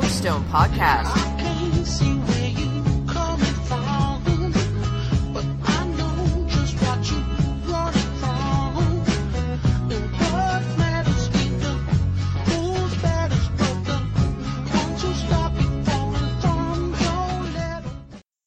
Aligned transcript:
Coach 0.00 0.10
Stone 0.10 0.44
podcast. 0.44 1.12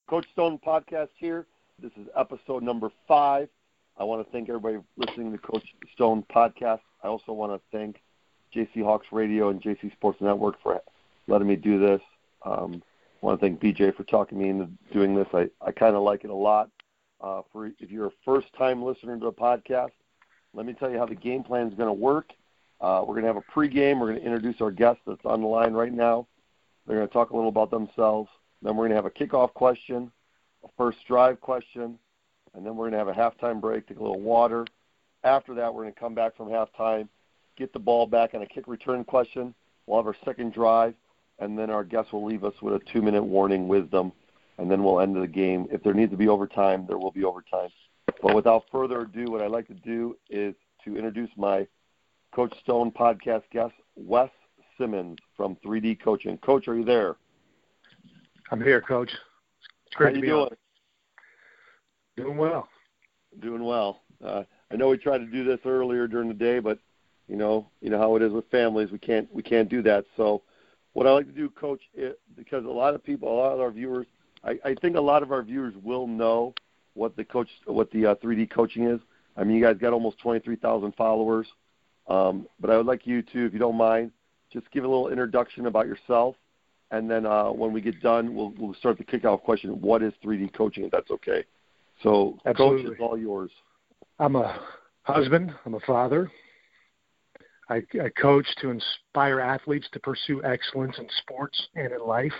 Coach 0.08 0.26
Stone 0.32 0.58
podcast 0.66 1.10
here. 1.18 1.46
This 1.82 1.92
is 1.98 2.08
episode 2.16 2.64
number 2.64 2.90
five. 3.10 3.50
I 3.98 4.06
want 4.06 4.26
to 4.26 4.32
thank 4.32 4.48
everybody 4.48 4.78
listening 4.96 5.34
to 5.34 5.38
Coach 5.38 5.76
Stone 5.96 6.24
podcast. 6.34 6.80
I 7.04 7.08
also 7.10 7.34
want 7.34 7.52
to 7.52 7.78
thank 7.78 8.02
JC 8.56 8.86
Hawks 8.86 9.08
Radio 9.12 9.50
and 9.50 9.62
JC 9.62 9.92
Sports 9.92 10.22
Network 10.22 10.56
for 10.64 10.76
letting 11.32 11.48
me 11.48 11.56
do 11.56 11.80
this. 11.80 12.02
Um, 12.44 12.84
I 13.22 13.26
want 13.26 13.40
to 13.40 13.46
thank 13.46 13.60
BJ 13.60 13.96
for 13.96 14.04
talking 14.04 14.38
me 14.38 14.50
into 14.50 14.68
doing 14.92 15.16
this. 15.16 15.28
I, 15.34 15.50
I 15.66 15.72
kind 15.72 15.96
of 15.96 16.04
like 16.04 16.24
it 16.24 16.30
a 16.30 16.36
lot. 16.36 16.70
Uh, 17.22 17.42
for 17.52 17.68
if 17.80 17.92
you're 17.92 18.08
a 18.08 18.12
first 18.26 18.48
time 18.58 18.84
listener 18.84 19.18
to 19.18 19.26
the 19.26 19.32
podcast, 19.32 19.92
let 20.54 20.66
me 20.66 20.74
tell 20.74 20.92
you 20.92 20.98
how 20.98 21.06
the 21.06 21.16
game 21.16 21.44
plan 21.44 21.68
is 21.68 21.74
going 21.76 21.88
to 21.88 21.94
work. 21.94 22.32
Uh, 22.82 23.02
we're 23.02 23.14
going 23.14 23.24
to 23.24 23.28
have 23.28 23.38
a 23.38 23.52
pregame. 23.52 24.00
We're 24.00 24.10
going 24.10 24.20
to 24.20 24.26
introduce 24.26 24.60
our 24.60 24.72
guest 24.72 25.00
that's 25.06 25.24
on 25.24 25.42
the 25.42 25.48
line 25.48 25.74
right 25.74 25.94
now. 25.94 26.28
They're 26.86 26.98
going 26.98 27.08
to 27.08 27.14
talk 27.14 27.30
a 27.30 27.36
little 27.36 27.50
about 27.50 27.70
themselves. 27.70 28.30
Then 28.64 28.76
we're 28.76 28.88
going 28.88 28.92
to 28.92 28.96
have 28.96 29.06
a 29.06 29.12
kickoff 29.12 29.54
question, 29.54 30.12
a 30.64 30.68
first 30.78 30.98
drive 31.08 31.40
question, 31.40 32.00
and 32.56 32.66
then 32.66 32.76
we're 32.76 32.90
going 32.90 32.94
to 32.94 32.98
have 32.98 33.08
a 33.08 33.14
halftime 33.14 33.62
break, 33.62 33.88
take 33.88 34.00
a 34.00 34.02
little 34.02 34.20
water. 34.20 34.66
After 35.24 35.54
that, 35.54 35.74
we're 35.74 35.84
going 35.84 35.94
to 35.94 36.00
come 36.00 36.16
back 36.16 36.36
from 36.36 36.48
halftime, 36.50 37.08
get 37.56 37.72
the 37.72 37.80
ball 37.80 38.08
back 38.08 38.34
on 38.34 38.42
a 38.42 38.48
kick 38.48 38.68
return 38.68 39.04
question. 39.04 39.54
We'll 39.86 40.00
have 40.00 40.08
our 40.08 40.16
second 40.26 40.54
drive, 40.54 40.96
and 41.42 41.58
then 41.58 41.70
our 41.70 41.84
guest 41.84 42.14
will 42.14 42.26
leave 42.26 42.44
us 42.44 42.54
with 42.62 42.76
a 42.76 42.80
two 42.94 43.02
minute 43.02 43.24
warning 43.24 43.68
wisdom, 43.68 44.14
and 44.58 44.72
then 44.72 44.84
we'll 44.84 45.02
end 45.02 45.16
the 45.16 45.28
game. 45.28 45.68
If 45.72 45.84
there 45.84 45.94
needs 45.94 46.12
to 46.12 46.18
be 46.18 46.30
overtime, 46.30 46.86
there 46.88 46.98
will 46.98 47.12
be 47.12 47.24
overtime. 47.26 47.70
But 48.22 48.36
without 48.36 48.64
further 48.72 49.02
ado, 49.02 49.32
what 49.32 49.42
I'd 49.42 49.52
like 49.52 49.68
to 49.68 49.74
do 49.74 50.16
is 50.30 50.56
to 50.86 50.96
introduce 50.96 51.30
my 51.36 51.68
Coach 52.34 52.54
Stone 52.64 52.92
podcast 52.92 53.44
guest, 53.52 53.74
Wes 53.96 54.30
Simmons 54.78 55.18
from 55.36 55.58
3D 55.66 56.02
Coaching. 56.02 56.38
Coach, 56.38 56.68
are 56.68 56.76
you 56.76 56.86
there? 56.86 57.18
I'm 58.52 58.62
here, 58.62 58.82
Coach. 58.82 59.12
It's 59.88 59.96
great 59.96 60.08
How 60.08 60.12
to 60.12 60.18
you 60.18 60.22
be 60.22 60.28
doing? 60.28 60.42
on. 60.44 60.50
Doing 62.18 62.38
well. 62.38 62.68
Doing 63.40 63.64
well. 63.64 64.02
Uh, 64.24 64.44
I 64.72 64.76
know 64.76 64.90
we 64.90 64.98
tried 64.98 65.20
to 65.20 65.26
do 65.26 65.44
this 65.44 65.60
earlier 65.66 66.08
during 66.08 66.28
the 66.28 66.34
day, 66.34 66.60
but 66.60 66.78
you 67.28 67.36
know, 67.36 67.68
you 67.82 67.90
know 67.90 67.98
how 67.98 68.16
it 68.16 68.22
is 68.22 68.32
with 68.32 68.50
families. 68.52 68.92
We 68.92 69.00
can't 69.00 69.34
we 69.34 69.42
can't 69.42 69.70
do 69.70 69.82
that. 69.84 70.06
So, 70.18 70.44
what 70.94 71.08
I 71.08 71.12
like 71.12 71.28
to 71.28 71.32
do, 71.32 71.50
Coach, 71.50 71.82
it, 71.94 72.20
because 72.36 72.66
a 72.66 72.70
lot 72.70 72.94
of 72.94 73.04
people, 73.04 73.32
a 73.32 73.36
lot 73.36 73.54
of 73.54 73.60
our 73.60 73.72
viewers, 73.72 74.08
I, 74.44 74.60
I 74.66 74.76
think 74.82 74.98
a 74.98 75.02
lot 75.02 75.24
of 75.24 75.32
our 75.32 75.42
viewers 75.42 75.74
will 75.84 76.08
know 76.08 76.54
what 76.94 77.16
the 77.16 77.24
coach, 77.24 77.48
what 77.66 77.90
the 77.92 78.08
uh, 78.08 78.16
3D 78.16 78.50
coaching 78.50 78.88
is. 78.88 79.00
I 79.38 79.44
mean, 79.44 79.56
you 79.56 79.64
guys 79.64 79.78
got 79.78 79.94
almost 79.94 80.20
23,000 80.20 80.94
followers, 80.96 81.48
um, 82.08 82.48
but 82.60 82.70
I 82.70 82.78
would 82.78 82.86
like 82.86 83.08
you 83.08 83.22
to, 83.22 83.46
if 83.46 83.54
you 83.54 83.60
don't 83.60 83.78
mind, 83.78 84.12
just 84.52 84.70
give 84.72 84.84
a 84.84 84.88
little 84.88 85.08
introduction 85.08 85.68
about 85.68 85.88
yourself, 85.88 86.36
and 86.92 87.10
then 87.10 87.26
uh, 87.26 87.46
when 87.46 87.72
we 87.72 87.80
get 87.80 88.02
done, 88.02 88.36
we'll 88.36 88.54
we'll 88.58 88.74
start 88.74 88.98
the 88.98 89.04
kickoff 89.06 89.42
question. 89.42 89.70
What 89.80 90.04
is 90.04 90.12
3D 90.24 90.54
coaching? 90.54 90.84
If 90.84 90.92
that's 90.92 91.10
okay. 91.10 91.46
So, 92.04 92.38
Coach, 92.58 92.82
it's 92.92 93.00
all 93.00 93.18
yours. 93.18 93.52
I'm 94.20 94.36
a 94.36 94.60
husband. 95.04 95.54
I'm 95.66 95.76
a 95.76 95.80
father. 95.82 96.30
I, 97.72 97.82
I 98.04 98.10
coach 98.10 98.46
to 98.58 98.70
inspire 98.70 99.40
athletes 99.40 99.88
to 99.94 100.00
pursue 100.00 100.44
excellence 100.44 100.98
in 101.00 101.08
sports 101.20 101.70
and 101.74 101.94
in 101.94 102.06
life 102.06 102.34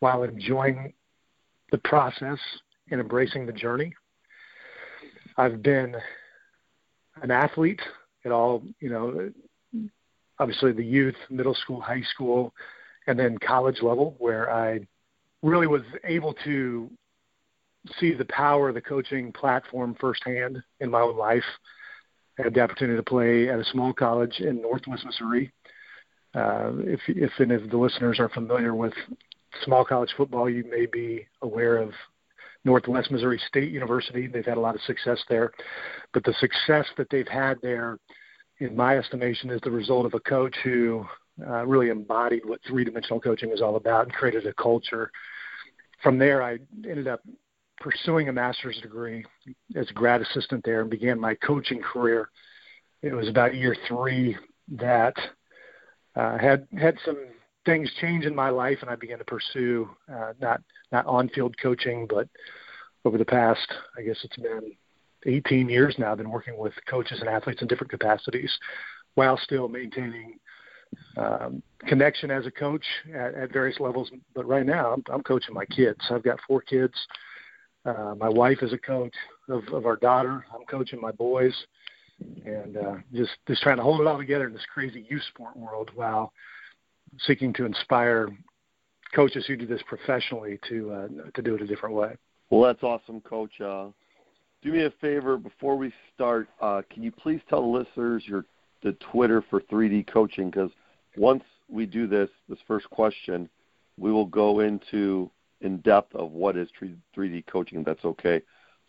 while 0.00 0.22
enjoying 0.22 0.94
the 1.70 1.78
process 1.78 2.38
and 2.90 2.98
embracing 2.98 3.44
the 3.44 3.52
journey. 3.52 3.92
I've 5.36 5.62
been 5.62 5.94
an 7.20 7.30
athlete 7.30 7.82
at 8.24 8.32
all, 8.32 8.62
you 8.80 8.88
know, 8.88 9.30
obviously 10.38 10.72
the 10.72 10.84
youth, 10.84 11.16
middle 11.28 11.54
school, 11.54 11.82
high 11.82 12.02
school, 12.14 12.54
and 13.06 13.18
then 13.18 13.36
college 13.38 13.82
level 13.82 14.14
where 14.18 14.50
I 14.50 14.80
really 15.42 15.66
was 15.66 15.82
able 16.04 16.34
to 16.44 16.90
see 18.00 18.14
the 18.14 18.24
power 18.24 18.70
of 18.70 18.74
the 18.74 18.80
coaching 18.80 19.30
platform 19.30 19.94
firsthand 20.00 20.62
in 20.80 20.90
my 20.90 21.00
own 21.00 21.18
life. 21.18 21.44
I 22.38 22.42
had 22.44 22.54
the 22.54 22.60
opportunity 22.60 22.96
to 22.96 23.02
play 23.02 23.48
at 23.48 23.58
a 23.58 23.64
small 23.64 23.92
college 23.92 24.40
in 24.40 24.62
Northwest 24.62 25.04
Missouri. 25.04 25.52
Uh, 26.34 26.72
if, 26.78 27.00
if 27.08 27.32
any 27.40 27.54
of 27.54 27.68
the 27.70 27.76
listeners 27.76 28.20
are 28.20 28.28
familiar 28.28 28.74
with 28.74 28.92
small 29.64 29.84
college 29.84 30.10
football, 30.16 30.48
you 30.48 30.64
may 30.70 30.86
be 30.86 31.26
aware 31.42 31.78
of 31.78 31.90
Northwest 32.64 33.10
Missouri 33.10 33.40
State 33.48 33.72
University. 33.72 34.26
They've 34.26 34.44
had 34.44 34.56
a 34.56 34.60
lot 34.60 34.74
of 34.74 34.80
success 34.82 35.18
there, 35.28 35.52
but 36.12 36.22
the 36.24 36.34
success 36.34 36.86
that 36.96 37.08
they've 37.10 37.26
had 37.26 37.58
there, 37.62 37.98
in 38.58 38.76
my 38.76 38.98
estimation, 38.98 39.50
is 39.50 39.60
the 39.62 39.70
result 39.70 40.06
of 40.06 40.14
a 40.14 40.20
coach 40.20 40.54
who 40.62 41.04
uh, 41.46 41.66
really 41.66 41.88
embodied 41.88 42.44
what 42.44 42.60
three-dimensional 42.66 43.20
coaching 43.20 43.50
is 43.52 43.62
all 43.62 43.76
about 43.76 44.04
and 44.04 44.12
created 44.12 44.46
a 44.46 44.54
culture. 44.54 45.10
From 46.02 46.18
there, 46.18 46.42
I 46.42 46.58
ended 46.84 47.08
up 47.08 47.20
pursuing 47.80 48.28
a 48.28 48.32
master's 48.32 48.80
degree 48.80 49.24
as 49.76 49.88
a 49.90 49.92
grad 49.92 50.20
assistant 50.20 50.64
there 50.64 50.80
and 50.80 50.90
began 50.90 51.18
my 51.18 51.34
coaching 51.34 51.80
career. 51.80 52.28
It 53.02 53.12
was 53.12 53.28
about 53.28 53.54
year 53.54 53.76
three 53.86 54.36
that 54.72 55.14
uh, 56.16 56.38
had 56.38 56.66
had 56.78 56.96
some 57.04 57.16
things 57.64 57.90
change 58.00 58.24
in 58.24 58.34
my 58.34 58.50
life, 58.50 58.78
and 58.80 58.90
I 58.90 58.96
began 58.96 59.18
to 59.18 59.24
pursue 59.24 59.88
uh, 60.12 60.32
not 60.40 60.60
not 60.90 61.06
on 61.06 61.28
field 61.28 61.56
coaching, 61.62 62.06
but 62.08 62.28
over 63.04 63.18
the 63.18 63.24
past, 63.24 63.72
I 63.96 64.02
guess 64.02 64.18
it's 64.24 64.36
been 64.36 64.72
18 65.26 65.68
years 65.68 65.94
now, 65.98 66.12
I've 66.12 66.18
been 66.18 66.30
working 66.30 66.56
with 66.56 66.72
coaches 66.88 67.20
and 67.20 67.28
athletes 67.28 67.62
in 67.62 67.68
different 67.68 67.90
capacities, 67.90 68.56
while 69.14 69.36
still 69.36 69.68
maintaining 69.68 70.38
um, 71.16 71.62
connection 71.86 72.30
as 72.30 72.46
a 72.46 72.50
coach 72.50 72.84
at, 73.14 73.34
at 73.34 73.52
various 73.52 73.80
levels. 73.80 74.10
But 74.34 74.46
right 74.46 74.64
now, 74.64 74.92
I'm, 74.92 75.04
I'm 75.12 75.22
coaching 75.22 75.54
my 75.54 75.66
kids. 75.66 76.00
I've 76.10 76.22
got 76.22 76.38
four 76.46 76.60
kids. 76.60 76.94
Uh, 77.84 78.14
my 78.18 78.28
wife 78.28 78.58
is 78.62 78.72
a 78.72 78.78
coach 78.78 79.14
of, 79.48 79.62
of 79.72 79.86
our 79.86 79.96
daughter. 79.96 80.44
I'm 80.54 80.64
coaching 80.66 81.00
my 81.00 81.12
boys, 81.12 81.54
and 82.44 82.76
uh, 82.76 82.94
just 83.14 83.32
just 83.46 83.62
trying 83.62 83.76
to 83.76 83.82
hold 83.82 84.00
it 84.00 84.06
all 84.06 84.18
together 84.18 84.46
in 84.46 84.52
this 84.52 84.66
crazy 84.72 85.06
youth 85.08 85.22
sport 85.28 85.56
world 85.56 85.90
while 85.94 86.32
seeking 87.20 87.52
to 87.54 87.64
inspire 87.64 88.28
coaches 89.14 89.44
who 89.46 89.56
do 89.56 89.66
this 89.66 89.80
professionally 89.86 90.58
to 90.68 90.92
uh, 90.92 91.08
to 91.34 91.42
do 91.42 91.54
it 91.54 91.62
a 91.62 91.66
different 91.66 91.94
way. 91.94 92.16
Well, 92.50 92.62
that's 92.62 92.82
awesome, 92.82 93.20
Coach. 93.20 93.60
Uh, 93.60 93.88
do 94.62 94.72
me 94.72 94.84
a 94.84 94.90
favor 95.00 95.36
before 95.36 95.76
we 95.76 95.92
start. 96.14 96.48
Uh, 96.60 96.82
can 96.90 97.02
you 97.02 97.12
please 97.12 97.40
tell 97.48 97.60
the 97.60 97.78
listeners 97.78 98.24
your 98.26 98.44
the 98.82 98.92
Twitter 99.12 99.42
for 99.50 99.60
3D 99.60 100.06
coaching? 100.12 100.50
Because 100.50 100.70
once 101.16 101.42
we 101.68 101.86
do 101.86 102.06
this, 102.06 102.28
this 102.48 102.58
first 102.66 102.88
question, 102.90 103.48
we 103.96 104.12
will 104.12 104.26
go 104.26 104.60
into 104.60 105.30
in 105.60 105.78
depth 105.78 106.14
of 106.14 106.32
what 106.32 106.56
is 106.56 106.68
3D 107.16 107.46
coaching. 107.46 107.82
That's 107.84 108.04
okay. 108.04 108.42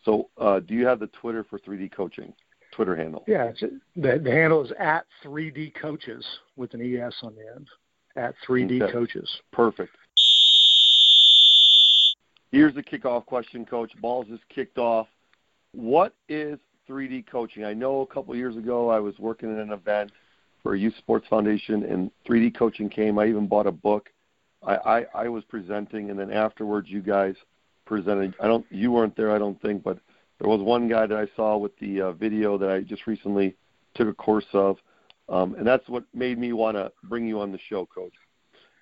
So, 0.05 0.29
uh, 0.37 0.59
do 0.59 0.73
you 0.73 0.85
have 0.85 0.99
the 0.99 1.07
Twitter 1.07 1.43
for 1.43 1.59
3D 1.59 1.91
coaching? 1.91 2.33
Twitter 2.71 2.95
handle. 2.95 3.23
Yeah, 3.27 3.45
it's, 3.45 3.61
the 3.61 4.21
the 4.23 4.31
handle 4.31 4.63
is 4.63 4.71
at 4.79 5.05
3D 5.23 5.73
Coaches 5.75 6.25
with 6.55 6.73
an 6.73 6.81
es 6.81 7.15
on 7.23 7.35
the 7.35 7.55
end. 7.55 7.67
At 8.15 8.35
3D 8.47 8.81
Okay. 8.81 8.91
Coaches. 8.91 9.29
Perfect. 9.51 9.95
Here's 12.51 12.73
the 12.73 12.83
kickoff 12.83 13.25
question, 13.25 13.65
Coach. 13.65 13.91
Ball's 14.01 14.27
just 14.27 14.47
kicked 14.49 14.77
off. 14.77 15.07
What 15.71 16.15
is 16.27 16.57
3D 16.89 17.27
coaching? 17.27 17.63
I 17.63 17.73
know 17.73 18.01
a 18.01 18.07
couple 18.07 18.35
years 18.35 18.57
ago 18.57 18.89
I 18.89 18.99
was 18.99 19.17
working 19.19 19.53
at 19.53 19.59
an 19.61 19.71
event 19.71 20.11
for 20.63 20.73
a 20.73 20.79
Youth 20.79 20.95
Sports 20.97 21.27
Foundation, 21.29 21.83
and 21.83 22.11
3D 22.27 22.55
coaching 22.57 22.89
came. 22.89 23.19
I 23.19 23.27
even 23.27 23.47
bought 23.47 23.67
a 23.67 23.71
book. 23.71 24.09
I, 24.63 24.75
I, 24.75 25.05
I 25.15 25.29
was 25.29 25.43
presenting, 25.45 26.09
and 26.09 26.19
then 26.19 26.31
afterwards, 26.31 26.89
you 26.89 27.01
guys 27.01 27.35
presented. 27.85 28.35
I 28.39 28.47
don't. 28.47 28.65
You 28.69 28.91
weren't 28.91 29.15
there, 29.15 29.31
I 29.31 29.37
don't 29.37 29.61
think, 29.61 29.83
but 29.83 29.99
there 30.39 30.49
was 30.49 30.61
one 30.61 30.87
guy 30.87 31.05
that 31.05 31.17
I 31.17 31.27
saw 31.35 31.57
with 31.57 31.77
the 31.79 32.01
uh, 32.01 32.11
video 32.13 32.57
that 32.57 32.69
I 32.69 32.81
just 32.81 33.07
recently 33.07 33.55
took 33.95 34.07
a 34.07 34.13
course 34.13 34.45
of, 34.53 34.77
um, 35.27 35.55
and 35.55 35.65
that's 35.65 35.87
what 35.89 36.03
made 36.13 36.37
me 36.37 36.53
want 36.53 36.77
to 36.77 36.91
bring 37.03 37.27
you 37.27 37.39
on 37.39 37.51
the 37.51 37.59
show, 37.69 37.85
Coach. 37.85 38.13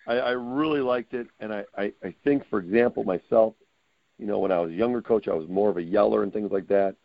I, 0.07 0.15
I 0.15 0.31
really 0.31 0.81
liked 0.81 1.13
it, 1.13 1.27
and 1.39 1.53
I, 1.53 1.65
I, 1.77 1.93
I 2.03 2.15
think, 2.23 2.47
for 2.49 2.59
example, 2.59 3.03
myself, 3.03 3.55
you 4.17 4.25
know, 4.25 4.39
when 4.39 4.51
I 4.51 4.59
was 4.59 4.71
a 4.71 4.75
younger 4.75 5.01
coach, 5.01 5.27
I 5.27 5.33
was 5.33 5.47
more 5.47 5.69
of 5.69 5.77
a 5.77 5.83
yeller 5.83 6.23
and 6.23 6.31
things 6.31 6.51
like 6.51 6.67
that. 6.67 6.95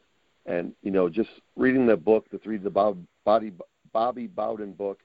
And 0.47 0.73
you 0.83 0.91
know, 0.91 1.09
just 1.09 1.31
reading 1.57 1.87
the 1.87 1.97
book, 1.97 2.27
the 2.31 2.39
three 2.39 2.57
the 2.59 2.71
Bob, 2.71 2.99
Bobby 3.25 3.53
Bobby 3.93 4.27
Bowden 4.27 4.73
book, 4.73 5.01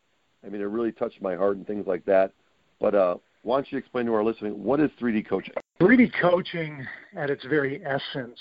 I 0.45 0.49
mean, 0.49 0.61
it 0.61 0.65
really 0.65 0.91
touched 0.91 1.21
my 1.21 1.35
heart 1.35 1.57
and 1.57 1.67
things 1.67 1.85
like 1.85 2.05
that. 2.05 2.31
But 2.79 2.95
uh, 2.95 3.17
why 3.43 3.57
don't 3.57 3.71
you 3.71 3.77
explain 3.77 4.05
to 4.07 4.13
our 4.13 4.23
listening 4.23 4.63
what 4.63 4.79
is 4.79 4.89
3D 4.99 5.27
coaching? 5.27 5.53
3D 5.81 6.11
coaching, 6.19 6.85
at 7.15 7.29
its 7.29 7.45
very 7.45 7.83
essence, 7.85 8.39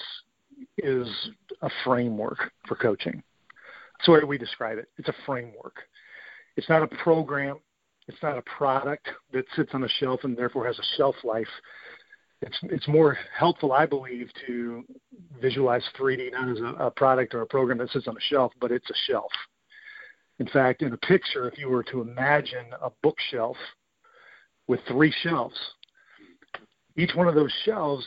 is 0.78 1.08
a 1.62 1.70
framework 1.84 2.50
for 2.66 2.76
coaching. 2.76 3.22
That's 3.98 4.06
the 4.06 4.12
way 4.12 4.20
we 4.25 4.38
describe 4.38 4.78
it. 4.78 4.88
It's 4.98 5.08
a 5.08 5.14
framework. 5.25 5.76
It's 6.56 6.69
not 6.69 6.82
a 6.82 6.88
program. 6.88 7.58
It's 8.08 8.22
not 8.22 8.38
a 8.38 8.43
product 8.43 9.08
that 9.32 9.44
sits 9.54 9.70
on 9.75 9.84
a 9.84 9.88
shelf 9.88 10.20
and 10.25 10.37
therefore 10.37 10.66
has 10.66 10.78
a 10.78 10.96
shelf 10.96 11.16
life. 11.25 11.49
It's 12.42 12.58
it's 12.64 12.87
more 12.87 13.19
helpful, 13.37 13.72
I 13.72 13.87
believe, 13.87 14.31
to 14.46 14.84
visualize 15.40 15.82
3D 15.99 16.32
not 16.32 16.49
as 16.50 16.58
a, 16.58 16.84
a 16.84 16.90
product 16.90 17.34
or 17.34 17.42
a 17.42 17.46
program 17.46 17.78
that 17.78 17.90
sits 17.90 18.06
on 18.06 18.16
a 18.16 18.20
shelf, 18.20 18.52
but 18.60 18.70
it's 18.70 18.88
a 18.90 18.94
shelf. 19.10 19.32
In 20.38 20.46
fact, 20.49 20.82
in 20.82 20.92
a 20.92 20.99
picture, 20.99 21.49
if 21.49 21.58
you 21.58 21.70
were 21.70 21.82
to 21.84 22.02
imagine 22.02 22.66
a 22.82 22.90
bookshelf 23.02 23.56
with 24.68 24.80
three 24.88 25.12
shelves, 25.22 25.56
each 26.96 27.14
one 27.14 27.28
of 27.28 27.34
those 27.34 27.52
shelves 27.64 28.04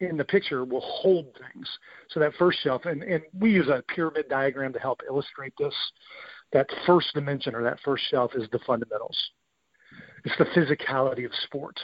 in 0.00 0.16
the 0.16 0.24
picture 0.24 0.64
will 0.64 0.82
hold 0.82 1.26
things. 1.34 1.68
So 2.10 2.20
that 2.20 2.34
first 2.38 2.58
shelf, 2.62 2.84
and, 2.84 3.02
and 3.02 3.22
we 3.38 3.50
use 3.50 3.68
a 3.68 3.82
pyramid 3.94 4.28
diagram 4.28 4.72
to 4.74 4.78
help 4.78 5.00
illustrate 5.08 5.54
this. 5.58 5.74
That 6.52 6.66
first 6.86 7.08
dimension 7.14 7.54
or 7.54 7.62
that 7.64 7.80
first 7.84 8.04
shelf 8.10 8.32
is 8.34 8.48
the 8.52 8.60
fundamentals. 8.66 9.16
It's 10.24 10.36
the 10.38 10.44
physicality 10.44 11.24
of 11.24 11.32
sport. 11.44 11.78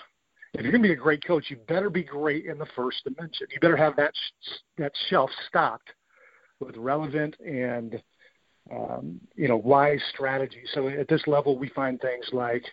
If 0.54 0.62
you're 0.62 0.72
going 0.72 0.82
to 0.82 0.88
be 0.88 0.92
a 0.92 0.96
great 0.96 1.24
coach, 1.24 1.46
you 1.48 1.56
better 1.68 1.88
be 1.88 2.02
great 2.02 2.44
in 2.44 2.58
the 2.58 2.66
first 2.76 3.04
dimension. 3.04 3.46
You 3.50 3.60
better 3.60 3.76
have 3.76 3.96
that 3.96 4.12
that 4.76 4.92
shelf 5.08 5.30
stocked 5.48 5.90
with 6.60 6.76
relevant 6.76 7.36
and 7.40 8.02
um, 8.70 9.20
you 9.34 9.48
know 9.48 9.56
wise 9.56 10.02
strategies. 10.12 10.68
So 10.74 10.88
at 10.88 11.08
this 11.08 11.22
level, 11.26 11.58
we 11.58 11.70
find 11.70 12.00
things 12.00 12.26
like 12.32 12.64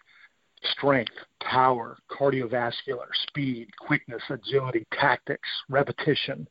strength, 0.64 1.14
power, 1.42 1.98
cardiovascular, 2.12 3.08
speed, 3.28 3.70
quickness, 3.80 4.22
agility, 4.30 4.86
tactics, 5.00 5.48
repetition. 5.70 6.48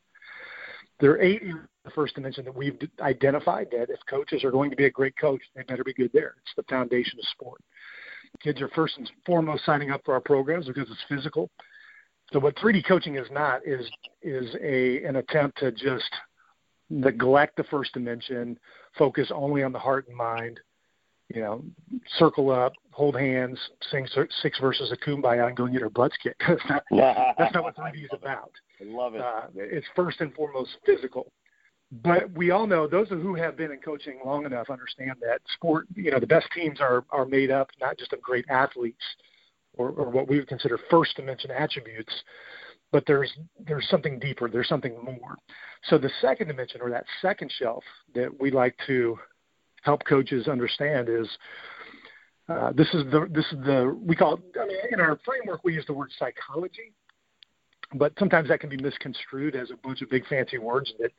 There 1.01 1.13
are 1.13 1.21
eight 1.21 1.43
in 1.43 1.61
the 1.85 1.91
first 1.91 2.15
dimension 2.15 2.45
that 2.45 2.57
we've 2.57 2.79
identified 3.01 3.69
that 3.71 3.91
if 3.91 4.01
coaches 4.09 4.43
are 4.45 4.51
going 4.51 4.71
to 4.71 4.77
be 4.77 4.87
a 4.87 4.91
great 4.91 5.17
coach, 5.17 5.41
they 5.55 5.63
better 5.63 5.85
be 5.85 5.95
good 5.95 6.11
there. 6.13 6.35
It's 6.43 6.55
the 6.57 6.65
foundation 6.65 7.19
of 7.19 7.25
sport. 7.29 7.61
Kids 8.43 8.61
are 8.61 8.69
first 8.69 8.99
and 8.99 9.11
foremost 9.25 9.65
signing 9.65 9.91
up 9.91 10.03
for 10.05 10.15
our 10.15 10.21
programs 10.21 10.67
because 10.67 10.89
it's 10.91 11.05
physical. 11.09 11.51
So 12.33 12.41
what 12.41 12.57
3D 12.57 12.87
coaching 12.87 13.17
is 13.17 13.27
not 13.31 13.67
is 13.67 13.89
is 14.23 14.55
a 14.61 15.03
an 15.05 15.17
attempt 15.17 15.59
to 15.59 15.73
just 15.73 16.11
neglect 16.91 17.57
the 17.57 17.65
first 17.65 17.93
dimension, 17.95 18.59
focus 18.97 19.31
only 19.35 19.63
on 19.63 19.73
the 19.73 19.79
heart 19.79 20.09
and 20.09 20.17
mind, 20.17 20.61
you 21.35 21.41
know, 21.41 21.63
circle 22.19 22.51
up, 22.51 22.73
hold 22.99 23.17
hands, 23.17 23.57
sing 23.93 24.09
six 24.43 24.59
verses 24.59 24.91
of 24.91 24.99
Kumbaya, 24.99 25.47
and 25.47 25.57
go 25.57 25.65
and 25.65 25.73
get 25.73 25.85
our 25.85 25.89
butts 25.89 26.17
kicked. 26.21 26.43
that's, 26.49 26.61
not, 26.69 26.83
that's 27.39 27.55
not 27.55 27.63
what 27.63 27.77
3D 27.77 28.03
is 28.03 28.11
about. 28.13 28.51
I 28.81 28.85
love 28.85 29.15
it. 29.15 29.21
Uh, 29.21 29.43
it's 29.55 29.87
first 29.95 30.21
and 30.21 30.35
foremost 30.35 30.71
physical. 30.85 31.31
But 32.03 32.29
we 32.33 32.51
all 32.51 32.67
know 32.67 32.89
those 32.89 33.09
who 33.09 33.37
have 33.37 33.57
been 33.57 33.71
in 33.71 33.79
coaching 33.79 34.19
long 34.25 34.45
enough 34.45 34.69
understand 34.69 35.13
that 35.23 35.41
sport. 35.55 35.87
You 35.95 36.11
know, 36.11 36.19
the 36.19 36.27
best 36.27 36.47
teams 36.55 36.81
are 36.81 37.05
are 37.11 37.25
made 37.25 37.53
up 37.53 37.69
not 37.81 37.97
just 37.97 38.13
of 38.13 38.21
great 38.21 38.45
athletes 38.51 39.03
or, 39.75 39.91
or 39.91 40.11
what 40.11 40.29
we 40.29 40.39
would 40.39 40.49
consider 40.49 40.79
first 40.91 41.17
dimension 41.17 41.51
attributes, 41.53 42.13
but 42.91 43.05
there's 43.07 43.33
there's 43.65 43.89
something 43.89 44.19
deeper. 44.19 44.51
There's 44.51 44.69
something 44.69 44.97
more. 45.03 45.37
So 45.85 45.97
the 45.97 46.11
second 46.21 46.49
dimension 46.49 46.83
or 46.83 46.91
that 46.91 47.07
second 47.23 47.51
shelf 47.59 47.85
that 48.15 48.29
we 48.39 48.51
like 48.51 48.77
to 48.89 49.17
help 49.83 50.05
coaches 50.05 50.49
understand 50.49 51.09
is 51.09 51.29
uh, 52.49 52.73
this 52.73 52.89
is 52.95 53.05
the 53.11 53.29
this 53.31 53.45
is 53.53 53.59
the 53.65 53.97
we 54.05 54.17
call 54.17 54.35
it, 54.35 54.41
I 54.61 54.67
mean, 54.67 54.77
in 54.93 55.01
our 55.01 55.19
framework 55.25 55.61
we 55.65 55.75
use 55.75 55.85
the 55.87 55.93
word 55.93 56.11
psychology, 56.19 56.93
but 57.95 58.13
sometimes 58.19 58.49
that 58.49 58.61
can 58.61 58.71
be 58.71 58.79
misconstrued 58.79 59.55
as 59.55 59.71
a 59.71 59.77
bunch 59.77 60.01
of 60.03 60.09
big 60.09 60.27
fancy 60.27 60.59
words 60.59 60.93
that 60.99 61.11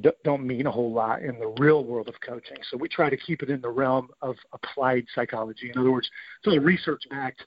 d- 0.00 0.10
don't 0.24 0.44
mean 0.44 0.66
a 0.66 0.70
whole 0.70 0.92
lot 0.92 1.22
in 1.22 1.38
the 1.38 1.54
real 1.58 1.84
world 1.84 2.08
of 2.08 2.14
coaching. 2.20 2.56
So 2.70 2.76
we 2.76 2.88
try 2.88 3.10
to 3.10 3.16
keep 3.16 3.42
it 3.42 3.50
in 3.50 3.60
the 3.60 3.68
realm 3.68 4.08
of 4.22 4.36
applied 4.52 5.06
psychology. 5.14 5.70
In 5.72 5.78
other 5.78 5.92
words, 5.92 6.08
so 6.42 6.50
the 6.50 6.60
research 6.60 7.02
backed 7.10 7.44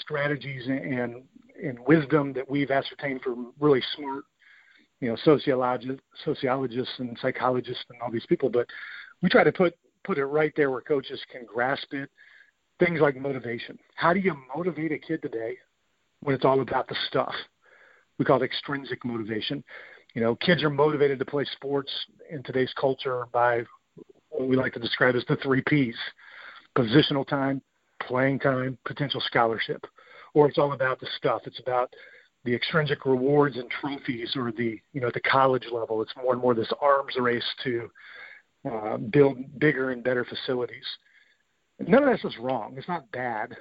strategies 0.00 0.66
and 0.68 1.22
and 1.62 1.78
wisdom 1.86 2.32
that 2.32 2.48
we've 2.48 2.70
ascertained 2.70 3.20
from 3.20 3.52
really 3.60 3.82
smart 3.94 4.24
you 5.00 5.10
know 5.10 5.16
sociologists 5.22 6.02
sociologists 6.24 6.94
and 6.98 7.18
psychologists 7.20 7.84
and 7.90 8.00
all 8.00 8.10
these 8.10 8.24
people 8.26 8.48
but 8.48 8.66
we 9.20 9.28
try 9.28 9.44
to 9.44 9.52
put 9.52 9.74
put 10.04 10.18
it 10.18 10.26
right 10.26 10.52
there 10.56 10.70
where 10.70 10.80
coaches 10.80 11.20
can 11.30 11.44
grasp 11.44 11.92
it. 11.92 12.10
Things 12.78 13.00
like 13.00 13.16
motivation. 13.16 13.78
How 13.94 14.12
do 14.12 14.20
you 14.20 14.34
motivate 14.56 14.92
a 14.92 14.98
kid 14.98 15.22
today 15.22 15.56
when 16.22 16.34
it's 16.34 16.44
all 16.44 16.60
about 16.60 16.88
the 16.88 16.96
stuff? 17.08 17.34
We 18.18 18.24
call 18.24 18.42
it 18.42 18.44
extrinsic 18.44 19.04
motivation. 19.04 19.62
You 20.14 20.22
know, 20.22 20.36
kids 20.36 20.62
are 20.62 20.70
motivated 20.70 21.18
to 21.18 21.24
play 21.24 21.44
sports 21.52 21.90
in 22.30 22.42
today's 22.42 22.72
culture 22.78 23.26
by 23.32 23.62
what 24.28 24.48
we 24.48 24.56
like 24.56 24.74
to 24.74 24.80
describe 24.80 25.14
as 25.14 25.24
the 25.28 25.36
three 25.36 25.62
P's 25.66 25.96
positional 26.76 27.26
time, 27.26 27.62
playing 28.06 28.40
time, 28.40 28.78
potential 28.84 29.20
scholarship. 29.20 29.84
Or 30.34 30.48
it's 30.48 30.58
all 30.58 30.72
about 30.72 30.98
the 31.00 31.06
stuff. 31.18 31.42
It's 31.44 31.60
about 31.60 31.90
the 32.44 32.54
extrinsic 32.54 33.06
rewards 33.06 33.56
and 33.56 33.70
trophies 33.70 34.32
or 34.36 34.52
the 34.52 34.80
you 34.92 35.00
know 35.00 35.08
at 35.08 35.14
the 35.14 35.20
college 35.20 35.66
level 35.70 36.02
it's 36.02 36.12
more 36.16 36.32
and 36.32 36.42
more 36.42 36.54
this 36.54 36.72
arms 36.80 37.14
race 37.18 37.44
to 37.62 37.88
uh, 38.70 38.96
build 38.96 39.38
bigger 39.58 39.90
and 39.90 40.04
better 40.04 40.24
facilities. 40.24 40.86
None 41.80 42.04
of 42.04 42.10
this 42.10 42.24
is 42.24 42.38
wrong. 42.38 42.74
It's 42.76 42.88
not 42.88 43.10
bad. 43.10 43.56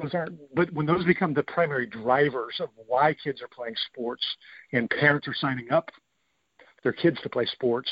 Those 0.00 0.14
aren't. 0.14 0.38
But 0.54 0.72
when 0.72 0.86
those 0.86 1.04
become 1.04 1.34
the 1.34 1.42
primary 1.42 1.86
drivers 1.86 2.56
of 2.60 2.68
why 2.86 3.14
kids 3.14 3.42
are 3.42 3.48
playing 3.48 3.74
sports 3.90 4.24
and 4.72 4.88
parents 4.90 5.26
are 5.26 5.34
signing 5.34 5.70
up 5.72 5.90
their 6.82 6.92
kids 6.92 7.18
to 7.22 7.28
play 7.28 7.46
sports, 7.46 7.90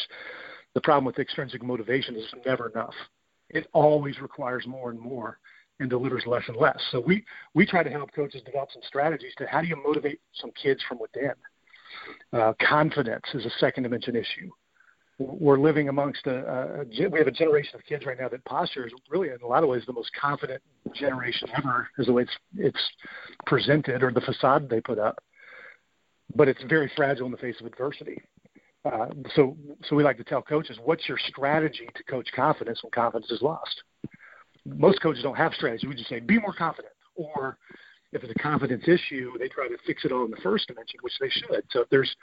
the 0.75 0.81
problem 0.81 1.05
with 1.05 1.19
extrinsic 1.19 1.62
motivation 1.62 2.15
is 2.17 2.27
never 2.45 2.69
enough. 2.69 2.95
It 3.49 3.67
always 3.73 4.21
requires 4.21 4.67
more 4.67 4.91
and 4.91 5.00
more 5.00 5.39
and 5.81 5.91
delivers 5.91 6.25
less 6.27 6.45
and 6.47 6.57
less. 6.57 6.81
So 6.91 7.00
we 7.00 7.25
we 7.55 7.67
try 7.67 7.83
to 7.83 7.91
help 7.91 8.12
coaches 8.15 8.43
develop 8.45 8.71
some 8.73 8.83
strategies 8.87 9.33
to 9.39 9.47
how 9.47 9.61
do 9.61 9.67
you 9.67 9.77
motivate 9.83 10.21
some 10.35 10.53
kids 10.53 10.81
from 10.89 10.99
within. 11.00 11.33
Uh, 12.33 12.53
confidence 12.61 13.25
is 13.35 13.47
a 13.47 13.50
second 13.59 13.85
dimension 13.85 14.15
issue 14.15 14.50
we're 15.19 15.58
living 15.58 15.88
amongst 15.88 16.26
a, 16.26 16.81
a, 16.81 17.08
we 17.08 17.19
have 17.19 17.28
a 17.28 17.32
generation 17.32 17.76
of 17.76 17.84
kids 17.87 18.05
right 18.05 18.19
now 18.19 18.28
that 18.28 18.44
posture 18.44 18.87
is 18.87 18.93
really 19.08 19.28
in 19.28 19.38
a 19.43 19.46
lot 19.46 19.62
of 19.62 19.69
ways 19.69 19.82
the 19.87 19.93
most 19.93 20.11
confident 20.20 20.61
generation 20.94 21.49
ever 21.56 21.88
is 21.99 22.06
the 22.06 22.12
way 22.12 22.22
it's 22.22 22.37
it's 22.56 22.90
presented 23.46 24.02
or 24.02 24.12
the 24.12 24.20
facade 24.20 24.69
they 24.69 24.81
put 24.81 24.99
up. 24.99 25.22
But 26.34 26.49
it's 26.49 26.62
very 26.64 26.90
fragile 26.96 27.26
in 27.26 27.32
the 27.32 27.38
face 27.38 27.56
of 27.61 27.66
adversity. 27.66 28.20
Uh, 28.84 29.06
so 29.34 29.56
so 29.84 29.94
we 29.94 30.02
like 30.02 30.16
to 30.16 30.25
tell 30.25 30.43
coaches 30.43 30.78
what's 30.82 31.08
your 31.08 31.19
strategy 31.28 31.88
to 31.94 32.02
coach 32.05 32.28
confidence 32.34 32.82
when 32.82 32.90
confidence 32.90 33.31
is 33.31 33.40
lost? 33.40 33.82
Most 34.66 35.00
coaches 35.00 35.22
don't 35.22 35.37
have 35.37 35.52
strategy. 35.55 35.87
We 35.87 35.94
just 35.94 36.08
say 36.08 36.20
be 36.20 36.40
more 36.40 36.55
confident. 36.55 36.93
Or 37.14 37.56
if 38.14 38.22
it's 38.22 38.32
a 38.34 38.43
confidence 38.43 38.84
issue, 38.87 39.33
they 39.38 39.49
try 39.49 39.68
to 39.68 39.76
fix 39.87 40.04
it 40.04 40.12
all 40.12 40.25
in 40.25 40.30
the 40.30 40.40
first 40.42 40.68
dimension, 40.68 41.00
which 41.02 41.14
they 41.21 41.28
should. 41.28 41.64
So 41.71 41.85
there's, 41.90 42.14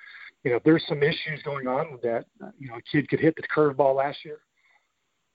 you 0.44 0.52
know, 0.52 0.60
there's 0.66 0.84
some 0.88 1.04
issues 1.04 1.42
going 1.44 1.68
on 1.68 1.92
with 1.92 2.02
that, 2.02 2.26
you 2.58 2.68
know, 2.68 2.76
a 2.76 2.82
kid 2.82 3.10
could 3.10 3.20
hit 3.20 3.36
the 3.36 3.44
curveball 3.44 3.96
last 3.96 4.26
year, 4.26 4.40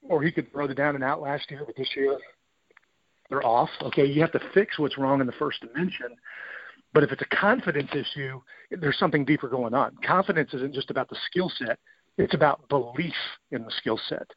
or 0.01 0.21
he 0.21 0.31
could 0.31 0.51
throw 0.51 0.67
the 0.67 0.75
down 0.75 0.95
and 0.95 1.03
out 1.03 1.21
last 1.21 1.49
year, 1.49 1.63
but 1.65 1.75
this 1.75 1.89
year 1.95 2.17
they're 3.29 3.45
off. 3.45 3.69
Okay, 3.81 4.05
you 4.05 4.21
have 4.21 4.31
to 4.33 4.41
fix 4.53 4.77
what's 4.79 4.97
wrong 4.97 5.21
in 5.21 5.27
the 5.27 5.33
first 5.33 5.61
dimension. 5.61 6.15
But 6.93 7.03
if 7.03 7.11
it's 7.11 7.21
a 7.21 7.35
confidence 7.35 7.89
issue, 7.93 8.41
there's 8.71 8.97
something 8.97 9.25
deeper 9.25 9.49
going 9.49 9.73
on. 9.73 9.95
Confidence 10.05 10.53
isn't 10.53 10.73
just 10.73 10.89
about 10.89 11.09
the 11.09 11.17
skill 11.29 11.51
set; 11.57 11.77
it's 12.17 12.33
about 12.33 12.67
belief 12.69 13.13
in 13.51 13.63
the 13.63 13.71
skill 13.77 13.99
set. 14.09 14.27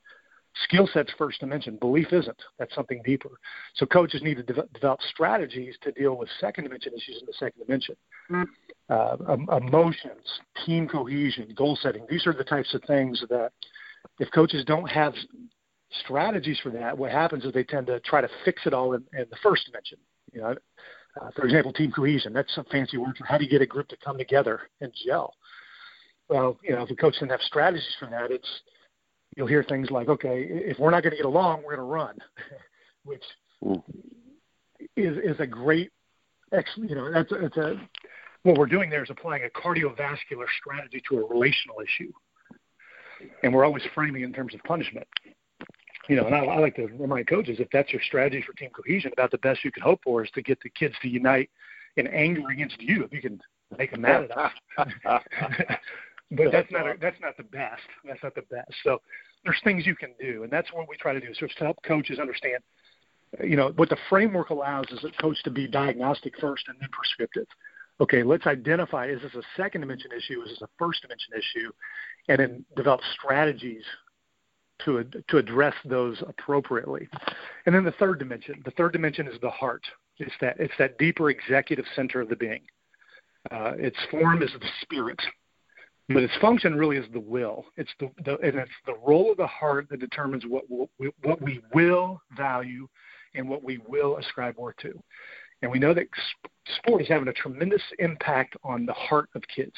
Skill 0.65 0.89
set's 0.93 1.13
first 1.17 1.41
dimension. 1.41 1.77
Belief 1.77 2.13
isn't. 2.13 2.37
That's 2.59 2.75
something 2.75 3.01
deeper. 3.05 3.31
So 3.77 3.87
coaches 3.87 4.23
need 4.23 4.37
to 4.37 4.43
de- 4.43 4.69
develop 4.75 5.01
strategies 5.03 5.77
to 5.83 5.93
deal 5.93 6.17
with 6.17 6.29
second 6.41 6.65
dimension 6.65 6.93
issues 6.93 7.19
in 7.21 7.27
the 7.27 7.33
second 7.35 7.65
dimension. 7.65 7.97
Mm. 8.31 8.47
Uh, 8.89 9.57
emotions, 9.57 10.41
team 10.67 10.89
cohesion, 10.89 11.53
goal 11.57 11.79
setting. 11.81 12.05
These 12.09 12.27
are 12.27 12.33
the 12.33 12.45
types 12.45 12.75
of 12.75 12.83
things 12.85 13.23
that 13.31 13.53
if 14.19 14.29
coaches 14.33 14.65
don't 14.65 14.91
have 14.91 15.15
strategies 16.05 16.59
for 16.61 16.71
that, 16.71 16.97
what 16.97 17.13
happens 17.13 17.45
is 17.45 17.53
they 17.53 17.65
tend 17.65 17.87
to 17.87 18.01
try 18.01 18.21
to 18.21 18.29
fix 18.45 18.63
it 18.67 18.75
all 18.75 18.95
in, 18.95 19.05
in 19.13 19.27
the 19.31 19.37
first 19.43 19.67
dimension. 19.67 19.99
You 20.33 20.41
know, 20.41 20.55
uh, 21.21 21.31
for 21.35 21.45
example, 21.45 21.73
team 21.73 21.93
cohesion. 21.93 22.33
That's 22.33 22.57
a 22.57 22.65
fancy 22.65 22.97
word 22.97 23.17
for 23.17 23.25
how 23.25 23.39
do 23.39 23.45
you 23.45 23.51
get 23.51 23.63
a 23.63 23.67
group 23.67 23.89
to 23.89 23.97
come 24.05 24.19
together 24.19 24.63
and 24.81 24.93
gel. 25.07 25.35
Well, 26.29 26.59
you 26.63 26.75
know, 26.75 26.83
if 26.83 26.91
a 26.91 26.95
coach 26.95 27.15
doesn't 27.15 27.31
have 27.31 27.41
strategies 27.41 27.97
for 27.99 28.07
that, 28.07 28.31
it's 28.31 28.49
you'll 29.37 29.47
hear 29.47 29.63
things 29.63 29.91
like, 29.91 30.09
okay, 30.09 30.47
if 30.49 30.79
we're 30.79 30.91
not 30.91 31.03
going 31.03 31.13
to 31.13 31.17
get 31.17 31.27
along, 31.27 31.63
we're 31.63 31.77
going 31.77 31.89
to 31.89 31.93
run, 31.93 32.19
which 33.05 33.23
mm. 33.63 33.83
is 34.97 35.17
is 35.19 35.41
a 35.41 35.47
great, 35.47 35.91
ex, 36.53 36.71
you 36.77 36.95
know, 36.95 37.11
that's 37.13 37.31
it's 37.33 37.57
a 37.57 37.81
what 38.43 38.57
we're 38.57 38.67
doing 38.67 38.89
there 38.89 39.05
is 39.05 39.11
applying 39.11 39.45
a 39.45 39.59
cardiovascular 39.59 40.47
strategy 40.61 41.03
to 41.09 41.19
a 41.19 41.27
relational 41.27 41.77
issue, 41.81 42.11
and 43.43 43.53
we're 43.53 43.65
always 43.65 43.83
framing 43.95 44.23
it 44.23 44.27
in 44.27 44.33
terms 44.33 44.55
of 44.55 44.63
punishment. 44.65 45.07
You 46.09 46.17
know, 46.17 46.27
and 46.27 46.35
I, 46.35 46.45
I 46.45 46.59
like 46.59 46.75
to 46.77 46.87
remind 46.87 47.29
coaches 47.29 47.59
if 47.61 47.69
that's 47.73 47.93
your 47.93 48.03
strategy 48.03 48.43
for 48.45 48.53
team 48.55 48.71
cohesion, 48.71 49.13
about 49.13 49.31
the 49.31 49.39
best 49.39 49.65
you 49.65 49.71
can 49.71 49.83
hope 49.83 50.01
for 50.03 50.25
is 50.25 50.31
to 50.33 50.43
get 50.43 50.59
the 50.63 50.71
kids 50.71 50.95
to 51.03 51.09
unite 51.09 51.51
in 51.97 52.07
anger 52.09 52.49
against 52.51 52.81
you. 52.81 53.05
If 53.05 53.13
you 53.13 53.21
can 53.21 53.41
make 53.79 53.93
them 53.93 54.01
mad 54.03 54.25
enough. 54.25 54.53
but 56.31 56.53
that's 56.53 56.71
not 56.71 56.87
a, 56.87 56.95
that's 57.01 57.21
not 57.21 57.37
the 57.37 57.45
best. 57.45 57.83
That's 58.05 58.23
not 58.23 58.35
the 58.35 58.43
best. 58.43 58.73
So 58.85 59.01
there's 59.45 59.61
things 59.65 59.87
you 59.87 59.97
can 59.97 60.11
do, 60.21 60.45
and 60.45 60.53
that's 60.53 60.73
what 60.73 60.89
we 60.89 60.97
try 60.97 61.13
to 61.13 61.21
do. 61.21 61.35
So 61.35 61.47
to 61.47 61.65
help 61.65 61.79
coaches 61.83 62.19
understand 62.19 62.63
you 63.43 63.57
know, 63.57 63.73
what 63.77 63.89
the 63.89 63.97
framework 64.09 64.51
allows 64.51 64.87
is 64.91 65.05
a 65.05 65.23
coach 65.23 65.43
to 65.45 65.51
be 65.51 65.69
diagnostic 65.69 66.35
first 66.41 66.65
and 66.69 66.77
then 66.81 66.89
prescriptive. 66.91 67.47
Okay, 68.01 68.23
let's 68.23 68.47
identify 68.47 69.07
is 69.07 69.21
this 69.23 69.35
a 69.35 69.43
second 69.57 69.83
dimension 69.83 70.11
issue? 70.17 70.43
Is 70.43 70.51
this 70.51 70.63
a 70.63 70.69
first 70.79 71.03
dimension 71.03 71.35
issue? 71.37 71.71
And 72.29 72.39
then 72.39 72.65
develop 72.77 73.01
strategies 73.15 73.85
to 74.85 75.05
to 75.29 75.37
address 75.37 75.75
those 75.85 76.23
appropriately. 76.27 77.09
And 77.67 77.75
then 77.75 77.85
the 77.85 77.93
third 77.93 78.19
dimension. 78.19 78.63
The 78.65 78.71
third 78.73 78.93
dimension 78.93 79.29
is 79.29 79.39
the 79.41 79.51
heart. 79.51 79.85
It's 80.19 80.33
that 80.41 80.59
it's 80.59 80.75
that 80.79 80.99
deeper 80.99 81.31
executive 81.31 81.85
center 81.95 82.21
of 82.21 82.29
the 82.29 82.37
being. 82.37 82.63
Uh, 83.51 83.73
its 83.77 83.97
form 84.11 84.43
is 84.43 84.51
the 84.53 84.69
spirit, 84.83 85.21
Mm-hmm. 86.11 86.15
but 86.15 86.23
its 86.25 86.41
function 86.41 86.75
really 86.75 86.97
is 86.97 87.07
the 87.13 87.21
will. 87.21 87.67
It's 87.77 87.91
the, 88.01 88.11
the 88.25 88.33
and 88.39 88.57
it's 88.57 88.71
the 88.85 88.97
role 89.07 89.31
of 89.31 89.37
the 89.37 89.47
heart 89.47 89.89
that 89.91 90.01
determines 90.01 90.45
what 90.45 90.65
we, 90.99 91.11
what 91.23 91.41
we 91.41 91.61
will 91.73 92.21
value 92.37 92.89
and 93.35 93.49
what 93.49 93.63
we 93.63 93.79
will 93.87 94.17
ascribe 94.17 94.57
worth 94.57 94.77
to. 94.79 95.01
And 95.63 95.71
we 95.71 95.79
know 95.79 95.95
that 95.95 96.09
sport 96.79 97.03
is 97.03 97.09
having 97.09 97.29
a 97.29 97.33
tremendous 97.33 97.83
impact 98.01 98.57
on 98.65 98.87
the 98.87 98.93
heart 98.93 99.29
of 99.37 99.43
kids. 99.55 99.77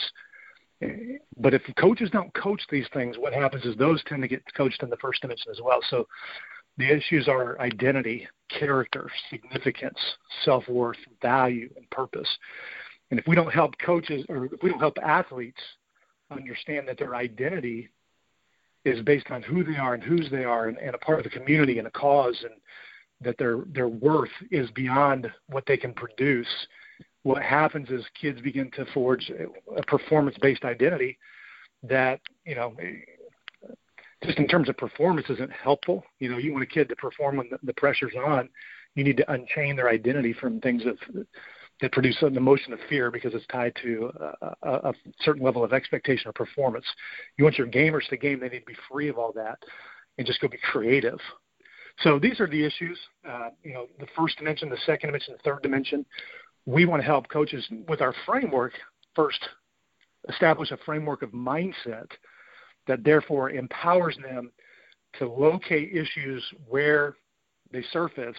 But 1.36 1.54
if 1.54 1.62
coaches 1.76 2.08
don't 2.10 2.32
coach 2.34 2.62
these 2.70 2.86
things, 2.94 3.18
what 3.18 3.34
happens 3.34 3.64
is 3.64 3.76
those 3.76 4.02
tend 4.04 4.22
to 4.22 4.28
get 4.28 4.42
coached 4.56 4.82
in 4.82 4.90
the 4.90 4.96
first 4.96 5.20
dimension 5.20 5.50
as 5.50 5.60
well. 5.62 5.80
So 5.90 6.06
the 6.78 6.90
issues 6.90 7.28
are 7.28 7.60
identity, 7.60 8.26
character, 8.48 9.10
significance, 9.30 9.98
self 10.44 10.66
worth, 10.66 10.96
value, 11.20 11.68
and 11.76 11.88
purpose. 11.90 12.28
And 13.10 13.20
if 13.20 13.26
we 13.26 13.36
don't 13.36 13.52
help 13.52 13.74
coaches 13.84 14.24
or 14.28 14.46
if 14.46 14.62
we 14.62 14.70
don't 14.70 14.80
help 14.80 14.96
athletes 15.02 15.60
understand 16.32 16.88
that 16.88 16.98
their 16.98 17.14
identity 17.14 17.90
is 18.84 19.02
based 19.04 19.30
on 19.30 19.42
who 19.42 19.62
they 19.62 19.76
are 19.76 19.94
and 19.94 20.02
whose 20.02 20.28
they 20.30 20.44
are 20.44 20.68
and, 20.68 20.78
and 20.78 20.94
a 20.94 20.98
part 20.98 21.18
of 21.18 21.24
the 21.24 21.30
community 21.30 21.78
and 21.78 21.86
a 21.86 21.90
cause 21.90 22.36
and 22.42 22.54
that 23.20 23.38
their 23.38 23.58
their 23.72 23.88
worth 23.88 24.30
is 24.50 24.70
beyond 24.72 25.30
what 25.46 25.64
they 25.66 25.76
can 25.76 25.94
produce, 25.94 26.48
what 27.22 27.42
happens 27.42 27.88
is 27.90 28.04
kids 28.20 28.40
begin 28.40 28.70
to 28.72 28.84
forge 28.92 29.30
a 29.76 29.82
performance 29.82 30.36
based 30.40 30.64
identity 30.64 31.18
that, 31.84 32.20
you 32.44 32.54
know, 32.54 32.74
just 34.24 34.38
in 34.38 34.46
terms 34.46 34.68
of 34.68 34.76
performance 34.76 35.28
isn't 35.30 35.52
helpful. 35.52 36.04
You 36.18 36.30
know, 36.30 36.38
you 36.38 36.52
want 36.52 36.64
a 36.64 36.66
kid 36.66 36.88
to 36.88 36.96
perform 36.96 37.36
when 37.36 37.48
the, 37.50 37.58
the 37.62 37.74
pressure's 37.74 38.14
on. 38.14 38.48
You 38.94 39.04
need 39.04 39.16
to 39.18 39.32
unchain 39.32 39.76
their 39.76 39.88
identity 39.88 40.32
from 40.32 40.60
things 40.60 40.82
that 40.84 41.26
that 41.82 41.92
produce 41.92 42.16
an 42.22 42.36
emotion 42.36 42.72
of 42.72 42.78
fear 42.88 43.10
because 43.10 43.34
it's 43.34 43.46
tied 43.48 43.74
to 43.82 44.10
a, 44.62 44.68
a, 44.68 44.94
certain 45.20 45.42
level 45.42 45.64
of 45.64 45.72
expectation 45.72 46.28
or 46.28 46.32
performance. 46.32 46.86
You 47.36 47.44
want 47.44 47.58
your 47.58 47.66
gamers 47.66 48.08
to 48.08 48.16
game; 48.16 48.40
they 48.40 48.48
need 48.48 48.60
to 48.60 48.66
be 48.66 48.76
free 48.90 49.08
of 49.08 49.18
all 49.18 49.32
that 49.32 49.58
and 50.16 50.26
just 50.26 50.40
go 50.40 50.48
be 50.48 50.58
creative. 50.70 51.18
So 51.98 52.18
these 52.20 52.40
are 52.40 52.46
the 52.46 52.64
issues. 52.64 52.98
Uh, 53.28 53.50
you 53.64 53.74
know, 53.74 53.88
the 53.98 54.06
first 54.16 54.38
dimension, 54.38 54.70
the 54.70 54.78
second 54.86 55.08
dimension, 55.08 55.34
the 55.34 55.50
third 55.50 55.62
dimension. 55.62 56.06
We 56.66 56.86
want 56.86 57.02
to 57.02 57.06
help 57.06 57.28
coaches 57.28 57.66
with 57.88 58.00
our 58.00 58.14
framework 58.24 58.72
first 59.16 59.40
establish 60.28 60.70
a 60.70 60.76
framework 60.86 61.22
of 61.22 61.30
mindset 61.30 62.06
that 62.86 63.02
therefore 63.02 63.50
empowers 63.50 64.16
them 64.22 64.52
to 65.18 65.28
locate 65.28 65.92
issues 65.92 66.44
where 66.68 67.16
they 67.72 67.82
surface, 67.92 68.36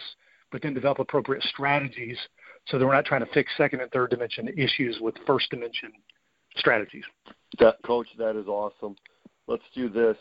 but 0.50 0.62
then 0.62 0.72
develop 0.72 0.98
appropriate 0.98 1.42
strategies 1.42 2.16
so 2.66 2.78
that 2.78 2.86
we're 2.86 2.94
not 2.94 3.04
trying 3.04 3.24
to 3.24 3.32
fix 3.32 3.50
second 3.56 3.80
and 3.80 3.90
third 3.90 4.10
dimension 4.10 4.48
issues 4.56 4.98
with 5.00 5.14
first 5.26 5.50
dimension 5.50 5.92
strategies. 6.56 7.04
That 7.58 7.76
coach, 7.84 8.08
that 8.18 8.36
is 8.36 8.46
awesome. 8.46 8.96
Let's 9.46 9.62
do 9.74 9.88
this. 9.88 10.16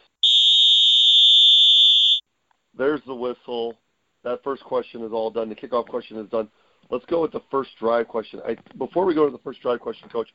There's 2.77 3.01
the 3.05 3.15
whistle. 3.15 3.75
That 4.23 4.43
first 4.43 4.63
question 4.63 5.03
is 5.03 5.12
all 5.12 5.29
done. 5.29 5.50
The 5.50 5.55
kickoff 5.55 5.88
question 5.88 6.17
is 6.17 6.29
done. 6.29 6.50
Let's 6.89 7.05
go 7.05 7.21
with 7.21 7.31
the 7.31 7.41
first 7.50 7.71
drive 7.79 8.07
question. 8.07 8.41
I, 8.45 8.57
before 8.77 9.05
we 9.05 9.15
go 9.15 9.25
to 9.25 9.31
the 9.31 9.41
first 9.43 9.62
drive 9.62 9.79
question, 9.79 10.09
Coach, 10.09 10.29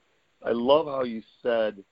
I 0.45 0.53
love 0.53 0.87
how 0.87 1.03
you 1.05 1.23
said 1.43 1.83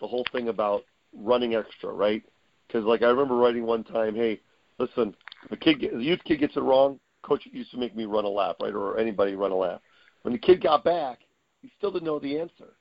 the 0.00 0.06
whole 0.06 0.24
thing 0.32 0.48
about 0.48 0.82
running 1.14 1.54
extra, 1.54 1.92
right? 1.92 2.22
Because 2.66 2.84
like 2.84 3.02
I 3.02 3.06
remember 3.06 3.36
writing 3.36 3.66
one 3.66 3.84
time, 3.84 4.14
hey, 4.14 4.40
listen, 4.78 5.14
a 5.50 5.56
kid, 5.56 5.80
the 5.80 6.02
youth 6.02 6.20
kid 6.24 6.40
gets 6.40 6.56
it 6.56 6.60
wrong, 6.60 6.98
coach 7.26 7.42
used 7.50 7.70
to 7.72 7.78
make 7.78 7.96
me 7.96 8.04
run 8.04 8.24
a 8.24 8.28
lap, 8.28 8.56
right, 8.60 8.74
or 8.74 8.98
anybody 8.98 9.34
run 9.34 9.50
a 9.50 9.56
lap. 9.56 9.82
When 10.22 10.32
the 10.32 10.38
kid 10.38 10.62
got 10.62 10.84
back, 10.84 11.20
he 11.62 11.70
still 11.76 11.90
didn't 11.90 12.06
know 12.06 12.18
the 12.18 12.38
answer. 12.38 12.74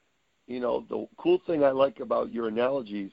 You 0.47 0.59
know, 0.59 0.85
the 0.89 1.07
cool 1.17 1.41
thing 1.47 1.63
I 1.63 1.71
like 1.71 1.99
about 1.99 2.31
your 2.31 2.47
analogies 2.47 3.11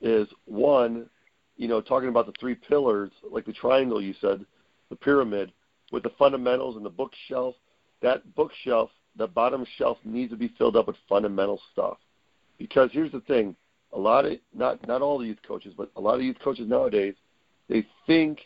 is 0.00 0.26
one, 0.44 1.08
you 1.56 1.68
know, 1.68 1.80
talking 1.80 2.08
about 2.08 2.26
the 2.26 2.34
three 2.40 2.56
pillars, 2.56 3.10
like 3.30 3.46
the 3.46 3.52
triangle 3.52 4.02
you 4.02 4.14
said, 4.20 4.44
the 4.90 4.96
pyramid, 4.96 5.52
with 5.92 6.02
the 6.02 6.12
fundamentals 6.18 6.76
and 6.76 6.84
the 6.84 6.90
bookshelf. 6.90 7.54
That 8.02 8.34
bookshelf, 8.34 8.90
the 9.16 9.28
bottom 9.28 9.64
shelf 9.78 9.98
needs 10.04 10.32
to 10.32 10.36
be 10.36 10.52
filled 10.58 10.76
up 10.76 10.88
with 10.88 10.96
fundamental 11.08 11.60
stuff. 11.72 11.98
Because 12.58 12.90
here's 12.92 13.12
the 13.12 13.20
thing, 13.20 13.54
a 13.92 13.98
lot 13.98 14.24
of 14.24 14.32
not 14.52 14.86
not 14.86 15.02
all 15.02 15.18
the 15.18 15.26
youth 15.26 15.38
coaches, 15.46 15.74
but 15.76 15.90
a 15.96 16.00
lot 16.00 16.16
of 16.16 16.22
youth 16.22 16.36
coaches 16.42 16.68
nowadays, 16.68 17.14
they 17.68 17.86
think 18.06 18.40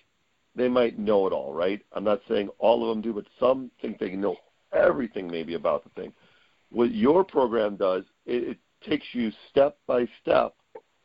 they 0.55 0.69
might 0.69 0.99
know 0.99 1.27
it 1.27 1.33
all, 1.33 1.53
right? 1.53 1.81
I'm 1.93 2.05
not 2.05 2.21
saying 2.29 2.49
all 2.59 2.83
of 2.83 2.89
them 2.89 3.03
do, 3.03 3.13
but 3.13 3.27
some 3.39 3.71
think 3.81 3.99
they 3.99 4.11
know 4.11 4.37
everything 4.73 5.31
maybe 5.31 5.55
about 5.55 5.85
the 5.85 5.91
thing. 6.01 6.13
What 6.71 6.95
your 6.95 7.25
program 7.25 7.77
does, 7.77 8.05
it, 8.27 8.49
it 8.49 8.59
takes 8.89 9.07
you 9.13 9.33
step 9.51 9.79
by 9.87 10.07
step 10.21 10.55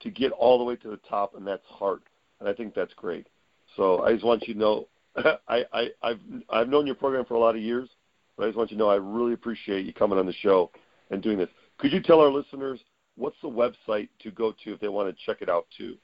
to 0.01 0.09
get 0.09 0.31
all 0.33 0.57
the 0.57 0.63
way 0.63 0.75
to 0.77 0.89
the 0.89 0.99
top, 1.09 1.35
and 1.35 1.47
that's 1.47 1.65
hard. 1.65 2.01
And 2.39 2.49
I 2.49 2.53
think 2.53 2.73
that's 2.73 2.93
great. 2.95 3.27
So 3.75 4.03
I 4.03 4.13
just 4.13 4.25
want 4.25 4.47
you 4.47 4.53
to 4.53 4.59
know, 4.59 4.87
I, 5.47 5.63
I, 5.71 5.87
I've 6.01 6.19
I've 6.49 6.69
known 6.69 6.85
your 6.85 6.95
program 6.95 7.25
for 7.25 7.35
a 7.35 7.39
lot 7.39 7.55
of 7.55 7.61
years, 7.61 7.89
but 8.35 8.43
I 8.43 8.47
just 8.47 8.57
want 8.57 8.71
you 8.71 8.77
to 8.77 8.83
know 8.83 8.89
I 8.89 8.95
really 8.95 9.33
appreciate 9.33 9.85
you 9.85 9.93
coming 9.93 10.19
on 10.19 10.25
the 10.25 10.33
show 10.33 10.71
and 11.11 11.21
doing 11.21 11.37
this. 11.37 11.49
Could 11.77 11.91
you 11.91 12.01
tell 12.01 12.19
our 12.19 12.29
listeners 12.29 12.79
what's 13.15 13.37
the 13.41 13.49
website 13.49 14.09
to 14.19 14.31
go 14.31 14.53
to 14.63 14.73
if 14.73 14.79
they 14.79 14.87
want 14.87 15.15
to 15.15 15.25
check 15.25 15.41
it 15.41 15.49
out 15.49 15.67
too? 15.77 15.95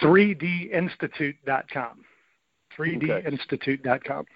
3dinstitute.com. 0.00 2.04
3dinstitute.com. 2.78 4.26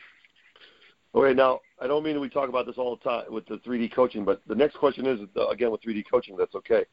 Okay, 1.15 1.35
now 1.35 1.61
I 1.81 1.87
don't 1.87 2.05
mean 2.05 2.21
we 2.21 2.29
talk 2.29 2.49
about 2.49 2.67
this 2.67 2.77
all 2.79 2.97
the 2.97 3.09
time 3.09 3.25
with 3.31 3.47
the 3.47 3.57
3D 3.59 3.93
coaching, 3.93 4.25
but 4.25 4.41
the 4.47 4.55
next 4.55 4.77
question 4.77 5.07
is 5.07 5.21
again 5.51 5.71
with 5.71 5.83
3D 5.83 6.05
coaching. 6.11 6.37
That's 6.37 6.55
okay. 6.55 6.85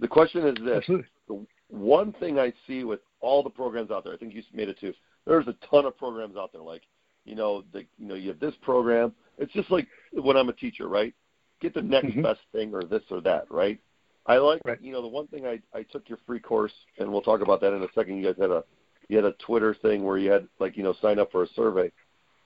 The 0.00 0.08
question 0.08 0.46
is 0.46 0.54
this: 0.64 0.76
Absolutely. 0.76 1.06
the 1.26 1.46
one 1.68 2.12
thing 2.14 2.38
I 2.38 2.52
see 2.66 2.84
with 2.84 3.00
all 3.20 3.42
the 3.42 3.50
programs 3.50 3.90
out 3.90 4.04
there, 4.04 4.12
I 4.12 4.16
think 4.16 4.34
you 4.34 4.42
made 4.52 4.68
it 4.68 4.78
too. 4.78 4.94
There's 5.26 5.48
a 5.48 5.54
ton 5.68 5.84
of 5.86 5.98
programs 5.98 6.36
out 6.36 6.52
there. 6.52 6.62
Like, 6.62 6.82
you 7.24 7.34
know, 7.34 7.64
the 7.72 7.80
you 7.98 8.06
know 8.06 8.14
you 8.14 8.28
have 8.28 8.40
this 8.40 8.54
program. 8.62 9.12
It's 9.38 9.52
just 9.52 9.70
like 9.70 9.88
when 10.12 10.36
I'm 10.36 10.48
a 10.48 10.54
teacher, 10.54 10.88
right? 10.88 11.12
Get 11.60 11.74
the 11.74 11.82
next 11.82 12.10
mm-hmm. 12.10 12.22
best 12.22 12.40
thing 12.52 12.72
or 12.72 12.84
this 12.84 13.02
or 13.10 13.20
that, 13.22 13.50
right? 13.50 13.80
I 14.26 14.36
like, 14.36 14.60
right. 14.64 14.80
you 14.80 14.92
know, 14.92 15.02
the 15.02 15.08
one 15.08 15.26
thing 15.26 15.46
I 15.46 15.60
I 15.74 15.82
took 15.82 16.08
your 16.08 16.18
free 16.26 16.38
course, 16.38 16.72
and 16.98 17.10
we'll 17.10 17.22
talk 17.22 17.40
about 17.40 17.60
that 17.62 17.74
in 17.74 17.82
a 17.82 17.88
second. 17.94 18.18
You 18.18 18.24
guys 18.24 18.40
had 18.40 18.50
a 18.50 18.62
you 19.08 19.16
had 19.16 19.24
a 19.24 19.32
Twitter 19.32 19.74
thing 19.74 20.04
where 20.04 20.18
you 20.18 20.30
had 20.30 20.48
like 20.58 20.76
you 20.76 20.82
know 20.82 20.94
sign 21.00 21.18
up 21.18 21.32
for 21.32 21.42
a 21.42 21.48
survey. 21.54 21.90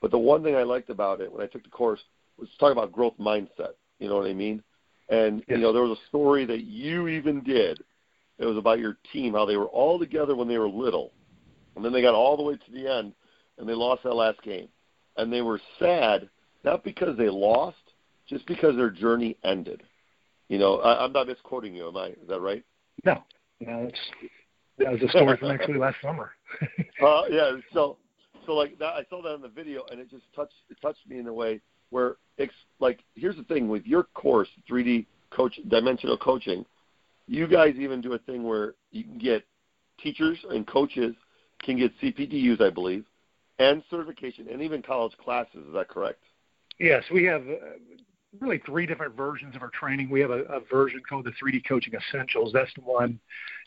But 0.00 0.10
the 0.10 0.18
one 0.18 0.42
thing 0.42 0.56
I 0.56 0.62
liked 0.62 0.90
about 0.90 1.20
it 1.20 1.32
when 1.32 1.42
I 1.42 1.46
took 1.46 1.62
the 1.62 1.70
course 1.70 2.00
was 2.38 2.48
talk 2.58 2.72
about 2.72 2.92
growth 2.92 3.14
mindset. 3.18 3.74
You 3.98 4.08
know 4.08 4.16
what 4.16 4.26
I 4.26 4.32
mean? 4.32 4.62
And 5.08 5.38
yes. 5.48 5.56
you 5.56 5.58
know 5.58 5.72
there 5.72 5.82
was 5.82 5.98
a 5.98 6.08
story 6.08 6.44
that 6.46 6.64
you 6.64 7.08
even 7.08 7.42
did. 7.42 7.82
It 8.38 8.46
was 8.46 8.56
about 8.56 8.78
your 8.78 8.96
team, 9.12 9.34
how 9.34 9.44
they 9.44 9.56
were 9.56 9.66
all 9.66 9.98
together 9.98 10.34
when 10.34 10.48
they 10.48 10.58
were 10.58 10.68
little, 10.68 11.12
and 11.76 11.84
then 11.84 11.92
they 11.92 12.02
got 12.02 12.14
all 12.14 12.36
the 12.36 12.42
way 12.42 12.54
to 12.54 12.72
the 12.72 12.90
end, 12.90 13.12
and 13.58 13.68
they 13.68 13.74
lost 13.74 14.02
that 14.02 14.14
last 14.14 14.42
game, 14.42 14.68
and 15.16 15.32
they 15.32 15.42
were 15.42 15.60
sad 15.78 16.28
not 16.64 16.84
because 16.84 17.16
they 17.16 17.28
lost, 17.28 17.76
just 18.28 18.46
because 18.46 18.76
their 18.76 18.90
journey 18.90 19.36
ended. 19.44 19.82
You 20.48 20.58
know, 20.58 20.78
I, 20.78 21.04
I'm 21.04 21.12
not 21.12 21.26
misquoting 21.26 21.74
you, 21.74 21.88
am 21.88 21.96
I? 21.96 22.08
Is 22.08 22.28
that 22.28 22.40
right? 22.40 22.64
No, 23.04 23.22
no, 23.60 23.88
it's 23.88 23.98
that 24.78 24.92
was 24.92 25.02
a 25.02 25.08
story 25.08 25.36
from 25.36 25.50
actually 25.50 25.78
last 25.78 25.96
summer. 26.02 26.32
uh, 27.02 27.22
yeah. 27.30 27.56
So, 27.72 27.98
so 28.46 28.54
like 28.54 28.78
that, 28.78 28.94
I 28.94 29.04
saw 29.08 29.22
that 29.22 29.34
in 29.34 29.42
the 29.42 29.48
video, 29.48 29.84
and 29.90 30.00
it 30.00 30.10
just 30.10 30.24
touched 30.34 30.54
it 30.70 30.76
touched 30.80 31.06
me 31.08 31.18
in 31.18 31.26
a 31.26 31.32
way 31.32 31.60
where 31.90 32.16
it's 32.38 32.54
like 32.80 33.00
here's 33.14 33.36
the 33.36 33.44
thing 33.44 33.68
with 33.68 33.86
your 33.86 34.04
course, 34.14 34.48
3D 34.70 35.06
coach 35.30 35.58
dimensional 35.68 36.16
coaching, 36.16 36.64
you 37.26 37.46
guys 37.46 37.74
even 37.78 38.00
do 38.00 38.14
a 38.14 38.18
thing 38.18 38.42
where 38.44 38.74
you 38.90 39.04
can 39.04 39.18
get 39.18 39.44
teachers 40.02 40.38
and 40.50 40.66
coaches 40.66 41.14
can 41.62 41.78
get 41.78 41.92
CPDUs, 42.00 42.60
I 42.60 42.70
believe, 42.70 43.04
and 43.58 43.82
certification, 43.90 44.48
and 44.48 44.60
even 44.62 44.82
college 44.82 45.16
classes. 45.22 45.64
Is 45.66 45.74
that 45.74 45.88
correct? 45.88 46.22
Yes, 46.78 47.04
we 47.12 47.24
have 47.24 47.42
uh, 47.42 47.76
really 48.40 48.58
three 48.64 48.86
different 48.86 49.16
versions 49.16 49.54
of 49.54 49.62
our 49.62 49.70
training. 49.70 50.08
We 50.08 50.20
have 50.20 50.30
a, 50.30 50.42
a, 50.44 50.60
version 50.60 51.02
called 51.06 51.26
the 51.26 51.32
3D 51.32 51.66
Coaching 51.68 51.92
Essentials. 51.94 52.50
That's 52.52 52.72
the 52.74 52.80
one 52.80 53.20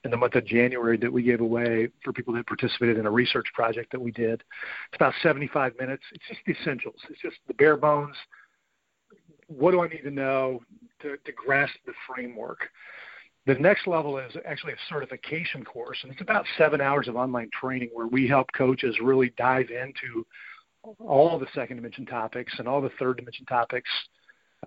in 0.03 0.11
the 0.11 0.17
month 0.17 0.35
of 0.35 0.45
January 0.45 0.97
that 0.97 1.11
we 1.11 1.23
gave 1.23 1.41
away 1.41 1.89
for 2.03 2.11
people 2.11 2.33
that 2.33 2.47
participated 2.47 2.97
in 2.97 3.05
a 3.05 3.11
research 3.11 3.45
project 3.53 3.91
that 3.91 4.01
we 4.01 4.11
did. 4.11 4.43
It's 4.91 4.95
about 4.95 5.13
75 5.21 5.73
minutes. 5.79 6.03
It's 6.13 6.23
just 6.27 6.39
the 6.45 6.53
essentials. 6.53 6.95
It's 7.09 7.21
just 7.21 7.37
the 7.47 7.53
bare 7.53 7.77
bones. 7.77 8.15
What 9.47 9.71
do 9.71 9.81
I 9.81 9.87
need 9.87 10.01
to 10.01 10.11
know 10.11 10.61
to, 11.01 11.17
to 11.17 11.31
grasp 11.31 11.75
the 11.85 11.93
framework? 12.07 12.69
The 13.45 13.53
next 13.55 13.85
level 13.85 14.17
is 14.17 14.35
actually 14.43 14.73
a 14.73 14.77
certification 14.89 15.63
course, 15.63 15.99
and 16.01 16.11
it's 16.11 16.21
about 16.21 16.45
seven 16.57 16.81
hours 16.81 17.07
of 17.07 17.15
online 17.15 17.51
training 17.59 17.89
where 17.93 18.07
we 18.07 18.27
help 18.27 18.47
coaches 18.57 18.97
really 18.99 19.31
dive 19.37 19.69
into 19.69 20.25
all 20.99 21.37
the 21.37 21.45
second 21.53 21.77
dimension 21.77 22.07
topics 22.07 22.53
and 22.57 22.67
all 22.67 22.81
the 22.81 22.89
third 22.97 23.17
dimension 23.17 23.45
topics. 23.45 23.89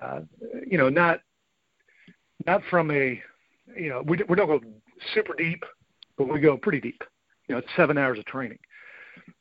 Uh, 0.00 0.20
you 0.66 0.78
know, 0.78 0.88
not 0.88 1.20
not 2.46 2.62
from 2.70 2.90
a 2.90 3.20
you 3.76 3.88
know 3.88 4.02
we 4.06 4.18
we 4.28 4.36
don't 4.36 4.46
go 4.46 4.60
super 5.14 5.34
deep, 5.34 5.64
but 6.16 6.28
we 6.28 6.40
go 6.40 6.56
pretty 6.56 6.80
deep. 6.80 7.02
You 7.48 7.54
know, 7.54 7.58
it's 7.58 7.68
seven 7.76 7.98
hours 7.98 8.18
of 8.18 8.24
training, 8.26 8.58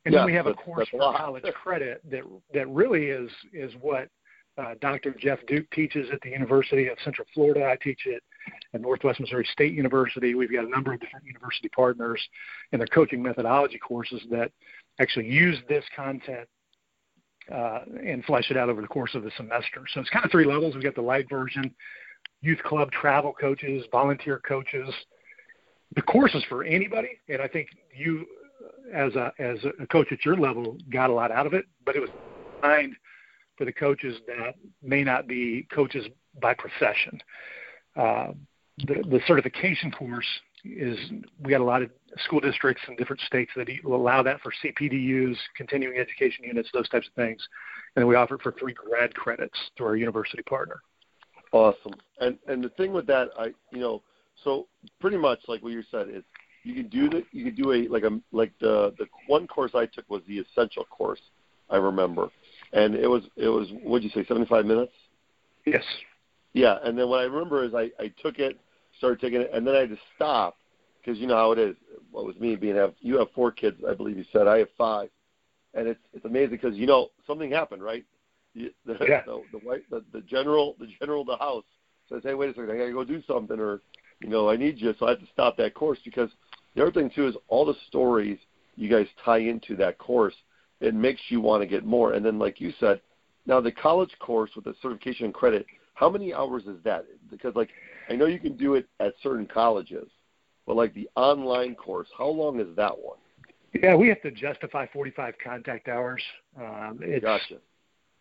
and 0.06 0.14
yeah, 0.14 0.20
then 0.20 0.26
we 0.26 0.34
have 0.34 0.48
a 0.48 0.54
course 0.54 0.88
for 0.90 1.00
college 1.00 1.44
credit 1.54 2.02
that 2.10 2.24
that 2.54 2.68
really 2.70 3.06
is 3.08 3.30
is 3.54 3.74
what 3.82 4.10
uh, 4.58 4.74
Dr. 4.82 5.16
Jeff 5.20 5.40
Duke 5.48 5.70
teaches 5.72 6.10
at 6.12 6.20
the 6.22 6.30
University 6.30 6.88
of 6.88 6.98
Central 7.04 7.28
Florida. 7.34 7.66
I 7.66 7.78
teach 7.82 8.02
it 8.06 8.24
at 8.74 8.82
Northwest 8.82 9.20
Missouri 9.20 9.48
State 9.52 9.74
University. 9.74 10.34
We've 10.34 10.52
got 10.52 10.66
a 10.66 10.70
number 10.70 10.94
of 10.94 11.00
different 11.00 11.26
university 11.26 11.70
partners 11.70 12.22
in 12.72 12.80
their 12.80 12.88
coaching 12.88 13.22
methodology 13.22 13.78
courses 13.78 14.22
that 14.32 14.52
actually 15.00 15.28
use 15.28 15.60
this 15.70 15.84
content 15.96 16.48
uh, 17.54 17.80
and 18.06 18.24
flesh 18.26 18.52
it 18.52 18.58
out 18.58 18.70
over 18.70 18.82
the 18.82 18.88
course 18.88 19.16
of 19.16 19.24
the 19.24 19.32
semester. 19.38 19.86
So 19.94 20.02
it's 20.02 20.10
kind 20.10 20.26
of 20.26 20.32
three 20.32 20.46
levels. 20.46 20.76
We've 20.76 20.84
got 20.84 20.96
the 20.96 21.02
light 21.02 21.30
version, 21.30 21.74
youth 22.42 22.60
club 22.64 22.92
travel 22.92 23.34
coaches, 23.34 23.86
volunteer 23.92 24.40
coaches. 24.40 24.94
The 25.96 26.02
course 26.02 26.36
is 26.36 26.44
for 26.50 26.64
anybody, 26.64 27.20
and 27.30 27.42
I 27.42 27.48
think 27.48 27.70
you, 27.96 28.26
as 28.94 29.16
a 29.16 29.32
as 29.40 29.60
a 29.82 29.88
coach 29.88 30.08
at 30.12 30.26
your 30.26 30.36
level, 30.36 30.78
got 30.90 31.10
a 31.10 31.14
lot 31.14 31.32
out 31.32 31.46
of 31.46 31.54
it. 31.54 31.66
But 31.86 31.96
it 31.96 32.02
was 32.02 32.10
designed 32.62 32.96
for 33.58 33.66
the 33.66 33.72
coaches 33.72 34.18
that 34.28 34.56
may 34.84 35.04
not 35.04 35.28
be 35.28 35.68
coaches 35.74 36.06
by 36.42 36.54
profession. 36.54 37.22
Uh, 37.96 38.28
the, 38.86 38.96
the 39.10 39.20
certification 39.26 39.92
course 39.92 40.28
is 40.78 40.98
we 41.44 41.52
got 41.52 41.62
a 41.62 41.64
lot 41.64 41.82
of 41.82 41.90
school 42.26 42.40
districts 42.40 42.84
in 42.88 42.96
different 42.96 43.22
states 43.22 43.52
that 43.56 43.68
will 43.84 43.96
allow 43.96 44.24
that 44.24 44.42
for 44.42 44.52
CPDUs, 44.64 45.36
continuing 45.56 46.00
education 46.00 46.44
units, 46.46 46.70
those 46.74 46.90
types 46.90 47.08
of 47.08 47.14
things, 47.14 47.42
and 47.96 48.08
we 48.08 48.16
offer 48.16 48.36
it 48.36 48.42
for 48.42 48.54
three 48.54 48.74
grad 48.74 49.14
credits 49.14 49.58
through 49.76 49.88
our 49.88 49.96
university 49.96 50.44
partner. 50.44 50.82
Awesome. 51.52 51.94
And 52.20 52.38
and 52.48 52.64
the 52.64 52.70
thing 52.70 52.94
with 52.94 53.08
that, 53.08 53.30
I 53.38 53.48
you 53.72 53.80
know, 53.80 54.02
so 54.44 54.68
pretty 55.00 55.18
much 55.18 55.40
like 55.48 55.64
what 55.64 55.72
you 55.72 55.84
said 55.90 56.10
is 56.10 56.24
you 56.64 56.76
can 56.76 56.90
do 56.90 57.10
the 57.10 57.24
you 57.32 57.46
can 57.46 57.56
do 57.56 57.72
a 57.72 57.88
like 57.88 58.04
a 58.04 58.20
like 58.32 58.52
the 58.60 58.94
the 58.98 59.06
one 59.28 59.48
course 59.48 59.72
I 59.74 59.86
took 59.86 60.10
was 60.10 60.22
the 60.28 60.40
essential 60.40 60.86
course, 60.86 61.22
I 61.70 61.78
remember, 61.78 62.30
and 62.74 62.96
it 62.96 63.08
was 63.08 63.24
it 63.36 63.48
was 63.48 63.70
what'd 63.84 64.04
you 64.04 64.10
say 64.10 64.28
seventy 64.28 64.48
five 64.48 64.66
minutes? 64.66 64.94
Yes. 65.66 65.84
Yeah, 66.54 66.78
and 66.84 66.98
then 66.98 67.10
what 67.10 67.20
I 67.20 67.24
remember 67.24 67.64
is 67.64 67.74
I 67.74 67.92
I 68.00 68.12
took 68.22 68.40
it, 68.40 68.60
started 68.98 69.20
taking 69.20 69.42
it, 69.42 69.52
and 69.54 69.66
then 69.66 69.76
I 69.76 69.80
had 69.80 69.90
to 69.90 69.98
stop 70.16 70.58
because 71.02 71.20
you 71.20 71.28
know 71.28 71.36
how 71.36 71.52
it 71.52 71.60
is. 71.60 71.76
What 72.12 72.26
was 72.26 72.36
me 72.38 72.56
being 72.56 72.76
have 72.76 72.94
you 73.00 73.18
have 73.20 73.28
four 73.34 73.52
kids, 73.52 73.78
I 73.88 73.94
believe 73.94 74.18
you 74.18 74.26
said. 74.32 74.48
I 74.48 74.60
have 74.60 74.70
five, 74.78 75.10
and 75.74 75.88
it's 75.88 76.00
it's 76.14 76.26
amazing 76.26 76.60
because 76.62 76.76
you 76.76 76.86
know 76.86 77.10
something 77.26 77.52
happened, 77.52 77.84
right? 77.84 78.06
You, 78.54 78.72
the, 78.86 78.98
yeah. 79.08 79.22
the 79.26 79.42
the 79.52 79.60
white 79.60 79.90
the, 79.90 80.04
the 80.14 80.22
general 80.22 80.76
the 80.80 80.88
general 81.00 81.22
of 81.22 81.28
the 81.28 81.38
house 81.38 81.66
says, 82.10 82.22
hey, 82.24 82.34
wait 82.34 82.50
a 82.50 82.54
second, 82.54 82.72
I 82.72 82.78
gotta 82.78 82.94
go 82.94 83.04
do 83.04 83.22
something, 83.28 83.60
or 83.60 83.82
you 84.22 84.30
know, 84.30 84.50
I 84.50 84.56
need 84.56 84.80
you, 84.80 84.94
so 85.00 85.06
I 85.06 85.12
have 85.12 85.20
to 85.20 85.28
stop 85.32 85.58
that 85.58 85.74
course 85.74 86.00
because 86.04 86.30
the 86.76 86.82
other 86.82 86.92
thing 86.92 87.12
too 87.14 87.28
is 87.28 87.36
all 87.48 87.66
the 87.66 87.76
stories 87.88 88.38
you 88.76 88.90
guys 88.90 89.08
tie 89.24 89.40
into 89.40 89.76
that 89.78 89.98
course. 89.98 90.36
It 90.80 90.94
makes 90.94 91.22
you 91.30 91.42
want 91.42 91.62
to 91.64 91.68
get 91.68 91.86
more, 91.86 92.14
and 92.14 92.26
then 92.26 92.38
like 92.38 92.62
you 92.62 92.72
said, 92.80 93.02
now 93.46 93.62
the 93.62 93.72
college 93.72 94.12
course 94.20 94.52
with 94.56 94.66
the 94.66 94.76
certification 94.82 95.26
and 95.26 95.34
credit, 95.34 95.66
how 95.98 96.10
many 96.10 96.32
hours 96.32 96.64
is 96.68 96.78
that? 96.84 97.06
Because 97.30 97.56
like 97.56 97.70
I 98.08 98.14
know 98.14 98.28
you 98.28 98.40
can 98.40 98.56
do 98.56 98.76
it 98.76 98.88
at 99.00 99.16
certain 99.24 99.48
colleges, 99.48 100.08
but 100.68 100.76
like 100.76 100.94
the 100.94 101.10
online 101.16 101.74
course, 101.74 102.08
how 102.16 102.28
long 102.28 102.60
is 102.60 102.68
that 102.76 102.96
one? 102.98 103.18
Yeah, 103.74 103.96
we 103.96 104.08
have 104.10 104.22
to 104.22 104.30
justify 104.32 104.86
45 104.94 105.34
contact 105.44 105.88
hours. 105.88 106.22
Um, 106.56 107.00
it's 107.02 107.24
gotcha. 107.24 107.56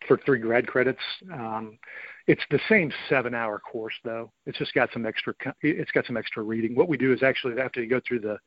For 0.09 0.19
three 0.25 0.39
grad 0.39 0.67
credits. 0.67 1.01
Um, 1.33 1.79
it's 2.27 2.43
the 2.51 2.61
same 2.69 2.91
seven-hour 3.11 3.61
course 3.61 3.95
though. 4.05 4.33
It's 4.47 4.59
just 4.59 4.73
got 4.73 4.89
some 4.93 5.05
extra. 5.05 5.35
It's 5.61 5.91
got 5.91 6.07
some 6.07 6.17
extra 6.17 6.43
reading. 6.43 6.75
What 6.75 6.89
we 6.89 6.97
do 6.97 7.13
is 7.13 7.23
actually 7.23 7.61
after 7.61 7.83
you 7.83 7.91
go 7.91 8.01
through 8.09 8.21
the 8.21 8.39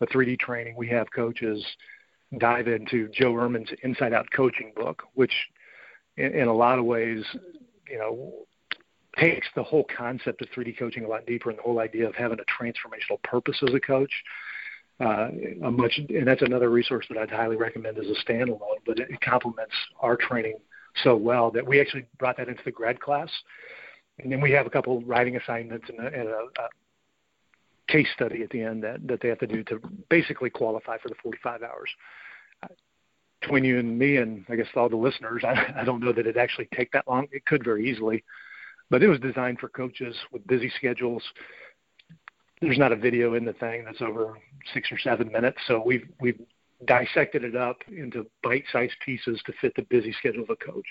the 0.00 0.06
3D 0.08 0.40
training, 0.40 0.74
we 0.76 0.88
have 0.88 1.06
coaches 1.14 1.64
dive 2.38 2.66
into 2.66 3.08
Joe 3.10 3.36
Ehrmann's 3.36 3.70
Inside 3.84 4.12
Out 4.12 4.26
coaching 4.32 4.72
book, 4.74 5.04
which 5.14 5.32
in, 6.16 6.32
in 6.32 6.48
a 6.48 6.52
lot 6.52 6.80
of 6.80 6.84
ways, 6.84 7.24
you 7.88 7.98
know, 7.98 8.46
takes 9.18 9.46
the 9.54 9.62
whole 9.62 9.86
concept 9.96 10.42
of 10.42 10.48
3D 10.50 10.78
coaching 10.78 11.04
a 11.04 11.08
lot 11.08 11.26
deeper 11.26 11.50
and 11.50 11.58
the 11.58 11.62
whole 11.62 11.80
idea 11.80 12.06
of 12.08 12.14
having 12.14 12.38
a 12.38 12.62
transformational 12.62 13.22
purpose 13.22 13.56
as 13.66 13.74
a 13.74 13.80
coach. 13.80 14.12
Uh, 15.00 15.28
a 15.64 15.70
much, 15.70 15.98
and 16.08 16.26
that's 16.26 16.42
another 16.42 16.70
resource 16.70 17.04
that 17.08 17.18
I'd 17.18 17.30
highly 17.30 17.56
recommend 17.56 17.98
as 17.98 18.06
a 18.06 18.30
standalone. 18.30 18.78
But 18.86 19.00
it, 19.00 19.20
complements 19.20 19.74
our 19.98 20.16
training 20.16 20.58
so 21.02 21.16
well 21.16 21.50
that 21.50 21.66
we 21.66 21.80
actually 21.80 22.06
brought 22.18 22.36
that 22.36 22.48
into 22.48 22.62
the 22.64 22.70
grad 22.70 23.00
class, 23.00 23.28
and 24.20 24.30
then 24.30 24.40
we 24.40 24.52
have 24.52 24.66
a 24.66 24.70
couple 24.70 25.00
writing 25.02 25.36
assignments 25.36 25.88
and 25.88 25.98
a, 25.98 26.06
and 26.06 26.28
a, 26.28 26.46
a 26.60 26.68
case 27.88 28.06
study 28.14 28.42
at 28.44 28.50
the 28.50 28.62
end 28.62 28.84
that 28.84 29.04
that 29.08 29.20
they 29.20 29.28
have 29.28 29.40
to 29.40 29.48
do 29.48 29.64
to 29.64 29.80
basically 30.10 30.48
qualify 30.48 30.96
for 30.98 31.08
the 31.08 31.16
45 31.22 31.64
hours. 31.64 31.90
Between 33.40 33.64
you 33.64 33.80
and 33.80 33.98
me, 33.98 34.18
and 34.18 34.44
I 34.48 34.54
guess 34.54 34.68
all 34.76 34.88
the 34.88 34.96
listeners, 34.96 35.42
I, 35.46 35.80
I 35.80 35.84
don't 35.84 36.04
know 36.04 36.12
that 36.12 36.28
it 36.28 36.36
actually 36.36 36.68
take 36.72 36.92
that 36.92 37.08
long. 37.08 37.26
It 37.32 37.44
could 37.46 37.64
very 37.64 37.90
easily, 37.90 38.22
but 38.94 39.02
it 39.02 39.08
was 39.08 39.18
designed 39.18 39.58
for 39.58 39.68
coaches 39.68 40.14
with 40.30 40.46
busy 40.46 40.70
schedules. 40.76 41.20
There's 42.60 42.78
not 42.78 42.92
a 42.92 42.96
video 42.96 43.34
in 43.34 43.44
the 43.44 43.52
thing 43.54 43.84
that's 43.84 44.00
over 44.00 44.38
six 44.72 44.92
or 44.92 45.00
seven 45.00 45.32
minutes, 45.32 45.58
so 45.66 45.82
we've 45.84 46.06
we've 46.20 46.40
dissected 46.86 47.42
it 47.42 47.56
up 47.56 47.78
into 47.88 48.24
bite-sized 48.44 48.94
pieces 49.04 49.42
to 49.46 49.52
fit 49.60 49.72
the 49.74 49.82
busy 49.90 50.14
schedule 50.20 50.44
of 50.44 50.50
a 50.50 50.54
coach. 50.54 50.86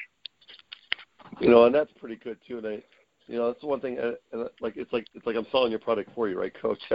You 1.39 1.48
know, 1.48 1.63
and 1.63 1.74
that's 1.74 1.94
pretty 1.94 2.18
good 2.18 2.39
too. 2.46 2.58
And 2.58 2.68
I, 2.68 2.84
you 3.28 3.38
know, 3.38 3.48
that's 3.48 3.62
the 3.62 3.68
one 3.68 3.80
thing. 3.80 3.98
Uh, 3.98 4.16
and 4.34 4.50
like 4.60 4.76
it's 4.76 4.92
like 4.92 5.08
it's 5.13 5.26
like 5.26 5.38
I'm 5.38 5.48
selling 5.50 5.72
your 5.72 5.80
product 5.80 6.10
for 6.13 6.28
you, 6.28 6.38
right, 6.38 6.54
Coach? 6.62 6.82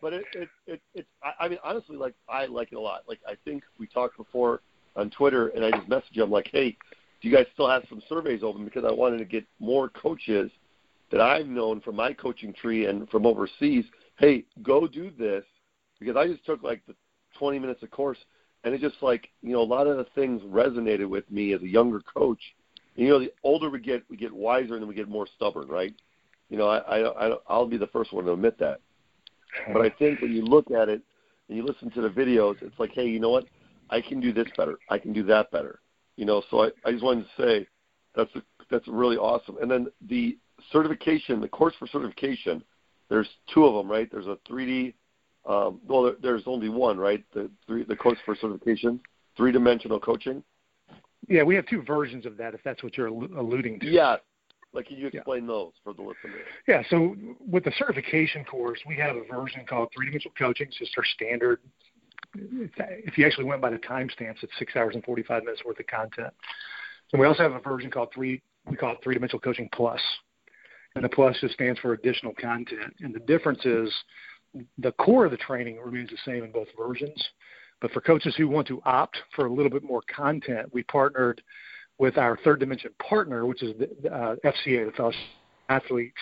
But 0.00 0.14
it 0.14 0.24
it 0.32 0.48
it, 0.66 0.80
it 0.94 1.06
I, 1.22 1.44
I 1.44 1.48
mean, 1.50 1.58
honestly, 1.62 1.98
like 1.98 2.14
I 2.30 2.46
like 2.46 2.72
it 2.72 2.76
a 2.76 2.80
lot. 2.80 3.02
Like 3.06 3.20
I 3.28 3.34
think 3.44 3.62
we 3.78 3.88
talked 3.88 4.16
before 4.16 4.62
on 4.96 5.10
Twitter, 5.10 5.48
and 5.48 5.62
I 5.62 5.70
just 5.70 5.86
messaged 5.86 6.12
you. 6.12 6.24
I'm 6.24 6.30
like, 6.30 6.48
hey, 6.50 6.78
do 7.20 7.28
you 7.28 7.34
guys 7.34 7.46
still 7.54 7.68
have 7.68 7.84
some 7.88 8.02
surveys 8.08 8.42
open? 8.42 8.64
Because 8.64 8.84
I 8.84 8.92
wanted 8.92 9.18
to 9.18 9.24
get 9.24 9.44
more 9.58 9.88
coaches 9.88 10.50
that 11.10 11.20
I've 11.20 11.46
known 11.46 11.80
from 11.80 11.96
my 11.96 12.12
coaching 12.12 12.52
tree 12.52 12.86
and 12.86 13.08
from 13.08 13.26
overseas. 13.26 13.84
Hey, 14.18 14.44
go 14.62 14.86
do 14.86 15.10
this 15.18 15.44
because 15.98 16.16
I 16.16 16.26
just 16.26 16.44
took 16.44 16.62
like 16.62 16.84
the 16.86 16.94
20 17.38 17.58
minutes 17.58 17.82
of 17.82 17.90
course, 17.90 18.18
and 18.64 18.74
it 18.74 18.80
just 18.80 18.96
like 19.02 19.28
you 19.42 19.52
know 19.52 19.60
a 19.60 19.62
lot 19.62 19.86
of 19.86 19.96
the 19.96 20.06
things 20.14 20.42
resonated 20.42 21.08
with 21.08 21.30
me 21.30 21.52
as 21.52 21.62
a 21.62 21.68
younger 21.68 22.00
coach. 22.00 22.40
And, 22.96 23.06
you 23.06 23.12
know, 23.12 23.18
the 23.18 23.32
older 23.42 23.70
we 23.70 23.80
get, 23.80 24.02
we 24.08 24.16
get 24.16 24.32
wiser 24.32 24.74
and 24.74 24.82
then 24.82 24.88
we 24.88 24.94
get 24.94 25.08
more 25.08 25.26
stubborn, 25.36 25.68
right? 25.68 25.94
You 26.48 26.56
know, 26.56 26.68
I, 26.68 26.78
I, 26.78 27.28
I 27.28 27.36
I'll 27.48 27.66
be 27.66 27.76
the 27.76 27.88
first 27.88 28.12
one 28.12 28.24
to 28.24 28.32
admit 28.32 28.58
that. 28.58 28.80
But 29.72 29.82
I 29.82 29.90
think 29.90 30.20
when 30.20 30.32
you 30.32 30.42
look 30.42 30.70
at 30.70 30.88
it 30.88 31.02
and 31.48 31.56
you 31.56 31.64
listen 31.64 31.90
to 31.92 32.00
the 32.00 32.08
videos, 32.08 32.60
it's 32.62 32.78
like, 32.78 32.92
hey, 32.92 33.06
you 33.06 33.20
know 33.20 33.30
what? 33.30 33.46
I 33.90 34.00
can 34.00 34.20
do 34.20 34.32
this 34.32 34.48
better. 34.56 34.78
I 34.90 34.98
can 34.98 35.12
do 35.12 35.22
that 35.24 35.50
better. 35.50 35.80
You 36.16 36.24
know, 36.24 36.42
so 36.50 36.64
I, 36.64 36.70
I 36.84 36.92
just 36.92 37.04
wanted 37.04 37.24
to 37.24 37.42
say 37.42 37.66
that's 38.14 38.34
a, 38.34 38.42
that's 38.70 38.88
really 38.88 39.16
awesome. 39.16 39.56
And 39.60 39.70
then 39.70 39.88
the 40.08 40.38
certification, 40.72 41.40
the 41.40 41.48
course 41.48 41.74
for 41.78 41.86
certification, 41.86 42.62
there's 43.08 43.28
two 43.52 43.64
of 43.64 43.74
them, 43.74 43.90
right? 43.90 44.08
There's 44.10 44.26
a 44.26 44.38
3D. 44.50 44.94
Um, 45.44 45.80
well, 45.86 46.02
there, 46.02 46.14
there's 46.20 46.42
only 46.46 46.68
one, 46.68 46.98
right? 46.98 47.24
The 47.34 47.50
three, 47.66 47.84
the 47.84 47.94
course 47.94 48.18
for 48.24 48.34
certification, 48.34 49.00
three 49.36 49.52
dimensional 49.52 50.00
coaching. 50.00 50.42
Yeah, 51.28 51.42
we 51.42 51.54
have 51.54 51.66
two 51.66 51.82
versions 51.82 52.26
of 52.26 52.36
that, 52.38 52.54
if 52.54 52.60
that's 52.64 52.82
what 52.82 52.96
you're 52.96 53.08
alluding 53.08 53.80
to. 53.80 53.86
Yeah. 53.86 54.16
Like, 54.72 54.88
can 54.88 54.98
you 54.98 55.06
explain 55.06 55.42
yeah. 55.42 55.48
those 55.48 55.72
for 55.82 55.94
the 55.94 56.02
listeners? 56.02 56.46
Yeah. 56.68 56.82
So 56.90 57.16
with 57.46 57.64
the 57.64 57.72
certification 57.78 58.44
course, 58.44 58.78
we 58.86 58.96
have 58.96 59.16
a 59.16 59.24
version 59.24 59.64
called 59.68 59.88
three 59.96 60.06
dimensional 60.06 60.34
coaching. 60.38 60.66
It's 60.68 60.78
just 60.78 60.92
our 60.98 61.04
standard. 61.04 61.60
If 62.34 63.18
you 63.18 63.26
actually 63.26 63.44
went 63.44 63.62
by 63.62 63.70
the 63.70 63.78
timestamps, 63.78 64.42
it's 64.42 64.52
six 64.58 64.76
hours 64.76 64.94
and 64.94 65.04
45 65.04 65.44
minutes 65.44 65.64
worth 65.64 65.80
of 65.80 65.86
content. 65.86 66.32
And 67.12 67.20
we 67.20 67.26
also 67.26 67.42
have 67.42 67.52
a 67.52 67.60
version 67.60 67.90
called 67.90 68.08
three. 68.14 68.42
We 68.68 68.76
call 68.76 68.92
it 68.92 68.98
three 69.02 69.14
dimensional 69.14 69.40
coaching 69.40 69.68
plus, 69.72 70.00
and 70.96 71.04
the 71.04 71.08
plus 71.08 71.38
just 71.40 71.54
stands 71.54 71.78
for 71.78 71.92
additional 71.92 72.34
content. 72.34 72.94
And 73.00 73.14
the 73.14 73.20
difference 73.20 73.64
is 73.64 73.94
the 74.78 74.92
core 74.92 75.26
of 75.26 75.30
the 75.30 75.36
training 75.36 75.78
remains 75.78 76.10
the 76.10 76.18
same 76.24 76.42
in 76.42 76.50
both 76.50 76.68
versions. 76.76 77.22
But 77.80 77.92
for 77.92 78.00
coaches 78.00 78.34
who 78.36 78.48
want 78.48 78.66
to 78.68 78.80
opt 78.84 79.18
for 79.34 79.46
a 79.46 79.52
little 79.52 79.70
bit 79.70 79.84
more 79.84 80.02
content, 80.14 80.72
we 80.72 80.82
partnered 80.84 81.42
with 81.98 82.18
our 82.18 82.38
third 82.38 82.60
dimension 82.60 82.90
partner, 82.98 83.46
which 83.46 83.62
is 83.62 83.74
the 83.78 84.12
uh, 84.12 84.36
FCA, 84.44 84.86
the 84.86 84.92
Fellowship 84.96 85.20
Athletes, 85.68 86.14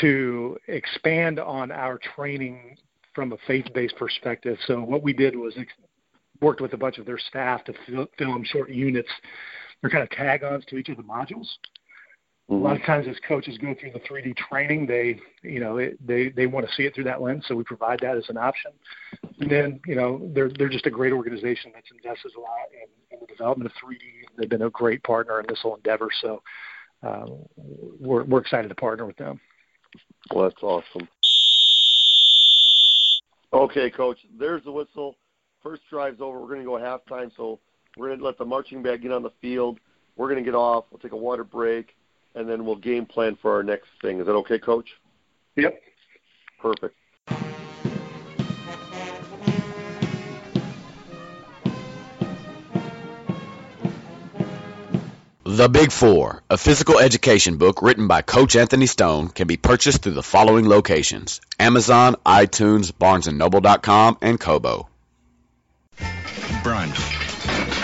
to 0.00 0.56
expand 0.66 1.38
on 1.38 1.70
our 1.70 1.98
training 2.14 2.76
from 3.14 3.32
a 3.32 3.36
faith-based 3.46 3.96
perspective. 3.96 4.58
So 4.66 4.80
what 4.80 5.02
we 5.02 5.12
did 5.12 5.36
was 5.36 5.54
ex- 5.58 5.72
worked 6.40 6.60
with 6.60 6.72
a 6.72 6.76
bunch 6.76 6.98
of 6.98 7.06
their 7.06 7.18
staff 7.18 7.64
to 7.64 7.74
film 8.18 8.44
short 8.44 8.70
units. 8.70 9.08
They're 9.80 9.90
kind 9.90 10.02
of 10.02 10.10
tag-ons 10.10 10.64
to 10.66 10.76
each 10.76 10.88
of 10.88 10.96
the 10.96 11.02
modules. 11.02 11.46
Mm-hmm. 12.50 12.54
A 12.54 12.68
lot 12.68 12.76
of 12.76 12.82
times, 12.84 13.06
as 13.08 13.16
coaches 13.26 13.58
go 13.58 13.74
through 13.78 13.92
the 13.92 14.00
3D 14.00 14.34
training, 14.36 14.86
they, 14.86 15.20
you 15.42 15.60
know, 15.60 15.76
it, 15.76 15.98
they 16.04 16.30
they 16.30 16.46
want 16.46 16.66
to 16.66 16.74
see 16.74 16.84
it 16.84 16.94
through 16.94 17.04
that 17.04 17.20
lens, 17.20 17.44
so 17.46 17.54
we 17.54 17.62
provide 17.62 18.00
that 18.00 18.16
as 18.16 18.24
an 18.30 18.38
option. 18.38 18.70
And 19.40 19.50
then, 19.50 19.80
you 19.86 19.94
know, 19.94 20.30
they're 20.34 20.50
they're 20.56 20.70
just 20.70 20.86
a 20.86 20.90
great 20.90 21.12
organization 21.12 21.72
that's 21.74 21.90
invested 21.90 22.32
a 22.36 22.40
lot 22.40 22.68
in, 22.72 23.14
in 23.14 23.20
the 23.20 23.26
development 23.26 23.70
of 23.70 23.76
3D. 23.76 24.00
They've 24.38 24.48
been 24.48 24.62
a 24.62 24.70
great 24.70 25.02
partner 25.02 25.40
in 25.40 25.46
this 25.46 25.58
whole 25.60 25.76
endeavor, 25.76 26.08
so 26.22 26.42
uh, 27.02 27.26
we're 27.56 28.24
we're 28.24 28.40
excited 28.40 28.68
to 28.68 28.74
partner 28.74 29.04
with 29.04 29.16
them. 29.16 29.38
Well, 30.32 30.44
that's 30.44 30.62
awesome. 30.62 31.06
Okay, 33.52 33.90
coach. 33.90 34.18
There's 34.38 34.64
the 34.64 34.72
whistle. 34.72 35.16
First 35.62 35.82
drive's 35.90 36.20
over. 36.20 36.40
We're 36.40 36.48
going 36.48 36.60
to 36.60 36.64
go 36.64 36.72
halftime, 36.72 37.30
so 37.36 37.58
we're 37.96 38.08
going 38.08 38.18
to 38.18 38.24
let 38.24 38.38
the 38.38 38.44
marching 38.44 38.82
band 38.82 39.02
get 39.02 39.12
on 39.12 39.22
the 39.22 39.32
field. 39.40 39.80
We're 40.16 40.28
going 40.28 40.42
to 40.42 40.48
get 40.48 40.56
off. 40.56 40.84
We'll 40.90 41.00
take 41.00 41.12
a 41.12 41.16
water 41.16 41.44
break 41.44 41.94
and 42.34 42.48
then 42.48 42.64
we'll 42.64 42.76
game 42.76 43.06
plan 43.06 43.36
for 43.40 43.52
our 43.52 43.62
next 43.62 43.88
thing. 44.02 44.20
Is 44.20 44.26
that 44.26 44.32
okay, 44.32 44.58
Coach? 44.58 44.88
Yep. 45.56 45.80
Perfect. 46.60 46.94
The 55.58 55.68
Big 55.68 55.90
Four, 55.90 56.44
a 56.48 56.56
physical 56.56 57.00
education 57.00 57.56
book 57.56 57.82
written 57.82 58.06
by 58.06 58.22
Coach 58.22 58.54
Anthony 58.54 58.86
Stone, 58.86 59.30
can 59.30 59.48
be 59.48 59.56
purchased 59.56 60.02
through 60.02 60.12
the 60.12 60.22
following 60.22 60.68
locations 60.68 61.40
Amazon, 61.58 62.14
iTunes, 62.24 62.92
BarnesandNoble.com, 62.92 64.18
and 64.22 64.38
Kobo. 64.38 64.88
Brunch. 66.62 66.94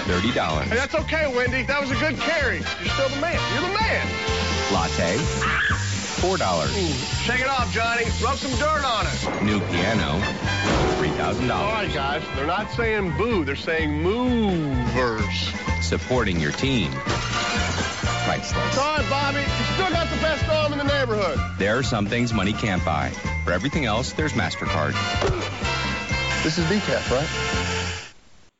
$30. 0.06 0.62
Hey, 0.62 0.76
that's 0.76 0.94
okay, 0.94 1.34
Wendy. 1.34 1.64
That 1.64 1.80
was 1.80 1.90
a 1.90 1.96
good 1.96 2.16
carry. 2.16 2.58
You're 2.58 2.94
still 2.94 3.08
the 3.08 3.20
man. 3.20 3.40
You're 3.52 3.62
the 3.68 3.74
man. 3.76 4.06
Latte, 4.72 5.16
$4. 5.16 7.26
Shake 7.26 7.40
it 7.40 7.48
off, 7.48 7.72
Johnny. 7.72 8.04
Rub 8.22 8.36
some 8.36 8.52
dirt 8.52 8.84
on 8.84 9.08
it. 9.08 9.42
New 9.42 9.58
piano, 9.58 10.20
$3,000. 11.00 11.50
All 11.50 11.72
right, 11.72 11.92
guys. 11.92 12.22
They're 12.36 12.46
not 12.46 12.70
saying 12.70 13.16
boo. 13.18 13.44
They're 13.44 13.56
saying 13.56 14.00
movers. 14.00 15.52
Supporting 15.80 16.38
your 16.38 16.52
team. 16.52 16.92
Priceless. 18.24 18.78
All 18.78 18.96
right, 18.96 19.10
Bobby. 19.10 19.40
You 19.40 19.64
still 19.74 19.90
got 19.90 20.08
the 20.08 20.16
best 20.16 20.48
arm 20.48 20.72
in 20.72 20.78
the 20.78 20.84
neighborhood. 20.84 21.38
There 21.58 21.76
are 21.76 21.82
some 21.82 22.06
things 22.06 22.32
money 22.32 22.54
can't 22.54 22.82
buy. 22.82 23.10
For 23.44 23.52
everything 23.52 23.84
else, 23.84 24.12
there's 24.12 24.32
MasterCard. 24.32 24.92
This 26.42 26.56
is 26.56 26.64
decaf, 26.64 27.10
right? 27.10 28.14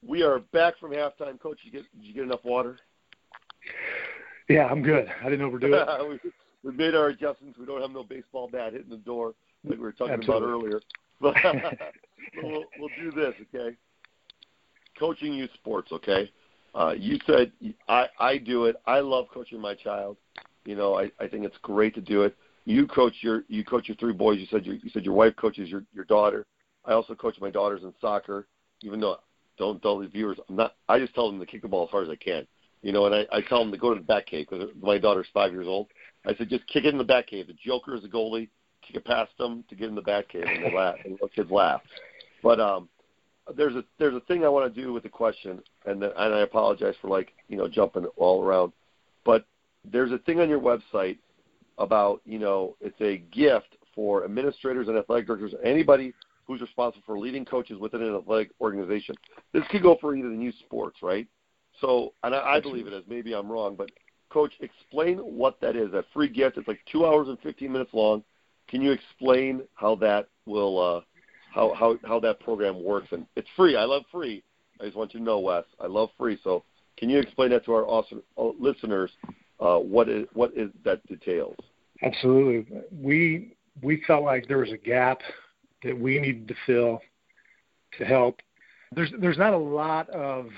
We 0.06 0.22
are 0.22 0.38
back 0.38 0.78
from 0.78 0.92
halftime. 0.92 1.40
Coach, 1.40 1.60
you 1.64 1.72
get, 1.72 1.84
did 1.96 2.04
you 2.04 2.12
get 2.12 2.24
enough 2.24 2.44
water? 2.44 2.76
Yeah, 4.50 4.66
I'm 4.66 4.82
good. 4.82 5.10
I 5.22 5.30
didn't 5.30 5.46
overdo 5.46 5.72
it. 5.72 6.08
we, 6.22 6.30
we 6.62 6.76
made 6.76 6.94
our 6.94 7.08
adjustments. 7.08 7.58
We 7.58 7.64
don't 7.64 7.80
have 7.80 7.90
no 7.90 8.04
baseball 8.04 8.48
bat 8.48 8.74
hitting 8.74 8.90
the 8.90 8.98
door 8.98 9.34
like 9.64 9.78
we 9.78 9.84
were 9.84 9.92
talking 9.92 10.14
Absolutely. 10.14 10.46
about 10.46 10.54
earlier. 10.54 10.80
But 12.34 12.42
we'll, 12.42 12.64
we'll 12.78 12.90
do 13.00 13.12
this, 13.12 13.34
okay? 13.54 13.76
Coaching 14.98 15.32
youth 15.32 15.50
sports, 15.54 15.92
okay? 15.92 16.30
Uh, 16.74 16.94
you 16.98 17.18
said 17.26 17.52
I, 17.88 18.06
I 18.18 18.38
do 18.38 18.64
it. 18.64 18.76
I 18.86 19.00
love 19.00 19.26
coaching 19.32 19.60
my 19.60 19.74
child. 19.74 20.16
You 20.64 20.74
know, 20.76 20.98
I, 20.98 21.10
I 21.20 21.28
think 21.28 21.44
it's 21.44 21.56
great 21.62 21.94
to 21.94 22.00
do 22.00 22.22
it. 22.22 22.36
You 22.64 22.86
coach 22.86 23.14
your 23.20 23.44
you 23.48 23.64
coach 23.64 23.88
your 23.88 23.96
three 23.96 24.12
boys. 24.12 24.40
You 24.40 24.46
said 24.50 24.64
your, 24.64 24.76
you 24.76 24.90
said 24.90 25.04
your 25.04 25.14
wife 25.14 25.34
coaches 25.36 25.68
your 25.68 25.84
your 25.94 26.04
daughter. 26.04 26.46
I 26.84 26.92
also 26.92 27.14
coach 27.14 27.36
my 27.40 27.50
daughters 27.50 27.82
in 27.82 27.92
soccer. 28.00 28.48
Even 28.82 29.00
though 29.00 29.18
don't 29.58 29.80
tell 29.82 29.98
the 29.98 30.08
viewers, 30.08 30.38
I'm 30.48 30.56
not. 30.56 30.74
I 30.88 30.98
just 30.98 31.14
tell 31.14 31.30
them 31.30 31.38
to 31.40 31.46
kick 31.46 31.62
the 31.62 31.68
ball 31.68 31.84
as 31.84 31.90
hard 31.90 32.04
as 32.04 32.10
I 32.10 32.16
can. 32.16 32.46
You 32.82 32.92
know, 32.92 33.06
and 33.06 33.14
I, 33.14 33.36
I 33.36 33.40
tell 33.40 33.60
them 33.60 33.72
to 33.72 33.78
go 33.78 33.94
to 33.94 34.00
the 34.00 34.06
back 34.06 34.26
cave 34.26 34.46
because 34.50 34.68
my 34.80 34.98
daughter's 34.98 35.26
five 35.32 35.52
years 35.52 35.66
old. 35.66 35.88
I 36.26 36.34
said, 36.34 36.48
just 36.48 36.66
kick 36.66 36.84
it 36.84 36.92
in 36.92 36.98
the 36.98 37.04
back 37.04 37.28
cave. 37.28 37.46
The 37.46 37.54
Joker 37.64 37.94
is 37.94 38.02
the 38.02 38.08
goalie. 38.08 38.48
Kick 38.86 38.96
it 38.96 39.04
past 39.04 39.30
them 39.38 39.64
to 39.70 39.74
get 39.74 39.88
in 39.88 39.94
the 39.94 40.02
back 40.02 40.28
cave, 40.28 40.44
and. 40.46 40.74
And 41.04 41.18
the 41.20 41.28
kids 41.28 41.50
laugh. 41.50 41.80
But 42.42 42.60
um, 42.60 42.88
there's 43.56 43.74
a 43.74 43.84
there's 43.98 44.14
a 44.14 44.20
thing 44.20 44.44
I 44.44 44.48
want 44.48 44.72
to 44.72 44.80
do 44.80 44.92
with 44.92 45.02
the 45.02 45.08
question, 45.08 45.60
and 45.86 46.00
then, 46.00 46.10
and 46.16 46.34
I 46.34 46.40
apologize 46.40 46.94
for 47.00 47.08
like 47.08 47.32
you 47.48 47.56
know 47.56 47.68
jumping 47.68 48.06
all 48.16 48.42
around. 48.42 48.72
But 49.24 49.46
there's 49.84 50.12
a 50.12 50.18
thing 50.18 50.40
on 50.40 50.48
your 50.48 50.60
website 50.60 51.18
about 51.78 52.20
you 52.24 52.38
know 52.38 52.76
it's 52.80 53.00
a 53.00 53.18
gift 53.34 53.76
for 53.94 54.24
administrators 54.24 54.88
and 54.88 54.96
athletic 54.96 55.26
directors, 55.26 55.54
anybody 55.62 56.12
who's 56.46 56.60
responsible 56.60 57.02
for 57.06 57.18
leading 57.18 57.44
coaches 57.44 57.78
within 57.78 58.02
an 58.02 58.14
athletic 58.14 58.50
organization. 58.60 59.14
This 59.52 59.64
could 59.70 59.82
go 59.82 59.96
for 60.00 60.14
either 60.14 60.28
the 60.28 60.34
new 60.34 60.52
sports, 60.64 60.98
right? 61.02 61.26
So, 61.80 62.12
and 62.22 62.34
I, 62.34 62.54
I 62.54 62.60
believe 62.60 62.86
it 62.86 62.92
is. 62.92 63.02
Maybe 63.08 63.34
I'm 63.34 63.50
wrong, 63.50 63.76
but 63.76 63.90
Coach, 64.30 64.52
explain 64.60 65.18
what 65.18 65.60
that 65.60 65.76
is. 65.76 65.92
That 65.92 66.04
free 66.12 66.28
gift. 66.28 66.58
It's 66.58 66.68
like 66.68 66.80
two 66.90 67.06
hours 67.06 67.28
and 67.28 67.38
15 67.40 67.70
minutes 67.70 67.90
long. 67.92 68.24
Can 68.68 68.82
you 68.82 68.92
explain 68.92 69.62
how 69.74 69.94
that 69.96 70.28
will, 70.46 70.78
uh, 70.78 71.00
how 71.54 71.72
how 71.74 71.96
how 72.04 72.20
that 72.20 72.40
program 72.40 72.82
works? 72.82 73.08
And 73.12 73.26
it's 73.36 73.48
free. 73.56 73.76
I 73.76 73.84
love 73.84 74.02
free. 74.10 74.42
I 74.80 74.84
just 74.84 74.96
want 74.96 75.14
you 75.14 75.20
to 75.20 75.24
know, 75.24 75.38
Wes. 75.38 75.64
I 75.80 75.86
love 75.86 76.10
free. 76.18 76.38
So, 76.42 76.64
can 76.98 77.08
you 77.08 77.18
explain 77.20 77.50
that 77.50 77.64
to 77.66 77.72
our 77.72 77.86
awesome 77.86 78.22
uh, 78.36 78.50
listeners? 78.58 79.10
Uh, 79.60 79.78
what 79.78 80.08
is 80.08 80.26
what 80.32 80.52
is 80.56 80.70
that 80.84 81.06
details? 81.06 81.56
Absolutely. 82.02 82.66
We 82.92 83.56
we 83.82 84.02
felt 84.06 84.24
like 84.24 84.48
there 84.48 84.58
was 84.58 84.72
a 84.72 84.76
gap 84.76 85.20
that 85.84 85.98
we 85.98 86.18
needed 86.18 86.48
to 86.48 86.54
fill 86.66 87.00
to 87.98 88.04
help. 88.04 88.40
There's 88.92 89.12
there's 89.20 89.38
not 89.38 89.54
a 89.54 89.58
lot 89.58 90.10
of 90.10 90.48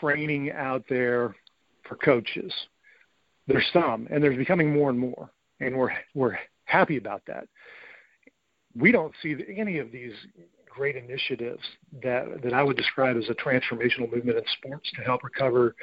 training 0.00 0.52
out 0.52 0.84
there 0.88 1.34
for 1.86 1.96
coaches. 1.96 2.52
There's 3.46 3.66
some, 3.72 4.06
and 4.10 4.22
there's 4.22 4.36
becoming 4.36 4.72
more 4.72 4.90
and 4.90 4.98
more, 4.98 5.30
and 5.60 5.76
we're 5.76 5.92
we're 6.14 6.38
happy 6.64 6.96
about 6.96 7.22
that. 7.26 7.46
We 8.74 8.92
don't 8.92 9.12
see 9.22 9.36
any 9.56 9.78
of 9.78 9.90
these 9.92 10.12
great 10.68 10.96
initiatives 10.96 11.62
that 12.02 12.42
that 12.42 12.52
I 12.52 12.62
would 12.62 12.76
describe 12.76 13.16
as 13.16 13.28
a 13.28 13.34
transformational 13.34 14.10
movement 14.12 14.38
in 14.38 14.44
sports 14.58 14.90
to 14.96 15.02
help 15.02 15.24
recover 15.24 15.74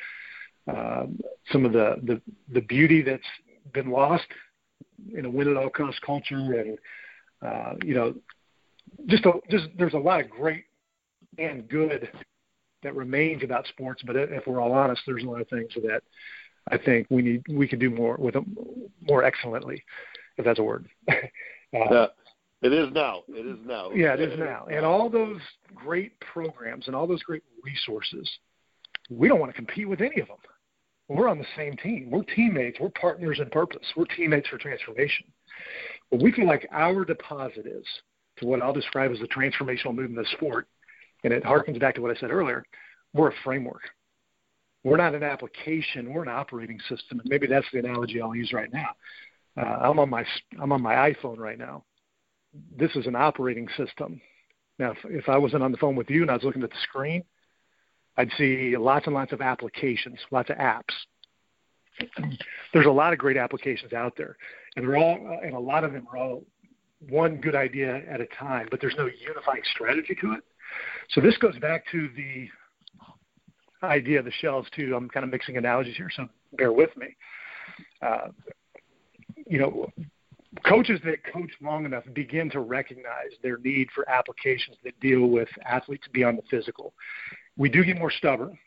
um, 0.67 1.19
some 1.51 1.65
of 1.65 1.73
the, 1.73 1.95
the 2.03 2.21
the 2.53 2.61
beauty 2.61 3.01
that's 3.01 3.23
been 3.73 3.91
lost 3.91 4.25
in 5.15 5.25
a 5.25 5.29
win 5.29 5.49
at 5.49 5.57
all 5.57 5.69
cost 5.69 6.01
culture, 6.01 6.35
and 6.35 6.77
uh, 7.45 7.73
you 7.83 7.93
know, 7.93 8.15
just 9.07 9.25
a, 9.25 9.33
just 9.49 9.67
there's 9.77 9.93
a 9.93 9.99
lot 9.99 10.21
of 10.21 10.29
great 10.29 10.65
and 11.37 11.67
good 11.69 12.09
that 12.83 12.95
remains 12.95 13.43
about 13.43 13.67
sports. 13.67 14.01
But 14.05 14.15
if 14.15 14.47
we're 14.47 14.61
all 14.61 14.71
honest, 14.71 15.01
there's 15.05 15.23
a 15.23 15.27
lot 15.27 15.41
of 15.41 15.49
things 15.49 15.71
that 15.75 16.01
I 16.69 16.77
think 16.77 17.07
we 17.09 17.21
need 17.21 17.43
we 17.49 17.67
could 17.67 17.79
do 17.79 17.89
more 17.89 18.15
with 18.17 18.33
them 18.33 18.55
more 19.01 19.23
excellently, 19.23 19.83
if 20.37 20.45
that's 20.45 20.59
a 20.59 20.63
word. 20.63 20.87
uh, 21.09 21.13
yeah, 21.73 22.05
it 22.61 22.73
is 22.73 22.89
now. 22.93 23.23
It 23.27 23.45
is 23.45 23.59
now. 23.65 23.91
Yeah, 23.91 24.13
it 24.13 24.21
is 24.21 24.39
now. 24.39 24.67
And 24.71 24.85
all 24.85 25.09
those 25.09 25.39
great 25.75 26.19
programs 26.19 26.87
and 26.87 26.95
all 26.95 27.07
those 27.07 27.23
great 27.23 27.43
resources, 27.63 28.29
we 29.09 29.27
don't 29.27 29.39
want 29.39 29.51
to 29.51 29.55
compete 29.55 29.87
with 29.87 30.01
any 30.01 30.21
of 30.21 30.27
them. 30.27 30.37
We're 31.09 31.29
on 31.29 31.37
the 31.37 31.45
same 31.55 31.77
team. 31.77 32.09
We're 32.11 32.23
teammates. 32.23 32.79
We're 32.79 32.89
partners 32.89 33.39
in 33.39 33.49
purpose. 33.49 33.85
We're 33.95 34.05
teammates 34.05 34.49
for 34.49 34.57
transformation. 34.57 35.27
But 36.11 36.21
we 36.21 36.31
feel 36.31 36.47
like 36.47 36.67
our 36.71 37.05
deposit 37.05 37.65
is 37.65 37.85
to 38.39 38.45
what 38.45 38.61
I'll 38.61 38.73
describe 38.73 39.11
as 39.11 39.19
the 39.19 39.27
transformational 39.27 39.95
movement 39.95 40.19
of 40.19 40.27
sport 40.29 40.67
and 41.23 41.33
it 41.33 41.43
harkens 41.43 41.79
back 41.79 41.95
to 41.95 42.01
what 42.01 42.15
I 42.15 42.19
said 42.19 42.31
earlier. 42.31 42.63
We're 43.13 43.29
a 43.29 43.33
framework. 43.43 43.81
We're 44.83 44.97
not 44.97 45.15
an 45.15 45.23
application. 45.23 46.13
We're 46.13 46.23
an 46.23 46.29
operating 46.29 46.79
system, 46.87 47.19
and 47.19 47.29
maybe 47.29 47.47
that's 47.47 47.65
the 47.73 47.79
analogy 47.79 48.21
I'll 48.21 48.35
use 48.35 48.53
right 48.53 48.71
now. 48.71 48.89
Uh, 49.57 49.89
I'm 49.89 49.99
on 49.99 50.09
my 50.09 50.23
I'm 50.61 50.71
on 50.71 50.81
my 50.81 51.11
iPhone 51.11 51.37
right 51.37 51.57
now. 51.57 51.83
This 52.77 52.95
is 52.95 53.07
an 53.07 53.15
operating 53.15 53.67
system. 53.77 54.21
Now, 54.79 54.91
if, 54.91 54.97
if 55.05 55.29
I 55.29 55.37
wasn't 55.37 55.63
on 55.63 55.71
the 55.71 55.77
phone 55.77 55.95
with 55.95 56.09
you 56.09 56.21
and 56.21 56.31
I 56.31 56.35
was 56.35 56.43
looking 56.43 56.63
at 56.63 56.69
the 56.69 56.75
screen, 56.83 57.23
I'd 58.17 58.31
see 58.37 58.75
lots 58.77 59.05
and 59.05 59.15
lots 59.15 59.31
of 59.31 59.41
applications, 59.41 60.19
lots 60.31 60.49
of 60.49 60.57
apps. 60.57 60.93
There's 62.73 62.85
a 62.85 62.91
lot 62.91 63.13
of 63.13 63.19
great 63.19 63.37
applications 63.37 63.93
out 63.93 64.13
there, 64.17 64.37
and 64.75 64.87
they're 64.87 64.97
all 64.97 65.39
and 65.43 65.53
a 65.53 65.59
lot 65.59 65.83
of 65.83 65.93
them 65.93 66.07
are 66.11 66.17
all 66.17 66.43
one 67.09 67.37
good 67.37 67.55
idea 67.55 68.03
at 68.09 68.21
a 68.21 68.27
time, 68.27 68.67
but 68.69 68.81
there's 68.81 68.95
no 68.97 69.07
unifying 69.07 69.61
strategy 69.73 70.15
to 70.21 70.33
it. 70.33 70.43
So 71.09 71.21
this 71.21 71.37
goes 71.37 71.57
back 71.59 71.85
to 71.91 72.09
the 72.15 72.49
idea 73.83 74.19
of 74.19 74.25
the 74.25 74.31
shells 74.31 74.67
too. 74.75 74.95
I'm 74.95 75.09
kind 75.09 75.23
of 75.23 75.31
mixing 75.31 75.57
analogies 75.57 75.95
here, 75.95 76.09
so 76.15 76.27
bear 76.53 76.71
with 76.71 76.95
me. 76.97 77.15
Uh, 78.01 78.29
you 79.47 79.59
know, 79.59 79.91
coaches 80.65 80.99
that 81.05 81.23
coach 81.31 81.51
long 81.61 81.85
enough 81.85 82.03
begin 82.13 82.49
to 82.51 82.61
recognize 82.61 83.31
their 83.43 83.57
need 83.57 83.89
for 83.93 84.09
applications 84.09 84.77
that 84.83 84.99
deal 84.99 85.27
with 85.27 85.49
athletes 85.65 86.07
beyond 86.13 86.37
the 86.37 86.43
physical. 86.49 86.93
We 87.57 87.69
do 87.69 87.83
get 87.83 87.97
more 87.97 88.11
stubborn. 88.11 88.57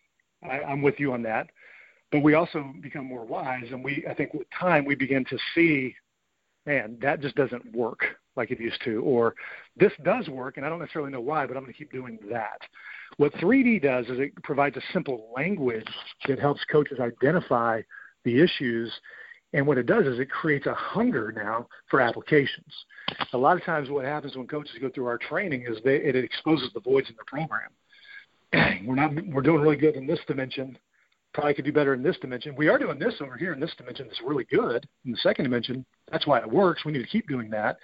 I, 0.42 0.60
I'm 0.60 0.82
with 0.82 0.98
you 0.98 1.12
on 1.12 1.22
that, 1.22 1.48
but 2.12 2.20
we 2.20 2.34
also 2.34 2.72
become 2.80 3.06
more 3.06 3.24
wise, 3.24 3.66
and 3.70 3.84
we 3.84 4.04
I 4.08 4.14
think 4.14 4.34
with 4.34 4.46
time 4.58 4.84
we 4.84 4.94
begin 4.94 5.24
to 5.26 5.38
see, 5.54 5.94
man, 6.66 6.98
that 7.02 7.20
just 7.20 7.34
doesn't 7.34 7.74
work 7.74 8.04
like 8.36 8.50
it 8.50 8.60
used 8.60 8.80
to, 8.84 9.02
or 9.02 9.34
this 9.76 9.92
does 10.02 10.28
work 10.28 10.56
and 10.56 10.64
I 10.64 10.68
don't 10.68 10.78
necessarily 10.78 11.10
know 11.10 11.20
why, 11.20 11.46
but 11.46 11.56
I'm 11.56 11.62
going 11.62 11.72
to 11.72 11.78
keep 11.78 11.92
doing 11.92 12.18
that. 12.30 12.60
What 13.16 13.32
3D 13.34 13.82
does 13.82 14.06
is 14.06 14.18
it 14.18 14.34
provides 14.42 14.76
a 14.76 14.82
simple 14.92 15.30
language 15.34 15.88
that 16.26 16.38
helps 16.38 16.64
coaches 16.70 16.98
identify 17.00 17.82
the 18.24 18.40
issues 18.40 18.92
And 19.52 19.66
what 19.66 19.78
it 19.78 19.86
does 19.86 20.06
is 20.06 20.20
it 20.20 20.30
creates 20.30 20.66
a 20.66 20.74
hunger 20.74 21.32
now 21.34 21.66
for 21.88 22.00
applications. 22.00 22.72
A 23.32 23.38
lot 23.38 23.56
of 23.56 23.64
times, 23.64 23.90
what 23.90 24.04
happens 24.04 24.36
when 24.36 24.46
coaches 24.46 24.76
go 24.80 24.88
through 24.90 25.06
our 25.06 25.18
training 25.18 25.64
is 25.68 25.78
they, 25.84 25.96
it 25.96 26.14
exposes 26.14 26.70
the 26.72 26.80
voids 26.80 27.08
in 27.08 27.16
their 27.16 27.24
program. 27.24 27.70
we're 28.86 28.94
not 28.94 29.12
we're 29.28 29.42
doing 29.42 29.60
really 29.60 29.76
good 29.76 29.96
in 29.96 30.06
this 30.06 30.20
dimension. 30.26 30.78
Probably 31.32 31.54
could 31.54 31.64
do 31.64 31.72
better 31.72 31.94
in 31.94 32.02
this 32.02 32.16
dimension. 32.20 32.54
We 32.56 32.68
are 32.68 32.78
doing 32.78 32.98
this 32.98 33.14
over 33.20 33.36
here 33.36 33.52
in 33.52 33.60
this 33.60 33.74
dimension 33.76 34.06
that's 34.06 34.20
really 34.24 34.44
good. 34.50 34.86
In 35.04 35.12
the 35.12 35.18
second 35.18 35.44
dimension, 35.44 35.84
that's 36.10 36.26
why 36.26 36.40
it 36.40 36.50
works. 36.50 36.84
We 36.84 36.92
need 36.92 37.02
to 37.02 37.06
keep 37.06 37.28
doing 37.28 37.50
that. 37.50 37.78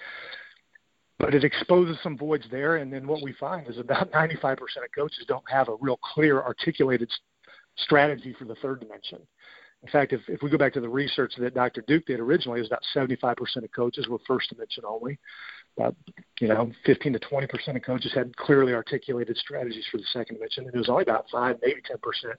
But 1.19 1.35
it 1.35 1.45
exposes 1.45 1.97
some 2.03 2.19
voids 2.19 2.45
there, 2.51 2.77
and 2.77 2.93
then 2.93 3.07
what 3.07 3.23
we 3.23 3.33
find 3.35 3.69
is 3.69 3.79
about 3.79 4.11
95% 4.13 4.53
of 4.53 4.61
coaches 4.95 5.25
don't 5.27 5.49
have 5.49 5.69
a 5.69 5.77
real 5.81 5.99
clear, 6.15 6.43
articulated 6.43 7.11
strategy 7.77 8.35
for 8.39 8.45
the 8.45 8.57
third 8.57 8.81
dimension. 8.81 9.21
In 9.87 9.93
fact, 9.93 10.13
if, 10.13 10.21
if 10.27 10.43
we 10.43 10.51
go 10.51 10.59
back 10.59 10.73
to 10.73 10.81
the 10.81 10.89
research 10.89 11.35
that 11.39 11.55
Dr. 11.55 11.85
Duke 11.87 12.07
did 12.07 12.19
originally, 12.19 12.59
it 12.59 12.63
was 12.63 12.71
about 12.71 12.83
75% 12.93 13.39
of 13.63 13.71
coaches 13.71 14.09
were 14.09 14.19
first 14.27 14.51
dimension 14.51 14.83
only. 14.85 15.17
About 15.77 15.95
you 16.41 16.49
know 16.49 16.73
15 16.87 17.13
to 17.13 17.19
20 17.19 17.47
percent 17.47 17.77
of 17.77 17.85
coaches 17.85 18.11
had 18.13 18.35
clearly 18.37 18.73
articulated 18.73 19.37
strategies 19.37 19.85
for 19.91 19.99
the 19.99 20.07
second 20.13 20.37
dimension, 20.37 20.65
and 20.65 20.75
it 20.75 20.79
was 20.79 20.89
only 20.89 21.03
about 21.03 21.27
five, 21.31 21.57
maybe 21.63 21.81
10 21.87 21.99
percent 21.99 22.35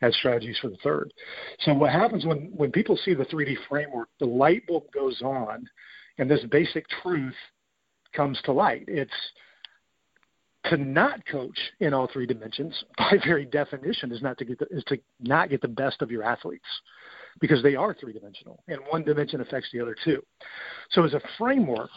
had 0.00 0.12
strategies 0.14 0.56
for 0.58 0.68
the 0.68 0.76
third. 0.84 1.12
So 1.60 1.74
what 1.74 1.90
happens 1.90 2.24
when 2.24 2.52
when 2.54 2.72
people 2.72 2.96
see 2.96 3.12
the 3.12 3.24
3D 3.24 3.56
framework, 3.68 4.08
the 4.18 4.26
light 4.26 4.66
bulb 4.66 4.84
goes 4.92 5.20
on, 5.20 5.68
and 6.18 6.30
this 6.30 6.44
basic 6.50 6.86
truth 7.02 7.34
comes 8.14 8.40
to 8.44 8.52
light. 8.52 8.84
It's 8.86 9.10
to 10.70 10.76
not 10.76 11.26
coach 11.26 11.58
in 11.80 11.94
all 11.94 12.08
three 12.12 12.26
dimensions, 12.26 12.84
by 12.98 13.18
very 13.24 13.44
definition, 13.44 14.12
is 14.12 14.22
not 14.22 14.38
to 14.38 14.44
get 14.44 14.58
the, 14.58 14.66
is 14.70 14.84
to 14.84 14.98
not 15.20 15.50
get 15.50 15.60
the 15.60 15.68
best 15.68 16.02
of 16.02 16.10
your 16.10 16.22
athletes 16.22 16.64
because 17.40 17.62
they 17.62 17.74
are 17.74 17.94
three 17.94 18.12
dimensional 18.12 18.62
and 18.68 18.78
one 18.88 19.04
dimension 19.04 19.40
affects 19.40 19.68
the 19.72 19.80
other 19.80 19.96
two. 20.04 20.22
So 20.90 21.04
as 21.04 21.14
a 21.14 21.20
framework, 21.38 21.90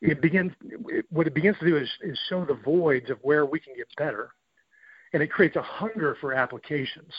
it 0.00 0.22
begins 0.22 0.52
it, 0.64 1.04
what 1.10 1.26
it 1.26 1.34
begins 1.34 1.56
to 1.58 1.66
do 1.66 1.76
is, 1.76 1.88
is 2.02 2.18
show 2.28 2.44
the 2.44 2.54
voids 2.54 3.10
of 3.10 3.18
where 3.22 3.46
we 3.46 3.58
can 3.58 3.74
get 3.76 3.88
better, 3.96 4.30
and 5.12 5.22
it 5.22 5.30
creates 5.30 5.56
a 5.56 5.62
hunger 5.62 6.16
for 6.20 6.32
applications. 6.32 7.12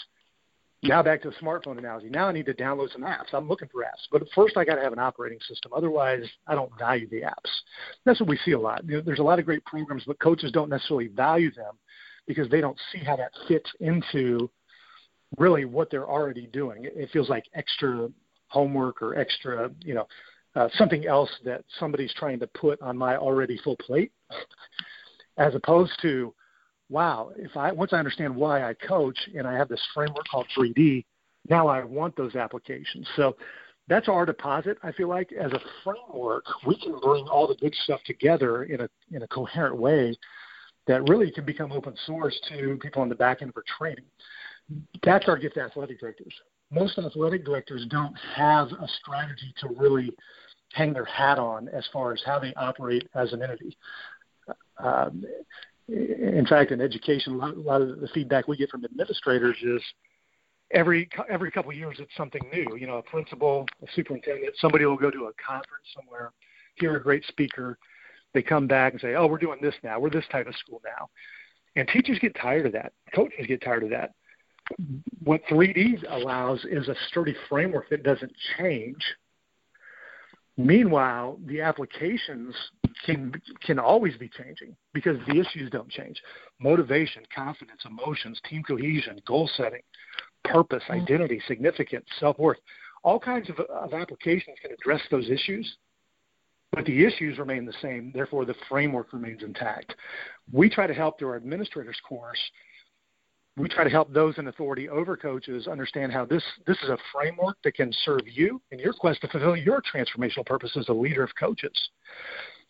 Now 0.81 1.03
back 1.03 1.21
to 1.23 1.29
the 1.29 1.35
smartphone 1.35 1.77
analogy. 1.77 2.09
Now 2.09 2.27
I 2.27 2.31
need 2.31 2.45
to 2.45 2.53
download 2.53 2.93
some 2.93 3.01
apps. 3.01 3.33
I'm 3.33 3.49
looking 3.49 3.67
for 3.69 3.81
apps, 3.81 4.07
but 4.11 4.23
first 4.33 4.55
I 4.55 4.63
got 4.63 4.75
to 4.75 4.81
have 4.81 4.93
an 4.93 4.99
operating 4.99 5.39
system. 5.47 5.73
Otherwise, 5.75 6.23
I 6.47 6.55
don't 6.55 6.71
value 6.79 7.07
the 7.09 7.21
apps. 7.21 7.51
That's 8.05 8.19
what 8.21 8.29
we 8.29 8.37
see 8.45 8.51
a 8.51 8.59
lot. 8.59 8.83
There's 8.85 9.19
a 9.19 9.23
lot 9.23 9.39
of 9.39 9.45
great 9.45 9.63
programs, 9.65 10.03
but 10.07 10.19
coaches 10.19 10.51
don't 10.53 10.69
necessarily 10.69 11.07
value 11.07 11.51
them 11.53 11.73
because 12.27 12.49
they 12.49 12.61
don't 12.61 12.79
see 12.93 12.99
how 12.99 13.17
that 13.17 13.31
fits 13.47 13.69
into 13.81 14.49
really 15.37 15.65
what 15.65 15.91
they're 15.91 16.09
already 16.09 16.47
doing. 16.47 16.85
It 16.85 17.09
feels 17.11 17.29
like 17.29 17.43
extra 17.53 18.09
homework 18.47 19.01
or 19.01 19.17
extra, 19.17 19.69
you 19.81 19.95
know, 19.95 20.07
uh, 20.55 20.69
something 20.75 21.05
else 21.05 21.29
that 21.43 21.63
somebody's 21.79 22.13
trying 22.13 22.39
to 22.39 22.47
put 22.47 22.81
on 22.81 22.97
my 22.97 23.17
already 23.17 23.59
full 23.63 23.75
plate, 23.77 24.11
as 25.37 25.53
opposed 25.55 25.91
to 26.01 26.33
wow, 26.89 27.31
if 27.37 27.55
I 27.55 27.71
once 27.71 27.93
I 27.93 27.97
understand 27.97 28.35
why 28.35 28.63
I 28.63 28.73
coach 28.73 29.17
and 29.35 29.47
I 29.47 29.53
have 29.53 29.69
this 29.69 29.85
framework 29.93 30.27
called 30.29 30.47
3D, 30.57 31.05
now 31.47 31.67
I 31.67 31.83
want 31.83 32.15
those 32.15 32.35
applications. 32.35 33.07
So 33.15 33.35
that's 33.87 34.07
our 34.07 34.25
deposit. 34.25 34.77
I 34.83 34.91
feel 34.91 35.07
like 35.07 35.31
as 35.31 35.51
a 35.51 35.59
framework, 35.83 36.45
we 36.65 36.79
can 36.79 36.99
bring 36.99 37.27
all 37.27 37.47
the 37.47 37.55
good 37.55 37.73
stuff 37.83 38.01
together 38.05 38.63
in 38.63 38.81
a 38.81 38.89
in 39.11 39.23
a 39.23 39.27
coherent 39.27 39.77
way 39.77 40.15
that 40.87 41.07
really 41.07 41.31
can 41.31 41.45
become 41.45 41.71
open 41.71 41.95
source 42.05 42.39
to 42.49 42.77
people 42.81 43.01
on 43.01 43.09
the 43.09 43.15
back 43.15 43.41
end 43.41 43.53
for 43.53 43.63
training. 43.77 44.05
That's 45.03 45.27
our 45.27 45.37
gift 45.37 45.55
to 45.55 45.61
athletic 45.61 45.99
directors. 45.99 46.33
Most 46.71 46.97
athletic 46.97 47.45
directors 47.45 47.85
don't 47.89 48.15
have 48.35 48.67
a 48.67 48.87
strategy 49.01 49.53
to 49.61 49.69
really 49.77 50.11
hang 50.73 50.93
their 50.93 51.05
hat 51.05 51.39
on 51.39 51.67
as 51.69 51.87
far 51.91 52.13
as 52.13 52.21
how 52.25 52.39
they 52.39 52.53
operate 52.55 53.07
as 53.15 53.33
an 53.33 53.41
entity. 53.41 53.75
Um, 54.77 55.25
in 55.91 56.45
fact, 56.47 56.71
in 56.71 56.81
education, 56.81 57.33
a 57.33 57.37
lot, 57.37 57.55
a 57.55 57.59
lot 57.59 57.81
of 57.81 57.99
the 57.99 58.07
feedback 58.09 58.47
we 58.47 58.57
get 58.57 58.69
from 58.69 58.85
administrators 58.85 59.57
is 59.61 59.81
every 60.71 61.09
every 61.29 61.51
couple 61.51 61.71
of 61.71 61.77
years 61.77 61.97
it's 61.99 62.15
something 62.15 62.41
new. 62.53 62.75
You 62.77 62.87
know, 62.87 62.97
a 62.97 63.03
principal, 63.03 63.65
a 63.81 63.87
superintendent, 63.93 64.55
somebody 64.57 64.85
will 64.85 64.97
go 64.97 65.11
to 65.11 65.25
a 65.25 65.31
conference 65.45 65.87
somewhere, 65.95 66.31
hear 66.75 66.95
a 66.95 67.01
great 67.01 67.25
speaker, 67.25 67.77
they 68.33 68.41
come 68.41 68.67
back 68.67 68.93
and 68.93 69.01
say, 69.01 69.15
"Oh, 69.15 69.27
we're 69.27 69.37
doing 69.37 69.59
this 69.61 69.75
now. 69.83 69.99
We're 69.99 70.09
this 70.09 70.27
type 70.31 70.47
of 70.47 70.55
school 70.55 70.81
now," 70.85 71.09
and 71.75 71.87
teachers 71.87 72.19
get 72.19 72.35
tired 72.35 72.65
of 72.65 72.73
that. 72.73 72.93
Coaches 73.15 73.47
get 73.47 73.61
tired 73.61 73.83
of 73.83 73.89
that. 73.89 74.11
What 75.23 75.41
3D 75.49 76.03
allows 76.07 76.63
is 76.65 76.87
a 76.89 76.95
sturdy 77.07 77.35
framework 77.49 77.89
that 77.89 78.03
doesn't 78.03 78.31
change 78.57 79.03
Meanwhile, 80.59 81.39
the 81.45 81.61
applications 81.61 82.53
can 83.05 83.33
can 83.61 83.79
always 83.79 84.15
be 84.17 84.29
changing 84.29 84.75
because 84.93 85.17
the 85.27 85.39
issues 85.39 85.69
don't 85.71 85.89
change. 85.89 86.21
Motivation, 86.59 87.23
confidence, 87.33 87.81
emotions, 87.85 88.39
team 88.49 88.63
cohesion, 88.63 89.21
goal 89.27 89.49
setting, 89.55 89.81
purpose, 90.43 90.83
mm-hmm. 90.83 91.03
identity, 91.03 91.41
significance, 91.47 92.05
self 92.19 92.37
worth. 92.39 92.57
All 93.03 93.19
kinds 93.19 93.49
of, 93.49 93.59
of 93.59 93.93
applications 93.93 94.57
can 94.61 94.71
address 94.71 95.01
those 95.09 95.29
issues, 95.29 95.77
but 96.71 96.85
the 96.85 97.05
issues 97.05 97.37
remain 97.37 97.65
the 97.65 97.73
same. 97.81 98.11
Therefore, 98.13 98.45
the 98.45 98.55
framework 98.67 99.13
remains 99.13 99.43
intact. 99.43 99.95
We 100.51 100.69
try 100.69 100.87
to 100.87 100.93
help 100.93 101.17
through 101.17 101.29
our 101.29 101.37
administrators 101.37 101.97
course 102.07 102.39
we 103.59 103.67
try 103.67 103.83
to 103.83 103.89
help 103.89 104.11
those 104.13 104.37
in 104.37 104.47
authority 104.47 104.87
over 104.87 105.17
coaches 105.17 105.67
understand 105.67 106.13
how 106.13 106.25
this 106.25 106.43
this 106.65 106.77
is 106.81 106.89
a 106.89 106.97
framework 107.13 107.57
that 107.63 107.73
can 107.73 107.91
serve 108.05 108.21
you 108.25 108.61
in 108.71 108.79
your 108.79 108.93
quest 108.93 109.21
to 109.21 109.27
fulfill 109.27 109.55
your 109.55 109.81
transformational 109.81 110.45
purpose 110.45 110.71
as 110.77 110.87
a 110.87 110.93
leader 110.93 111.23
of 111.23 111.29
coaches. 111.37 111.73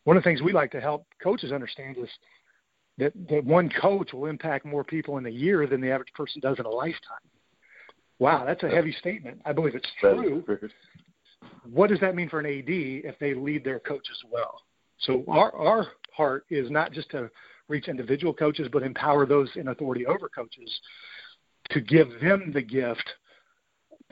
One 0.03 0.17
of 0.17 0.23
the 0.23 0.29
things 0.29 0.41
we 0.41 0.53
like 0.53 0.71
to 0.71 0.81
help 0.81 1.05
coaches 1.21 1.51
understand 1.51 1.97
is 1.97 2.09
that, 2.97 3.13
that 3.29 3.43
one 3.43 3.69
coach 3.69 4.13
will 4.13 4.25
impact 4.25 4.65
more 4.65 4.83
people 4.83 5.17
in 5.17 5.25
a 5.25 5.29
year 5.29 5.67
than 5.67 5.81
the 5.81 5.91
average 5.91 6.13
person 6.15 6.41
does 6.41 6.59
in 6.59 6.65
a 6.65 6.69
lifetime. 6.69 7.19
Wow, 8.19 8.45
that's 8.45 8.63
a 8.63 8.69
heavy 8.69 8.91
statement. 8.99 9.41
I 9.45 9.53
believe 9.53 9.75
it's 9.75 9.87
true. 9.99 10.43
What 11.69 11.89
does 11.89 11.99
that 12.01 12.15
mean 12.15 12.29
for 12.29 12.39
an 12.39 12.45
AD 12.45 12.65
if 12.67 13.17
they 13.19 13.33
lead 13.33 13.63
their 13.63 13.79
coaches 13.79 14.17
well? 14.29 14.61
So 14.99 15.23
our 15.29 15.55
our 15.55 15.87
heart 16.11 16.45
is 16.49 16.69
not 16.69 16.91
just 16.91 17.09
to 17.11 17.29
reach 17.69 17.87
individual 17.87 18.33
coaches, 18.33 18.67
but 18.71 18.83
empower 18.83 19.25
those 19.25 19.49
in 19.55 19.69
authority 19.69 20.05
over 20.05 20.27
coaches 20.27 20.69
to 21.69 21.79
give 21.79 22.07
them 22.21 22.51
the 22.53 22.61
gift 22.61 23.07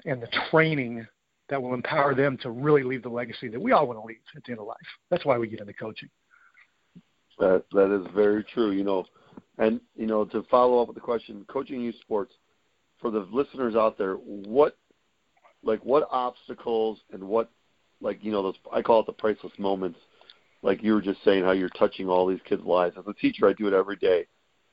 and 0.05 0.21
the 0.21 0.29
training 0.49 1.05
that 1.49 1.61
will 1.61 1.73
empower 1.73 2.13
them 2.13 2.37
to 2.41 2.51
really 2.51 2.83
leave 2.83 3.03
the 3.03 3.09
legacy 3.09 3.47
that 3.47 3.59
we 3.59 3.71
all 3.71 3.87
want 3.87 3.99
to 3.99 4.05
leave 4.05 4.17
at 4.35 4.43
the 4.43 4.51
end 4.51 4.59
of 4.59 4.67
life. 4.67 4.77
That's 5.09 5.25
why 5.25 5.37
we 5.37 5.47
get 5.47 5.59
into 5.59 5.73
coaching. 5.73 6.09
That 7.39 7.63
that 7.71 7.95
is 7.95 8.07
very 8.15 8.43
true. 8.43 8.71
You 8.71 8.83
know, 8.83 9.05
and 9.57 9.79
you 9.95 10.07
know 10.07 10.25
to 10.25 10.43
follow 10.49 10.81
up 10.81 10.87
with 10.87 10.95
the 10.95 11.01
question, 11.01 11.45
coaching 11.47 11.81
youth 11.81 11.95
sports 12.01 12.33
for 12.99 13.11
the 13.11 13.27
listeners 13.31 13.75
out 13.75 13.97
there, 13.97 14.15
what 14.15 14.77
like 15.63 15.83
what 15.83 16.07
obstacles 16.11 16.99
and 17.11 17.23
what 17.23 17.49
like 18.01 18.23
you 18.23 18.31
know 18.31 18.43
those 18.43 18.55
I 18.71 18.81
call 18.81 19.01
it 19.01 19.05
the 19.05 19.13
priceless 19.13 19.53
moments 19.57 19.99
like 20.63 20.81
you 20.83 20.93
were 20.93 21.01
just 21.01 21.23
saying 21.23 21.43
how 21.43 21.51
you're 21.51 21.69
touching 21.69 22.07
all 22.09 22.27
these 22.27 22.39
kids' 22.45 22.63
lives. 22.65 22.95
As 22.97 23.05
a 23.07 23.13
teacher, 23.13 23.47
I 23.47 23.53
do 23.53 23.67
it 23.67 23.73
every 23.73 23.95
day, 23.97 24.25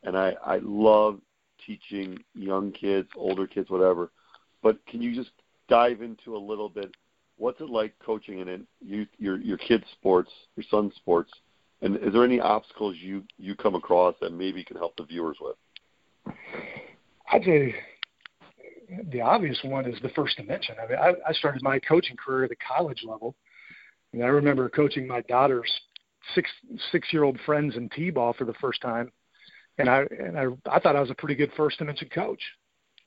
and 0.03 0.17
I 0.17 0.35
I 0.45 0.59
love 0.63 1.21
teaching 1.67 2.19
young 2.35 2.73
kids, 2.73 3.09
older 3.17 3.47
kids, 3.47 3.71
whatever. 3.71 4.11
But 4.63 4.85
can 4.87 5.03
you 5.03 5.15
just 5.15 5.31
dive 5.69 6.03
into 6.03 6.37
a 6.37 6.39
little 6.39 6.69
bit? 6.69 6.95
What's 7.37 7.61
it 7.61 7.69
like 7.69 7.95
coaching 8.05 8.39
in 8.39 8.67
you, 8.81 9.07
your 9.19 9.39
your 9.41 9.59
kids' 9.59 9.85
sports, 9.93 10.31
your 10.57 10.65
son's 10.71 10.95
sports, 10.95 11.33
and 11.83 11.97
is 11.97 12.13
there 12.13 12.25
any 12.25 12.41
obstacles 12.41 12.97
you 13.01 13.25
you 13.39 13.55
come 13.55 13.75
across 13.75 14.15
that 14.21 14.33
maybe 14.33 14.61
you 14.61 14.65
can 14.65 14.77
help 14.77 14.97
the 14.97 15.05
viewers 15.05 15.37
with? 15.41 15.57
I'd 17.31 17.45
say 17.45 17.75
the 19.11 19.21
obvious 19.21 19.59
one 19.65 19.87
is 19.87 20.01
the 20.03 20.11
first 20.11 20.37
dimension. 20.37 20.77
I 20.83 20.89
mean, 20.89 20.99
I, 20.99 21.31
I 21.31 21.33
started 21.33 21.63
my 21.63 21.79
coaching 21.81 22.17
career 22.17 22.45
at 22.45 22.51
the 22.51 22.57
college 22.57 23.03
level, 23.05 23.35
and 24.13 24.23
I 24.23 24.29
remember 24.29 24.69
coaching 24.69 25.07
my 25.07 25.23
daughter's 25.23 25.71
six 26.35 26.49
six 26.93 27.13
year 27.13 27.25
old 27.25 27.39
friends 27.45 27.77
in 27.77 27.89
t 27.91 28.11
ball 28.11 28.33
for 28.33 28.45
the 28.45 28.55
first 28.55 28.81
time, 28.81 29.11
and 29.79 29.89
I 29.89 30.05
and 30.19 30.39
I 30.39 30.47
I 30.71 30.79
thought 30.79 30.97
I 30.97 31.01
was 31.01 31.11
a 31.11 31.15
pretty 31.15 31.35
good 31.35 31.51
first 31.57 31.79
dimension 31.79 32.09
coach 32.15 32.41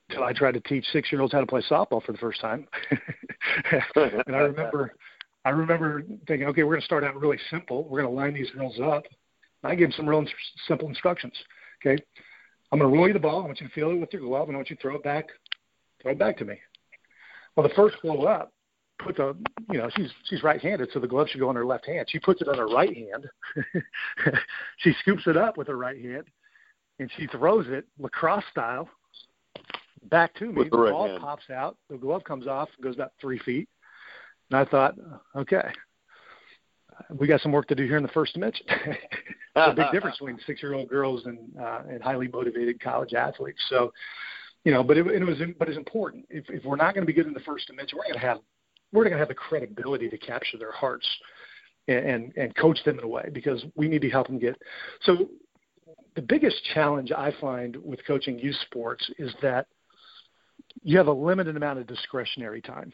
until 0.10 0.24
I 0.24 0.34
tried 0.34 0.54
to 0.54 0.62
teach 0.62 0.86
six 0.92 1.12
year 1.12 1.22
olds 1.22 1.34
how 1.34 1.40
to 1.40 1.46
play 1.46 1.62
softball 1.70 2.04
for 2.04 2.12
the 2.12 2.18
first 2.18 2.40
time. 2.42 2.68
and 3.96 4.36
I 4.36 4.40
remember 4.40 4.94
I 5.46 5.52
remember 5.52 6.04
thinking, 6.28 6.48
okay, 6.48 6.64
we're 6.64 6.76
to 6.76 6.82
start 6.82 7.04
out 7.04 7.16
really 7.16 7.40
simple. 7.50 7.88
We're 7.88 8.02
to 8.02 8.10
line 8.10 8.34
these 8.34 8.50
girls 8.52 8.80
up. 8.84 9.06
And 9.64 9.72
I 9.72 9.76
gave 9.76 9.88
them 9.88 9.94
some 9.96 10.10
real 10.10 10.26
simple 10.68 10.90
instructions. 10.90 11.34
Okay, 11.86 12.02
I'm 12.72 12.80
to 12.80 12.86
roll 12.86 13.08
you 13.08 13.14
the 13.14 13.20
ball. 13.20 13.44
I 13.44 13.46
want 13.46 13.62
you 13.62 13.68
to 13.68 13.74
feel 13.74 13.92
it 13.92 13.96
with 13.96 14.12
your 14.12 14.24
glove, 14.24 14.50
and 14.50 14.56
I 14.56 14.58
want 14.58 14.70
you 14.70 14.76
to 14.76 14.82
throw 14.82 14.96
it 14.96 15.04
back, 15.04 15.28
throw 16.02 16.12
it 16.12 16.20
back 16.20 16.38
to 16.40 16.46
me. 16.46 16.60
Well, 17.56 17.68
the 17.68 17.74
first 17.76 17.96
blow 18.02 18.26
up, 18.26 18.52
put 19.00 19.16
the 19.16 19.38
you 19.72 19.78
know 19.78 19.90
she's 19.96 20.10
she's 20.26 20.44
right-handed, 20.44 20.90
so 20.94 21.00
the 21.00 21.08
glove 21.08 21.28
should 21.30 21.40
go 21.40 21.50
on 21.50 21.56
her 21.56 21.66
left 21.66 21.86
hand. 21.86 22.08
She 22.10 22.20
puts 22.20 22.42
it 22.42 22.48
on 22.48 22.58
her 22.58 22.68
right 22.68 22.96
hand. 22.96 23.28
she 24.78 24.94
scoops 25.02 25.24
it 25.28 25.38
up 25.38 25.58
with 25.58 25.68
her 25.68 25.78
right 25.78 26.00
hand, 26.00 26.26
and 27.00 27.10
she 27.18 27.28
throws 27.28 27.68
it 27.70 27.86
lacrosse 28.00 28.44
style 28.52 28.90
back 30.04 30.34
to 30.36 30.46
me. 30.46 30.54
With 30.54 30.70
the, 30.70 30.78
the 30.78 30.84
right 30.84 30.92
ball 30.92 31.08
hand. 31.08 31.22
pops 31.22 31.50
out. 31.50 31.78
The 31.90 31.98
glove 31.98 32.24
comes 32.24 32.48
off, 32.48 32.70
goes 32.82 32.96
about 32.96 33.12
three 33.20 33.40
feet. 33.40 33.68
And 34.50 34.60
I 34.60 34.66
thought, 34.66 34.96
okay, 35.36 35.70
we 37.16 37.28
got 37.28 37.42
some 37.42 37.52
work 37.52 37.68
to 37.68 37.76
do 37.76 37.86
here 37.86 37.98
in 37.98 38.04
the 38.04 38.10
first 38.10 38.34
dimension. 38.34 38.66
a 39.56 39.74
big 39.74 39.86
difference 39.92 40.18
between 40.18 40.40
six-year-old 40.46 40.90
girls 40.90 41.26
and 41.26 41.40
uh, 41.60 41.82
and 41.90 42.02
highly 42.02 42.28
motivated 42.28 42.80
college 42.82 43.14
athletes. 43.14 43.60
So, 43.70 43.92
you 44.64 44.72
know, 44.72 44.84
but 44.84 44.98
it, 44.98 45.08
it 45.08 45.24
was 45.24 45.38
but 45.60 45.68
it's 45.68 45.78
important. 45.78 46.26
If 46.30 46.46
if 46.50 46.64
we're 46.64 46.76
not 46.76 46.94
going 46.94 47.04
to 47.04 47.08
be 47.08 47.14
good 47.14 47.28
in 47.28 47.34
the 47.34 47.40
first 47.42 47.68
dimension, 47.68 47.98
we're 47.98 48.06
going 48.06 48.20
to 48.20 48.28
have 48.28 48.40
we're 48.92 49.04
going 49.04 49.14
to 49.14 49.20
have 49.20 49.28
the 49.28 49.36
credibility 49.36 50.10
to 50.10 50.18
capture 50.18 50.58
their 50.58 50.72
hearts 50.72 51.08
and, 51.88 52.06
and 52.06 52.34
and 52.38 52.56
coach 52.56 52.80
them 52.86 53.00
in 53.00 53.06
a 53.06 53.08
way 53.08 53.30
because 53.34 53.64
we 53.76 53.88
need 53.88 54.02
to 54.02 54.10
help 54.10 54.28
them 54.28 54.40
get. 54.40 54.56
So, 55.02 55.30
the 56.16 56.22
biggest 56.22 56.58
challenge 56.74 57.12
I 57.12 57.32
find 57.40 57.76
with 57.84 58.00
coaching 58.06 58.40
youth 58.40 58.58
sports 58.66 59.10
is 59.20 59.34
that 59.42 59.68
you 60.84 60.98
have 60.98 61.08
a 61.08 61.14
limited 61.14 61.56
amount 61.56 61.80
of 61.80 61.88
discretionary 61.88 62.62
time. 62.62 62.94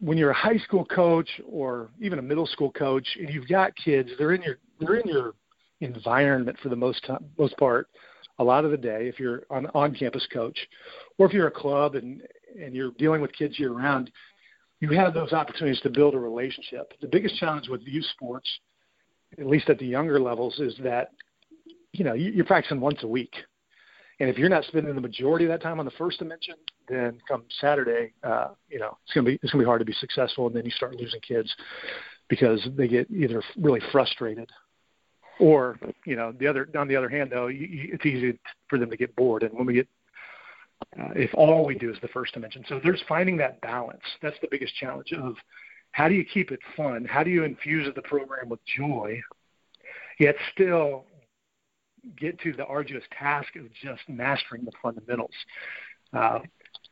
When 0.00 0.16
you're 0.16 0.30
a 0.30 0.34
high 0.34 0.58
school 0.58 0.84
coach 0.84 1.28
or 1.46 1.90
even 2.00 2.18
a 2.18 2.22
middle 2.22 2.46
school 2.46 2.70
coach 2.72 3.06
and 3.18 3.28
you've 3.28 3.48
got 3.48 3.72
kids 3.76 4.10
they're 4.18 4.32
in 4.32 4.42
your 4.42 4.58
they're 4.80 4.96
in 4.96 5.08
your 5.08 5.34
environment 5.80 6.56
for 6.62 6.70
the 6.70 6.76
most 6.76 7.04
time, 7.06 7.24
most 7.38 7.56
part 7.58 7.88
a 8.38 8.44
lot 8.44 8.64
of 8.64 8.70
the 8.70 8.76
day 8.76 9.06
if 9.06 9.20
you're 9.20 9.42
on 9.50 9.66
on 9.74 9.94
campus 9.94 10.26
coach 10.32 10.58
or 11.18 11.26
if 11.26 11.32
you're 11.32 11.46
a 11.46 11.50
club 11.50 11.94
and 11.94 12.22
and 12.58 12.74
you're 12.74 12.92
dealing 12.92 13.20
with 13.20 13.32
kids 13.32 13.58
year 13.58 13.72
round 13.72 14.10
you 14.80 14.90
have 14.90 15.14
those 15.14 15.32
opportunities 15.32 15.80
to 15.80 15.90
build 15.90 16.14
a 16.14 16.18
relationship. 16.18 16.92
The 17.00 17.08
biggest 17.08 17.36
challenge 17.36 17.68
with 17.68 17.80
youth 17.84 18.04
sports 18.12 18.48
at 19.38 19.46
least 19.46 19.68
at 19.68 19.78
the 19.78 19.86
younger 19.86 20.20
levels 20.20 20.58
is 20.58 20.74
that 20.82 21.10
you 21.92 22.04
know 22.04 22.14
you're 22.14 22.44
practicing 22.44 22.80
once 22.80 23.02
a 23.02 23.06
week 23.06 23.34
and 24.18 24.30
if 24.30 24.38
you're 24.38 24.48
not 24.48 24.64
spending 24.64 24.94
the 24.94 25.00
majority 25.00 25.44
of 25.44 25.50
that 25.50 25.62
time 25.62 25.78
on 25.78 25.84
the 25.84 25.92
first 25.92 26.18
dimension, 26.18 26.54
then 26.88 27.18
come 27.28 27.44
Saturday, 27.60 28.12
uh, 28.22 28.48
you 28.68 28.78
know, 28.78 28.96
it's 29.04 29.14
gonna 29.14 29.26
be 29.26 29.38
it's 29.42 29.52
gonna 29.52 29.62
be 29.62 29.66
hard 29.66 29.80
to 29.80 29.84
be 29.84 29.92
successful, 29.94 30.46
and 30.46 30.56
then 30.56 30.64
you 30.64 30.70
start 30.70 30.94
losing 30.96 31.20
kids 31.20 31.54
because 32.28 32.66
they 32.76 32.88
get 32.88 33.10
either 33.10 33.42
really 33.58 33.80
frustrated 33.92 34.50
or 35.38 35.78
you 36.06 36.16
know 36.16 36.32
the 36.32 36.46
other 36.46 36.68
on 36.78 36.88
the 36.88 36.96
other 36.96 37.10
hand 37.10 37.30
though 37.30 37.48
you, 37.48 37.66
you, 37.66 37.90
it's 37.92 38.06
easy 38.06 38.38
for 38.68 38.78
them 38.78 38.90
to 38.90 38.96
get 38.96 39.14
bored. 39.16 39.42
And 39.42 39.52
when 39.52 39.66
we 39.66 39.74
get 39.74 39.88
uh, 40.98 41.10
if 41.14 41.30
all 41.34 41.66
we 41.66 41.74
do 41.74 41.90
is 41.90 41.98
the 42.00 42.08
first 42.08 42.32
dimension 42.32 42.64
so 42.68 42.80
there's 42.82 43.02
finding 43.08 43.36
that 43.36 43.60
balance. 43.60 44.02
That's 44.22 44.36
the 44.40 44.48
biggest 44.50 44.74
challenge 44.76 45.12
of 45.12 45.34
how 45.92 46.08
do 46.08 46.14
you 46.14 46.24
keep 46.24 46.52
it 46.52 46.60
fun? 46.76 47.04
How 47.04 47.22
do 47.22 47.30
you 47.30 47.44
infuse 47.44 47.86
the 47.94 48.02
program 48.02 48.48
with 48.48 48.60
joy 48.76 49.20
yet 50.18 50.36
still 50.52 51.04
get 52.16 52.38
to 52.40 52.52
the 52.52 52.64
arduous 52.64 53.04
task 53.16 53.56
of 53.56 53.64
just 53.72 54.02
mastering 54.08 54.64
the 54.64 54.72
fundamentals. 54.82 55.34
Uh, 56.12 56.40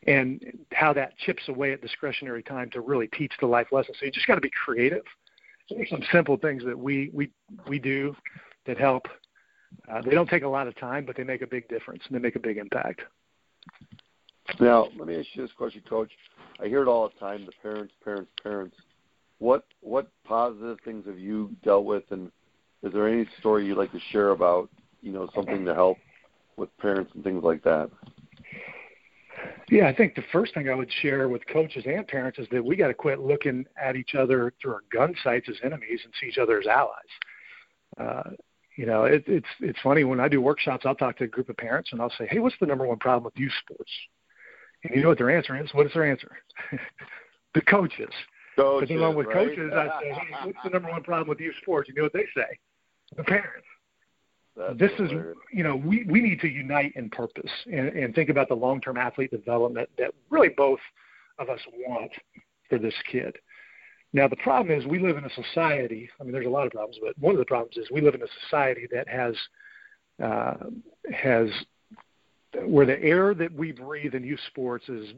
and 0.07 0.43
how 0.73 0.93
that 0.93 1.17
chips 1.19 1.43
away 1.49 1.73
at 1.73 1.81
discretionary 1.81 2.43
time 2.43 2.71
to 2.71 2.81
really 2.81 3.07
teach 3.09 3.33
the 3.41 3.47
life 3.47 3.69
lesson. 3.73 3.95
So 3.99 4.07
you 4.07 4.13
just 4.13 4.27
got 4.27 4.35
to 4.35 4.41
be 4.41 4.51
creative. 4.51 5.05
There's 5.71 5.89
some 5.89 6.03
simple 6.13 6.37
things 6.37 6.63
that 6.65 6.79
we 6.79 7.11
we 7.15 7.31
we 7.67 7.79
do 7.79 8.15
that 8.67 8.79
help. 8.79 9.07
Uh, 9.91 10.03
they 10.03 10.11
don't 10.11 10.29
take 10.29 10.43
a 10.43 10.49
lot 10.49 10.67
of 10.67 10.77
time, 10.77 11.05
but 11.07 11.17
they 11.17 11.25
make 11.25 11.43
a 11.43 11.47
big 11.47 11.69
difference 11.69 12.03
and 12.07 12.15
they 12.15 12.21
make 12.21 12.37
a 12.37 12.41
big 12.41 12.59
impact. 12.59 13.01
Now, 14.61 14.89
let 14.99 15.09
me 15.09 15.19
ask 15.19 15.27
you 15.33 15.43
this 15.43 15.53
question, 15.57 15.83
Coach. 15.89 16.11
I 16.63 16.67
hear 16.67 16.83
it 16.83 16.89
all 16.89 17.09
the 17.09 17.19
time: 17.19 17.47
the 17.47 17.53
parents, 17.63 17.95
parents, 18.05 18.31
parents. 18.43 18.77
What 19.39 19.65
what 19.81 20.11
positive 20.25 20.79
things 20.85 21.07
have 21.07 21.19
you 21.19 21.51
dealt 21.65 21.87
with, 21.87 22.05
and 22.11 22.31
is 22.83 22.93
there 22.93 23.09
any 23.09 23.27
story 23.41 23.67
you'd 23.67 23.79
like 23.79 23.93
to 23.93 24.01
share 24.11 24.31
about 24.31 24.69
you 25.05 25.13
know 25.13 25.29
something 25.35 25.65
to 25.67 25.75
help 25.75 25.99
with 26.57 26.77
parents 26.79 27.13
and 27.15 27.23
things 27.23 27.45
like 27.45 27.63
that? 27.65 27.91
Yeah, 29.71 29.89
I 29.89 29.95
think 29.95 30.15
the 30.15 30.25
first 30.33 30.55
thing 30.55 30.69
I 30.69 30.75
would 30.75 30.91
share 31.03 31.29
with 31.29 31.47
coaches 31.47 31.85
and 31.87 32.07
parents 32.07 32.39
is 32.39 32.47
that 32.51 32.65
we 32.65 32.77
got 32.77 32.89
to 32.89 32.95
quit 32.95 33.21
looking 33.21 33.67
at 33.83 33.97
each 33.97 34.15
other 34.15 34.53
through 34.61 34.75
our 34.75 34.83
gun 34.93 35.15
sights 35.23 35.49
as 35.49 35.57
enemies 35.63 36.01
and 36.05 36.13
see 36.21 36.29
each 36.29 36.39
other 36.39 36.59
as 36.59 36.67
allies. 36.67 36.91
Uh, 37.99 38.31
you 38.77 38.87
know, 38.87 39.05
it, 39.05 39.25
it's 39.27 39.47
it's 39.61 39.79
funny 39.83 40.05
when 40.05 40.21
I 40.21 40.29
do 40.29 40.41
workshops, 40.41 40.85
I'll 40.87 40.95
talk 40.95 41.19
to 41.19 41.25
a 41.25 41.29
group 41.29 41.49
of 41.49 41.57
parents 41.57 41.91
and 41.93 42.01
I'll 42.01 42.13
say, 42.19 42.27
"Hey, 42.29 42.39
what's 42.39 42.57
the 42.61 42.67
number 42.67 42.87
one 42.87 42.99
problem 42.99 43.25
with 43.25 43.37
youth 43.37 43.53
sports?" 43.61 43.91
And 44.83 44.95
you 44.95 45.03
know 45.03 45.09
what 45.09 45.19
their 45.19 45.31
answer 45.31 45.57
is? 45.63 45.73
What 45.73 45.87
is 45.87 45.93
their 45.93 46.11
answer? 46.11 46.31
the 47.55 47.61
coaches. 47.61 48.11
Coaches, 48.57 48.91
along 48.91 49.17
with 49.17 49.27
right? 49.27 49.49
coaches, 49.49 49.73
I 49.75 50.01
say, 50.01 50.13
"Hey, 50.13 50.47
what's 50.47 50.59
the 50.65 50.71
number 50.71 50.91
one 50.91 51.03
problem 51.03 51.29
with 51.29 51.41
youth 51.41 51.55
sports?" 51.63 51.89
You 51.89 51.95
know 51.95 52.03
what 52.05 52.13
they 52.13 52.27
say? 52.35 52.59
The 53.17 53.25
parents. 53.25 53.67
That's 54.57 54.79
this 54.79 54.93
is 54.99 55.11
you 55.53 55.65
know 55.65 55.77
we 55.77 56.05
we 56.09 56.21
need 56.21 56.41
to 56.41 56.49
unite 56.49 56.93
in 56.95 57.11
purpose 57.11 57.51
and, 57.67 57.89
and 57.89 58.15
think 58.15 58.31
about 58.31 58.49
the 58.49 58.55
long 58.55 58.81
term 58.81 58.97
athlete 58.97 59.31
development 59.31 59.89
that 59.99 60.13
really 60.31 60.51
both 60.57 60.79
of 61.39 61.49
us 61.49 61.61
want 61.77 62.13
for 62.69 62.79
this 62.79 62.95
kid. 63.11 63.37
Now 64.13 64.29
the 64.29 64.37
problem 64.37 64.79
is 64.79 64.87
we 64.87 65.01
live 65.01 65.17
in 65.17 65.25
a 65.25 65.31
society 65.31 66.09
i 66.21 66.25
mean 66.25 66.33
there's 66.33 66.47
a 66.47 66.51
lot 66.51 66.67
of 66.67 66.73
problems 66.73 66.99
but 67.03 67.19
one 67.19 67.35
of 67.35 67.39
the 67.39 67.45
problems 67.45 67.77
is 67.77 67.91
we 67.91 68.01
live 68.01 68.15
in 68.15 68.23
a 68.23 68.29
society 68.45 68.87
that 68.93 69.09
has 69.09 69.35
uh, 70.23 70.55
has 71.13 71.49
where 72.65 72.87
the 72.87 73.03
air 73.03 73.35
that 73.35 73.53
we 73.53 73.73
breathe 73.73 74.15
in 74.15 74.23
youth 74.23 74.41
sports 74.47 74.89
is 74.89 75.09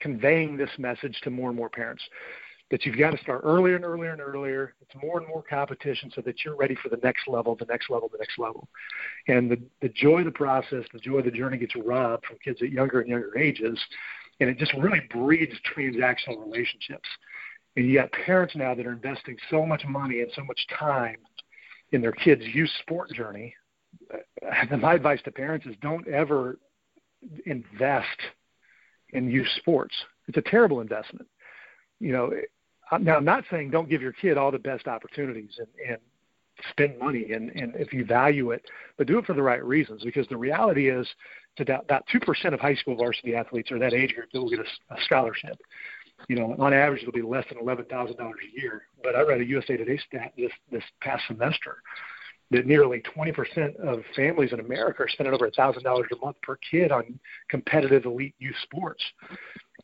conveying 0.00 0.56
this 0.56 0.70
message 0.78 1.20
to 1.22 1.30
more 1.30 1.48
and 1.48 1.56
more 1.56 1.68
parents 1.68 2.02
that 2.72 2.86
you've 2.86 2.96
got 2.96 3.10
to 3.10 3.18
start 3.18 3.42
earlier 3.44 3.76
and 3.76 3.84
earlier 3.84 4.12
and 4.12 4.20
earlier. 4.22 4.72
It's 4.80 4.94
more 5.00 5.18
and 5.18 5.28
more 5.28 5.42
competition 5.42 6.10
so 6.14 6.22
that 6.22 6.42
you're 6.42 6.56
ready 6.56 6.74
for 6.82 6.88
the 6.88 6.96
next 7.04 7.28
level, 7.28 7.54
the 7.54 7.66
next 7.66 7.90
level, 7.90 8.08
the 8.10 8.16
next 8.16 8.38
level. 8.38 8.66
And 9.28 9.50
the, 9.50 9.60
the 9.82 9.90
joy 9.90 10.20
of 10.20 10.24
the 10.24 10.30
process, 10.30 10.84
the 10.90 10.98
joy 10.98 11.18
of 11.18 11.26
the 11.26 11.30
journey 11.30 11.58
gets 11.58 11.76
robbed 11.76 12.24
from 12.24 12.38
kids 12.42 12.62
at 12.62 12.70
younger 12.70 13.00
and 13.00 13.10
younger 13.10 13.38
ages. 13.38 13.78
And 14.40 14.48
it 14.48 14.56
just 14.56 14.72
really 14.72 15.02
breeds 15.10 15.52
transactional 15.76 16.42
relationships. 16.42 17.06
And 17.76 17.86
you 17.86 17.98
got 17.98 18.10
parents 18.10 18.56
now 18.56 18.74
that 18.74 18.86
are 18.86 18.92
investing 18.92 19.36
so 19.50 19.66
much 19.66 19.84
money 19.86 20.22
and 20.22 20.30
so 20.34 20.42
much 20.42 20.66
time 20.78 21.18
in 21.92 22.00
their 22.00 22.12
kids' 22.12 22.42
youth 22.54 22.70
sport 22.80 23.12
journey. 23.12 23.54
Uh, 24.12 24.16
and 24.70 24.80
my 24.80 24.94
advice 24.94 25.20
to 25.26 25.30
parents 25.30 25.66
is 25.66 25.76
don't 25.82 26.08
ever 26.08 26.58
invest 27.44 28.06
in 29.10 29.30
youth 29.30 29.48
sports. 29.56 29.94
It's 30.26 30.38
a 30.38 30.50
terrible 30.50 30.80
investment. 30.80 31.28
You 32.00 32.12
know, 32.12 32.32
Uh, 32.90 32.98
now 32.98 33.16
I'm 33.16 33.24
not 33.24 33.44
saying 33.50 33.70
don't 33.70 33.88
give 33.88 34.02
your 34.02 34.12
kid 34.12 34.36
all 34.36 34.50
the 34.50 34.58
best 34.58 34.86
opportunities 34.86 35.58
and, 35.58 35.68
and 35.88 35.98
spend 36.70 36.98
money 36.98 37.32
and, 37.32 37.50
and 37.50 37.74
if 37.76 37.92
you 37.92 38.04
value 38.04 38.50
it, 38.50 38.62
but 38.98 39.06
do 39.06 39.18
it 39.18 39.24
for 39.24 39.34
the 39.34 39.42
right 39.42 39.64
reasons 39.64 40.02
because 40.04 40.26
the 40.28 40.36
reality 40.36 40.90
is 40.90 41.06
that 41.58 41.68
about 41.68 42.04
two 42.10 42.20
percent 42.20 42.54
of 42.54 42.60
high 42.60 42.74
school 42.74 42.96
varsity 42.96 43.34
athletes 43.34 43.70
are 43.70 43.78
that 43.78 43.94
age 43.94 44.14
group 44.14 44.30
that 44.32 44.40
will 44.40 44.50
get 44.50 44.60
a, 44.60 44.94
a 44.94 44.96
scholarship. 45.04 45.58
You 46.28 46.36
know, 46.36 46.54
on 46.58 46.72
average 46.72 47.02
it'll 47.02 47.12
be 47.12 47.22
less 47.22 47.44
than 47.48 47.58
eleven 47.58 47.84
thousand 47.86 48.16
dollars 48.16 48.40
a 48.42 48.60
year. 48.60 48.82
But 49.02 49.16
I 49.16 49.22
read 49.22 49.40
a 49.40 49.44
USA 49.44 49.76
Today 49.76 49.98
stat 50.06 50.32
this 50.36 50.52
this 50.70 50.84
past 51.00 51.22
semester 51.26 51.78
that 52.52 52.66
nearly 52.66 53.02
20% 53.16 53.76
of 53.80 54.02
families 54.14 54.52
in 54.52 54.60
America 54.60 55.02
are 55.02 55.08
spending 55.08 55.34
over 55.34 55.50
$1,000 55.50 55.82
a 55.84 56.24
month 56.24 56.36
per 56.42 56.56
kid 56.56 56.92
on 56.92 57.18
competitive 57.48 58.04
elite 58.04 58.34
youth 58.38 58.54
sports. 58.62 59.02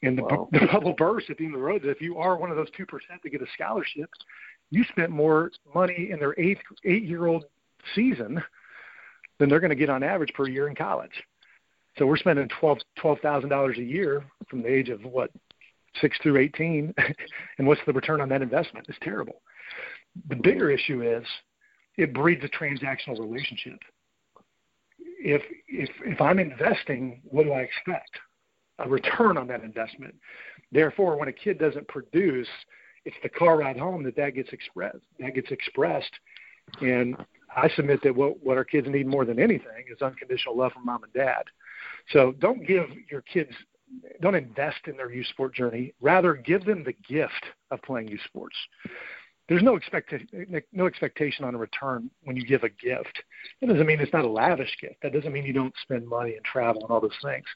And 0.03 0.17
the, 0.17 0.23
Wow. 0.23 0.49
the 0.53 0.67
bubble 0.73 0.95
burst 0.97 1.29
at 1.31 1.39
the 1.39 1.45
end 1.45 1.55
of 1.55 1.61
the 1.61 1.67
road. 1.67 1.85
If 1.85 2.01
you 2.01 2.19
are 2.19 2.37
one 2.37 2.51
of 2.51 2.57
those 2.57 2.71
two 2.77 2.87
percent 2.87 3.21
to 3.23 3.31
get 3.31 3.43
a 3.43 3.47
scholarship, 3.55 4.09
you 4.71 4.85
spent 4.85 5.11
more 5.11 5.51
money 5.75 6.11
in 6.13 6.19
their 6.19 6.39
eighth 6.39 6.61
eight 6.85 7.05
year 7.05 7.27
old 7.27 7.45
season 7.95 8.43
than 9.39 9.49
they're 9.49 9.61
going 9.61 9.71
to 9.71 9.77
get 9.77 9.91
on 9.91 10.03
average 10.03 10.33
per 10.35 10.49
year 10.49 10.69
in 10.69 10.75
college. 10.75 11.23
So 11.99 12.07
we're 12.07 12.17
spending 12.17 12.49
twelve 12.61 12.79
twelve 13.01 13.19
thousand 13.21 13.51
dollars 13.51 13.79
a 13.79 13.83
year 13.83 14.25
from 14.49 14.63
the 14.63 14.69
age 14.69 14.89
of 14.89 15.05
what 15.05 15.31
six 16.01 16.17
through 16.23 16.37
eighteen, 16.39 16.95
and 17.59 17.67
what's 17.67 17.81
the 17.87 17.93
return 17.93 18.21
on 18.21 18.29
that 18.29 18.43
investment? 18.43 18.87
It's 18.89 18.99
terrible. 19.03 19.43
The 20.29 20.37
bigger 20.37 20.71
issue 20.71 21.03
is 21.03 21.25
it 21.97 22.15
breeds 22.15 22.45
a 22.45 22.49
transactional 22.49 23.19
relationship. 23.19 23.79
If 25.21 25.43
if 25.67 25.91
if 26.05 26.21
I'm 26.21 26.39
investing, 26.39 27.21
what 27.25 27.45
do 27.45 27.53
I 27.53 27.63
expect? 27.63 28.11
A 28.79 28.89
return 28.89 29.37
on 29.37 29.47
that 29.49 29.63
investment. 29.63 30.15
Therefore, 30.73 31.19
when 31.19 31.29
a 31.29 31.33
kid 31.33 31.59
doesn't 31.59 31.89
produce, 31.89 32.49
it's 33.05 33.17
the 33.23 33.29
car 33.29 33.59
ride 33.59 33.79
home 33.79 34.03
that 34.05 34.17
that 34.17 34.35
gets 34.35 34.53
expressed. 34.53 34.99
That 35.19 35.35
gets 35.35 35.51
expressed, 35.51 36.13
and 36.81 37.17
I 37.55 37.69
submit 37.71 38.03
that 38.03 38.15
what 38.15 38.43
what 38.43 38.57
our 38.57 38.65
kids 38.65 38.87
need 38.89 39.07
more 39.07 39.25
than 39.25 39.39
anything 39.39 39.85
is 39.91 40.03
unconditional 40.03 40.57
love 40.57 40.73
from 40.73 40.85
mom 40.85 41.05
and 41.05 41.13
dad. 41.13 41.45
So 42.13 42.33
don't 42.39 42.67
give 42.67 42.87
your 43.11 43.23
kids, 43.23 43.51
don't 44.21 44.35
invest 44.35 44.81
in 44.87 44.97
their 44.97 45.11
youth 45.11 45.27
sport 45.27 45.55
journey. 45.55 45.95
Rather, 46.01 46.35
give 46.35 46.65
them 46.65 46.85
the 46.85 46.95
gift 47.09 47.45
of 47.71 47.83
playing 47.83 48.09
youth 48.09 48.21
sports. 48.25 48.57
There's 49.49 49.63
no 49.63 49.77
expect 49.77 50.13
no 50.73 50.87
expectation 50.87 51.45
on 51.45 51.55
a 51.55 51.59
return 51.59 52.11
when 52.25 52.37
you 52.37 52.45
give 52.45 52.65
a 52.65 52.69
gift. 52.69 53.23
That 53.61 53.69
doesn't 53.69 53.87
mean 53.87 53.99
it's 54.01 54.13
not 54.13 54.25
a 54.25 54.31
lavish 54.31 54.77
gift. 54.81 54.97
That 55.03 55.13
doesn't 55.13 55.33
mean 55.33 55.45
you 55.45 55.55
don't 55.55 55.75
spend 55.83 56.07
money 56.07 56.35
and 56.35 56.45
travel 56.45 56.83
and 56.83 56.91
all 56.91 57.01
those 57.01 57.19
things, 57.23 57.47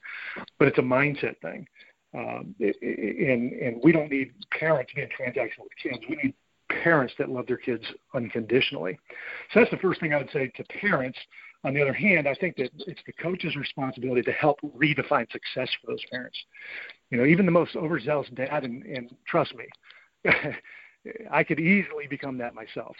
but 0.59 0.68
it's 0.68 0.78
a 0.78 0.82
mindset 0.82 1.38
thing. 1.43 1.66
Um, 2.14 2.55
and 2.61 3.53
and 3.53 3.80
we 3.82 3.93
don't 3.93 4.11
need 4.11 4.32
parents 4.51 4.93
being 4.95 5.09
transactional 5.09 5.64
with 5.64 5.76
kids. 5.82 5.99
We 6.09 6.16
need 6.16 6.34
parents 6.82 7.14
that 7.18 7.28
love 7.28 7.47
their 7.47 7.57
kids 7.57 7.84
unconditionally. 8.14 8.99
So 9.53 9.61
that's 9.61 9.70
the 9.70 9.78
first 9.78 10.01
thing 10.01 10.14
I 10.14 10.18
would 10.18 10.30
say 10.32 10.51
to 10.57 10.64
parents. 10.64 11.18
On 11.64 11.72
the 11.72 11.80
other 11.80 11.93
hand, 11.93 12.26
I 12.26 12.34
think 12.34 12.57
that 12.57 12.70
it's 12.88 13.01
the 13.07 13.12
coach's 13.12 13.55
responsibility 13.55 14.22
to 14.22 14.32
help 14.32 14.59
redefine 14.62 15.30
success 15.30 15.70
for 15.80 15.93
those 15.93 16.05
parents. 16.11 16.36
You 17.11 17.18
know, 17.18 17.24
even 17.24 17.47
the 17.47 17.53
most 17.53 17.76
overzealous 17.76 18.28
dad, 18.34 18.64
and, 18.64 18.82
and 18.84 19.14
trust 19.28 19.55
me, 19.55 19.66
I 21.31 21.45
could 21.45 21.61
easily 21.61 22.07
become 22.09 22.39
that 22.39 22.55
myself. 22.55 22.97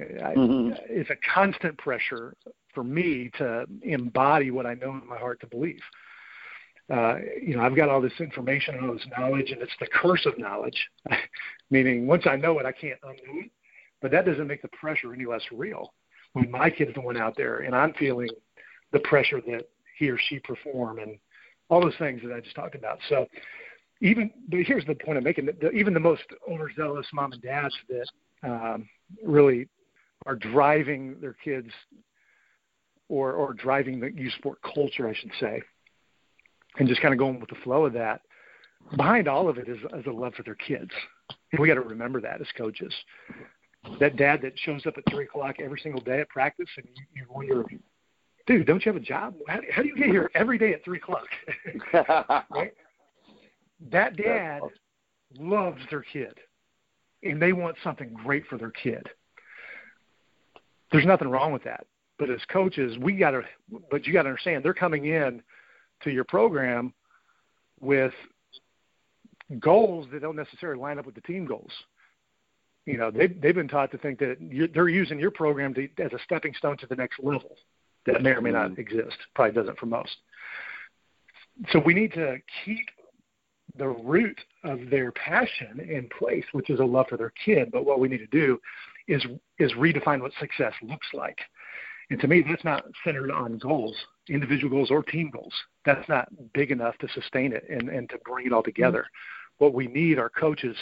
I, 0.00 0.34
mm-hmm. 0.34 0.72
It's 0.88 1.10
a 1.10 1.16
constant 1.34 1.78
pressure 1.78 2.34
for 2.74 2.82
me 2.82 3.30
to 3.38 3.66
embody 3.82 4.50
what 4.50 4.66
I 4.66 4.74
know 4.74 4.90
in 4.90 5.06
my 5.06 5.18
heart 5.18 5.40
to 5.40 5.46
believe. 5.46 5.80
Uh, 6.92 7.16
you 7.40 7.56
know, 7.56 7.62
I've 7.62 7.76
got 7.76 7.88
all 7.88 8.00
this 8.00 8.18
information 8.18 8.74
and 8.74 8.86
all 8.86 8.94
this 8.94 9.06
knowledge, 9.16 9.50
and 9.50 9.62
it's 9.62 9.72
the 9.80 9.86
curse 9.86 10.26
of 10.26 10.38
knowledge, 10.38 10.88
meaning 11.70 12.06
once 12.06 12.24
I 12.26 12.36
know 12.36 12.58
it, 12.58 12.66
I 12.66 12.72
can't 12.72 13.00
unknow 13.02 13.44
it. 13.44 13.50
But 14.00 14.10
that 14.10 14.26
doesn't 14.26 14.48
make 14.48 14.62
the 14.62 14.68
pressure 14.68 15.14
any 15.14 15.24
less 15.24 15.42
real. 15.52 15.94
When 16.32 16.50
my 16.50 16.70
kid's 16.70 16.94
the 16.94 17.00
one 17.00 17.16
out 17.16 17.36
there 17.36 17.58
and 17.58 17.74
I'm 17.74 17.92
feeling 17.94 18.28
the 18.92 18.98
pressure 19.00 19.40
that 19.42 19.68
he 19.98 20.10
or 20.10 20.18
she 20.18 20.40
perform 20.40 20.98
and 20.98 21.18
all 21.68 21.80
those 21.80 21.96
things 21.98 22.20
that 22.24 22.32
I 22.32 22.40
just 22.40 22.56
talked 22.56 22.74
about. 22.74 22.98
So 23.08 23.26
even, 24.02 24.30
but 24.48 24.60
here's 24.66 24.84
the 24.84 24.94
point 24.94 25.16
I'm 25.16 25.24
making: 25.24 25.46
the, 25.46 25.70
even 25.70 25.94
the 25.94 26.00
most 26.00 26.24
overzealous 26.50 27.06
mom 27.12 27.32
and 27.32 27.40
dads 27.40 27.74
that 27.88 28.06
um, 28.42 28.88
really 29.24 29.68
are 30.26 30.34
driving 30.34 31.16
their 31.20 31.34
kids 31.44 31.70
or 33.08 33.32
or 33.32 33.54
driving 33.54 34.00
the 34.00 34.12
youth 34.12 34.32
sport 34.34 34.58
culture, 34.62 35.08
I 35.08 35.14
should 35.14 35.30
say, 35.40 35.62
and 36.78 36.88
just 36.88 37.00
kind 37.00 37.14
of 37.14 37.18
going 37.18 37.38
with 37.40 37.48
the 37.48 37.56
flow 37.62 37.86
of 37.86 37.92
that. 37.92 38.22
Behind 38.96 39.28
all 39.28 39.48
of 39.48 39.58
it 39.58 39.68
is, 39.68 39.78
is 39.78 40.06
a 40.06 40.10
love 40.10 40.34
for 40.34 40.42
their 40.42 40.56
kids. 40.56 40.90
And 41.52 41.60
we 41.60 41.68
got 41.68 41.74
to 41.74 41.82
remember 41.82 42.20
that 42.20 42.40
as 42.40 42.48
coaches. 42.58 42.92
That 44.00 44.16
dad 44.16 44.42
that 44.42 44.58
shows 44.58 44.84
up 44.86 44.94
at 44.98 45.04
three 45.08 45.24
o'clock 45.24 45.56
every 45.60 45.78
single 45.80 46.00
day 46.00 46.20
at 46.20 46.28
practice, 46.28 46.68
and 46.76 46.86
you, 46.96 47.04
you 47.14 47.26
wonder, 47.30 47.64
dude, 48.48 48.66
don't 48.66 48.84
you 48.84 48.92
have 48.92 49.00
a 49.00 49.04
job? 49.04 49.34
How, 49.46 49.60
how 49.70 49.82
do 49.82 49.88
you 49.88 49.96
get 49.96 50.06
here 50.06 50.30
every 50.34 50.58
day 50.58 50.72
at 50.72 50.84
three 50.84 50.98
o'clock? 50.98 51.26
right? 52.50 52.72
That 53.90 54.16
dad 54.16 54.60
loves 55.38 55.80
their 55.90 56.02
kid, 56.02 56.38
and 57.22 57.40
they 57.40 57.52
want 57.52 57.76
something 57.82 58.12
great 58.12 58.46
for 58.46 58.58
their 58.58 58.70
kid. 58.70 59.08
There's 60.90 61.06
nothing 61.06 61.28
wrong 61.28 61.52
with 61.52 61.64
that. 61.64 61.86
But 62.18 62.30
as 62.30 62.40
coaches, 62.52 62.96
we 62.98 63.16
got 63.16 63.32
to. 63.32 63.42
But 63.90 64.06
you 64.06 64.12
got 64.12 64.22
to 64.22 64.28
understand, 64.28 64.64
they're 64.64 64.74
coming 64.74 65.06
in 65.06 65.42
to 66.02 66.10
your 66.10 66.24
program 66.24 66.92
with 67.80 68.12
goals 69.58 70.06
that 70.12 70.22
don't 70.22 70.36
necessarily 70.36 70.80
line 70.80 70.98
up 70.98 71.06
with 71.06 71.14
the 71.14 71.20
team 71.22 71.46
goals. 71.46 71.72
You 72.86 72.98
know, 72.98 73.10
they've 73.10 73.40
they've 73.40 73.54
been 73.54 73.68
taught 73.68 73.90
to 73.92 73.98
think 73.98 74.18
that 74.20 74.36
you're, 74.40 74.68
they're 74.68 74.88
using 74.88 75.18
your 75.18 75.30
program 75.30 75.74
to, 75.74 75.88
as 75.98 76.12
a 76.12 76.18
stepping 76.24 76.54
stone 76.54 76.76
to 76.78 76.86
the 76.86 76.96
next 76.96 77.18
level 77.22 77.56
that 78.06 78.22
may 78.22 78.30
or 78.30 78.40
may 78.40 78.50
not 78.50 78.70
mm-hmm. 78.70 78.80
exist. 78.80 79.16
Probably 79.34 79.54
doesn't 79.54 79.78
for 79.78 79.86
most. 79.86 80.16
So 81.70 81.80
we 81.84 81.94
need 81.94 82.12
to 82.14 82.38
keep 82.64 82.86
the 83.76 83.88
root 83.88 84.38
of 84.64 84.90
their 84.90 85.12
passion 85.12 85.80
in 85.80 86.08
place, 86.18 86.44
which 86.52 86.70
is 86.70 86.80
a 86.80 86.84
love 86.84 87.06
for 87.08 87.16
their 87.16 87.32
kid. 87.44 87.70
But 87.72 87.84
what 87.84 88.00
we 88.00 88.08
need 88.08 88.18
to 88.18 88.26
do 88.26 88.58
is 89.08 89.24
is 89.58 89.72
redefine 89.72 90.20
what 90.20 90.32
success 90.38 90.74
looks 90.82 91.08
like. 91.12 91.38
And 92.10 92.20
to 92.20 92.28
me, 92.28 92.44
that's 92.46 92.64
not 92.64 92.84
centered 93.04 93.30
on 93.30 93.58
goals, 93.58 93.96
individual 94.28 94.70
goals 94.70 94.90
or 94.90 95.02
team 95.02 95.30
goals. 95.30 95.54
That's 95.86 96.06
not 96.08 96.28
big 96.52 96.70
enough 96.70 96.98
to 96.98 97.08
sustain 97.08 97.52
it 97.52 97.64
and, 97.70 97.88
and 97.88 98.08
to 98.10 98.18
bring 98.24 98.46
it 98.46 98.52
all 98.52 98.62
together. 98.62 99.00
Mm-hmm. 99.00 99.64
What 99.64 99.74
we 99.74 99.86
need 99.86 100.18
are 100.18 100.28
coaches 100.28 100.76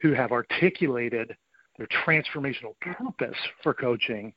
who 0.00 0.12
have 0.12 0.32
articulated 0.32 1.36
their 1.76 1.88
transformational 1.88 2.78
purpose 2.80 3.36
for 3.62 3.74
coaching. 3.74 4.32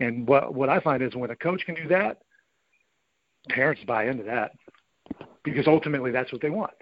And 0.00 0.26
what, 0.26 0.54
what 0.54 0.68
I 0.68 0.80
find 0.80 1.02
is 1.02 1.14
when 1.14 1.30
a 1.30 1.36
coach 1.36 1.64
can 1.64 1.74
do 1.74 1.88
that, 1.88 2.18
parents 3.48 3.82
buy 3.86 4.08
into 4.08 4.22
that 4.24 4.52
because 5.42 5.66
ultimately 5.66 6.10
that's 6.10 6.32
what 6.32 6.42
they 6.42 6.50
want. 6.50 6.72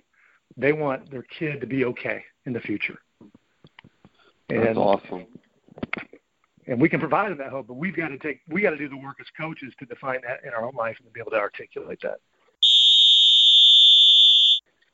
They 0.57 0.73
want 0.73 1.11
their 1.11 1.23
kid 1.23 1.61
to 1.61 1.67
be 1.67 1.85
okay 1.87 2.25
in 2.47 2.53
the 2.53 2.61
future. 2.61 2.99
And, 4.49 4.65
that's 4.65 4.77
awesome 4.77 5.27
and 6.71 6.81
we 6.81 6.89
can 6.89 7.01
provide 7.01 7.31
them 7.31 7.39
that 7.39 7.51
hope, 7.51 7.67
but 7.67 7.75
we've 7.75 7.97
got 7.97 8.09
to 8.09 8.19
take 8.19 8.41
we 8.49 8.63
got 8.63 8.71
to 8.71 8.79
do 8.79 8.89
the 8.89 8.97
work 8.97 9.17
as 9.21 9.27
coaches 9.37 9.75
to 9.81 9.87
define 9.87 10.21
that 10.23 10.41
in 10.47 10.55
our 10.55 10.65
own 10.65 10.75
life 10.75 10.97
and 10.99 11.07
to 11.07 11.13
be 11.13 11.21
able 11.21 11.33
to 11.33 11.37
articulate 11.37 11.99
that. 12.03 12.21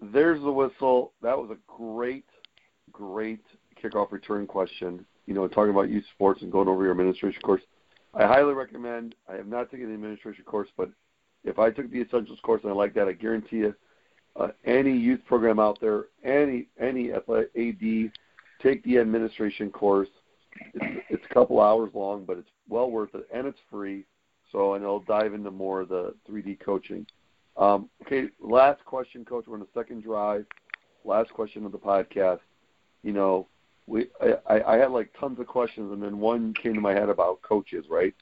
There's 0.00 0.40
the 0.42 0.50
whistle. 0.50 1.12
That 1.22 1.36
was 1.36 1.50
a 1.50 1.56
great, 1.66 2.24
great 2.92 3.44
kickoff 3.82 4.10
return 4.10 4.46
question. 4.46 5.04
You 5.26 5.34
know, 5.34 5.46
talking 5.48 5.70
about 5.70 5.90
youth 5.90 6.04
sports 6.14 6.42
and 6.42 6.50
going 6.50 6.68
over 6.68 6.82
your 6.82 6.92
administration 6.92 7.42
course. 7.42 7.62
I 8.14 8.24
highly 8.24 8.54
recommend. 8.54 9.14
I 9.28 9.34
have 9.34 9.46
not 9.46 9.70
taken 9.70 9.88
the 9.88 9.94
administration 9.94 10.44
course, 10.44 10.68
but 10.78 10.88
if 11.44 11.58
I 11.58 11.70
took 11.70 11.90
the 11.90 12.00
essentials 12.00 12.38
course 12.42 12.62
and 12.62 12.72
I 12.72 12.74
like 12.74 12.94
that, 12.94 13.08
I 13.08 13.12
guarantee 13.12 13.56
you, 13.56 13.74
uh, 14.38 14.48
any 14.64 14.96
youth 14.96 15.20
program 15.26 15.58
out 15.58 15.78
there, 15.80 16.06
any 16.24 16.68
any 16.78 17.12
AD, 17.12 18.12
take 18.62 18.82
the 18.84 18.98
administration 18.98 19.70
course 19.70 20.08
it's, 20.74 21.04
it's 21.10 21.24
a 21.30 21.34
couple 21.34 21.60
hours 21.60 21.90
long, 21.94 22.24
but 22.24 22.38
it's 22.38 22.50
well 22.68 22.90
worth 22.90 23.14
it, 23.14 23.26
and 23.32 23.46
it's 23.46 23.58
free. 23.70 24.04
So, 24.52 24.74
and 24.74 24.84
I'll 24.84 25.00
dive 25.00 25.34
into 25.34 25.50
more 25.50 25.82
of 25.82 25.88
the 25.88 26.14
3D 26.28 26.60
coaching. 26.60 27.06
Um, 27.56 27.88
okay, 28.04 28.28
last 28.40 28.84
question, 28.84 29.24
Coach. 29.24 29.44
We're 29.46 29.54
on 29.54 29.60
the 29.60 29.66
second 29.74 30.02
drive. 30.02 30.46
Last 31.04 31.32
question 31.32 31.64
of 31.64 31.72
the 31.72 31.78
podcast. 31.78 32.40
You 33.02 33.12
know, 33.12 33.48
we 33.86 34.08
I, 34.48 34.60
I 34.62 34.76
had 34.76 34.90
like 34.90 35.10
tons 35.18 35.38
of 35.40 35.46
questions, 35.46 35.92
and 35.92 36.02
then 36.02 36.18
one 36.18 36.54
came 36.54 36.74
to 36.74 36.80
my 36.80 36.92
head 36.92 37.08
about 37.08 37.42
coaches, 37.42 37.86
right? 37.88 38.14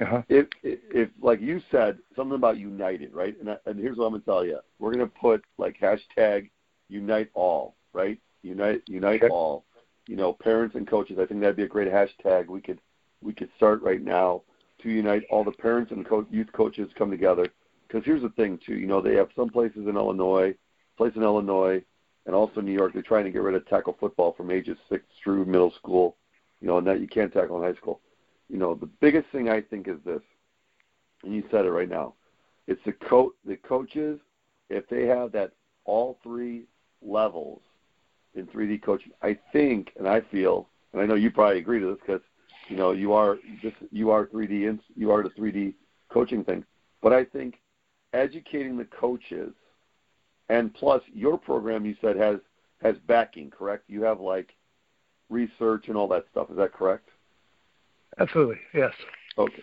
Uh-huh. 0.00 0.22
If, 0.28 0.46
if, 0.62 0.78
if 0.92 1.08
like 1.20 1.40
you 1.40 1.60
said 1.70 1.98
something 2.16 2.34
about 2.34 2.58
united, 2.58 3.12
right? 3.12 3.38
And, 3.38 3.50
I, 3.50 3.56
and 3.66 3.78
here's 3.78 3.98
what 3.98 4.06
I'm 4.06 4.12
gonna 4.12 4.24
tell 4.24 4.44
you: 4.44 4.58
we're 4.78 4.92
gonna 4.92 5.06
put 5.06 5.44
like 5.58 5.78
hashtag 5.78 6.50
unite 6.88 7.30
all, 7.34 7.76
right? 7.92 8.18
Unite 8.42 8.82
unite 8.86 9.22
okay. 9.22 9.32
all 9.32 9.64
you 10.06 10.16
know, 10.16 10.32
parents 10.32 10.74
and 10.74 10.86
coaches. 10.86 11.18
I 11.20 11.26
think 11.26 11.40
that'd 11.40 11.56
be 11.56 11.62
a 11.62 11.68
great 11.68 11.90
hashtag. 11.90 12.46
We 12.48 12.60
could 12.60 12.80
we 13.20 13.32
could 13.32 13.50
start 13.56 13.82
right 13.82 14.02
now 14.02 14.42
to 14.82 14.90
unite 14.90 15.22
all 15.30 15.44
the 15.44 15.52
parents 15.52 15.92
and 15.92 16.06
co- 16.06 16.26
youth 16.30 16.52
coaches 16.52 16.90
come 16.96 17.10
together. 17.10 17.46
Because 17.86 18.04
here's 18.04 18.22
the 18.22 18.30
thing 18.30 18.58
too, 18.64 18.74
you 18.74 18.86
know, 18.86 19.00
they 19.00 19.14
have 19.14 19.28
some 19.36 19.50
places 19.50 19.86
in 19.86 19.96
Illinois, 19.96 20.54
place 20.96 21.12
in 21.14 21.22
Illinois, 21.22 21.82
and 22.26 22.34
also 22.34 22.60
New 22.60 22.72
York. 22.72 22.94
They're 22.94 23.02
trying 23.02 23.24
to 23.24 23.30
get 23.30 23.42
rid 23.42 23.54
of 23.54 23.66
tackle 23.68 23.96
football 24.00 24.32
from 24.32 24.50
ages 24.50 24.78
six 24.88 25.04
through 25.22 25.44
middle 25.44 25.72
school. 25.72 26.16
You 26.60 26.68
know, 26.68 26.78
and 26.78 26.86
that 26.86 27.00
you 27.00 27.08
can't 27.08 27.32
tackle 27.32 27.56
in 27.56 27.72
high 27.72 27.78
school. 27.78 28.00
You 28.52 28.58
know, 28.58 28.74
the 28.74 28.86
biggest 29.00 29.30
thing 29.30 29.48
I 29.48 29.62
think 29.62 29.88
is 29.88 29.96
this, 30.04 30.20
and 31.24 31.34
you 31.34 31.42
said 31.50 31.64
it 31.64 31.70
right 31.70 31.88
now. 31.88 32.12
It's 32.66 32.84
the 32.84 32.92
co 32.92 33.32
the 33.46 33.56
coaches 33.56 34.20
if 34.68 34.86
they 34.88 35.06
have 35.06 35.32
that 35.32 35.52
all 35.86 36.18
three 36.22 36.64
levels 37.00 37.62
in 38.34 38.46
3D 38.46 38.82
coaching. 38.82 39.12
I 39.22 39.38
think, 39.54 39.92
and 39.98 40.06
I 40.06 40.20
feel, 40.20 40.68
and 40.92 41.00
I 41.00 41.06
know 41.06 41.14
you 41.14 41.30
probably 41.30 41.60
agree 41.60 41.80
to 41.80 41.86
this 41.86 41.98
because 42.06 42.20
you 42.68 42.76
know 42.76 42.92
you 42.92 43.14
are 43.14 43.38
this 43.62 43.72
you 43.90 44.10
are 44.10 44.26
3D 44.26 44.68
and 44.68 44.80
you 44.94 45.10
are 45.10 45.22
the 45.22 45.30
3D 45.30 45.72
coaching 46.10 46.44
thing. 46.44 46.62
But 47.00 47.14
I 47.14 47.24
think 47.24 47.58
educating 48.12 48.76
the 48.76 48.84
coaches, 48.84 49.54
and 50.50 50.74
plus 50.74 51.00
your 51.10 51.38
program 51.38 51.86
you 51.86 51.96
said 52.02 52.16
has 52.16 52.36
has 52.82 52.96
backing, 53.06 53.50
correct? 53.50 53.84
You 53.88 54.02
have 54.02 54.20
like 54.20 54.54
research 55.30 55.88
and 55.88 55.96
all 55.96 56.08
that 56.08 56.26
stuff. 56.30 56.50
Is 56.50 56.58
that 56.58 56.74
correct? 56.74 57.08
Absolutely, 58.18 58.58
yes. 58.74 58.92
Okay. 59.38 59.62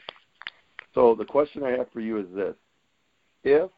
So 0.95 1.15
the 1.15 1.25
question 1.25 1.63
I 1.63 1.71
have 1.71 1.91
for 1.91 1.99
you 1.99 2.17
is 2.19 2.25
this: 2.33 2.55
If 3.43 3.69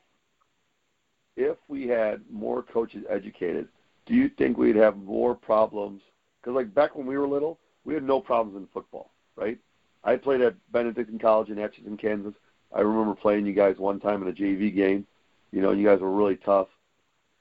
if 1.36 1.58
we 1.68 1.88
had 1.88 2.22
more 2.30 2.64
coaches 2.64 3.04
educated, 3.10 3.68
do 4.06 4.14
you 4.14 4.30
think 4.38 4.58
we'd 4.58 4.76
have 4.76 4.98
more 4.98 5.36
problems? 5.36 6.02
Because 6.42 6.56
like 6.56 6.74
back 6.74 6.96
when 6.96 7.06
we 7.06 7.18
were 7.18 7.28
little, 7.28 7.60
we 7.84 7.94
had 7.94 8.04
no 8.04 8.20
problems 8.20 8.58
in 8.58 8.68
football, 8.74 9.12
right? 9.36 9.58
I 10.04 10.16
played 10.16 10.42
at 10.42 10.56
Benedictine 10.72 11.20
College 11.20 11.50
in 11.50 11.60
Atchison, 11.60 11.98
Kansas. 11.98 12.34
I 12.74 12.82
remember 12.82 13.16
playing 13.16 13.46
you 13.46 13.54
guys 13.54 13.76
one 13.78 14.00
time 14.00 14.22
in 14.22 14.30
a 14.30 14.34
JV 14.34 14.74
game. 14.76 15.06
You 15.52 15.62
know, 15.62 15.72
you 15.72 15.86
guys 15.86 16.00
were 16.00 16.12
really 16.12 16.38
tough. 16.38 16.68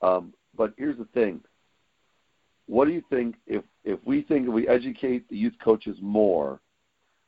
Um, 0.02 0.34
but 0.56 0.74
here's 0.76 0.98
the 0.98 1.06
thing. 1.06 1.40
What 2.66 2.86
do 2.86 2.92
you 2.92 3.02
think 3.10 3.36
if 3.46 3.64
if 3.84 3.98
we 4.04 4.22
think 4.22 4.48
we 4.48 4.68
educate 4.68 5.28
the 5.28 5.36
youth 5.36 5.54
coaches 5.62 5.96
more, 6.00 6.60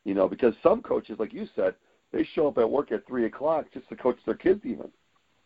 you 0.05 0.14
know, 0.14 0.28
because 0.28 0.55
some 0.62 0.82
coaches, 0.82 1.16
like 1.18 1.32
you 1.32 1.46
said, 1.55 1.74
they 2.12 2.26
show 2.34 2.48
up 2.48 2.59
at 2.59 2.70
work 2.70 2.92
at 2.92 3.07
three 3.07 3.26
o'clock 3.26 3.66
just 3.72 3.88
to 3.88 3.96
coach 3.96 4.18
their 4.26 4.34
kids 4.34 4.61
even. 4.64 4.90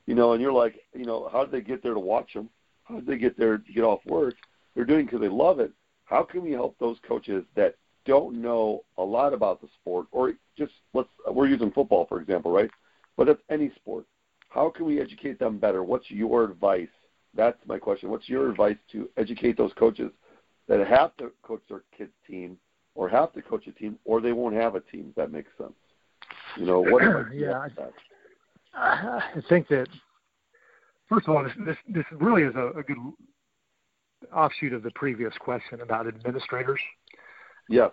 You 0.07 0.15
know, 0.15 0.33
and 0.33 0.43
you're 0.43 0.53
like, 0.53 0.77
you 0.95 1.05
know, 1.05 1.29
how 1.33 1.45
did 1.45 1.53
they 1.53 1.61
get 1.67 1.83
there 1.83 1.95
to 1.95 2.01
watch 2.01 2.33
them? 2.35 2.49
How 2.85 2.97
did 2.97 3.07
they 3.07 3.17
get 3.17 3.39
there 3.39 3.59
to 3.59 3.73
get 3.73 3.85
off 3.85 4.01
work? 4.07 4.35
They're 4.75 4.85
doing 4.85 5.07
because 5.07 5.21
they 5.21 5.29
love 5.29 5.59
it. 5.59 5.73
How 6.05 6.23
can 6.23 6.43
we 6.43 6.53
help 6.53 6.79
those 6.79 6.99
coaches 7.07 7.45
that 7.57 7.77
don't 8.05 8.41
know 8.41 8.85
a 8.99 9.03
lot 9.03 9.35
about 9.35 9.61
the 9.61 9.69
sport, 9.81 10.07
or 10.13 10.35
just 10.57 10.73
let's 10.95 11.09
we're 11.29 11.49
using 11.49 11.73
football 11.73 12.07
for 12.07 12.21
example, 12.21 12.53
right? 12.53 12.71
But 13.17 13.29
it's 13.29 13.43
any 13.51 13.73
sport. 13.75 14.05
How 14.49 14.71
can 14.71 14.87
we 14.87 15.01
educate 15.01 15.39
them 15.39 15.59
better? 15.59 15.83
What's 15.83 16.11
your 16.11 16.45
advice? 16.45 16.89
That's 17.35 17.59
my 17.67 17.79
question. 17.79 18.11
What's 18.11 18.29
your 18.29 18.49
advice 18.51 18.77
to 18.93 19.11
educate 19.17 19.57
those 19.57 19.73
coaches 19.75 20.13
that 20.69 20.87
have 20.87 21.17
to 21.17 21.33
coach 21.43 21.63
their 21.69 21.83
kids' 21.97 22.13
team, 22.27 22.57
or 22.97 23.09
have 23.09 23.33
to 23.35 23.43
coach 23.43 23.67
a 23.67 23.73
team, 23.73 23.99
or 24.05 24.21
they 24.21 24.33
won't 24.33 24.55
have 24.55 24.75
a 24.75 24.81
team? 24.81 25.07
If 25.11 25.15
that 25.17 25.31
makes 25.31 25.51
sense. 25.57 25.73
You 26.57 26.67
know 26.67 26.81
what? 26.83 27.03
yeah, 27.33 27.69
I, 28.75 29.21
I 29.37 29.43
think 29.49 29.69
that 29.69 29.87
first 31.09 31.29
of 31.29 31.37
all, 31.37 31.45
this 31.45 31.53
this, 31.65 31.77
this 31.89 32.05
really 32.13 32.43
is 32.43 32.55
a, 32.57 32.79
a 32.79 32.83
good 32.83 32.97
offshoot 34.35 34.73
of 34.73 34.83
the 34.83 34.91
previous 34.93 35.35
question 35.39 35.81
about 35.81 36.07
administrators. 36.07 36.81
Yes. 37.69 37.91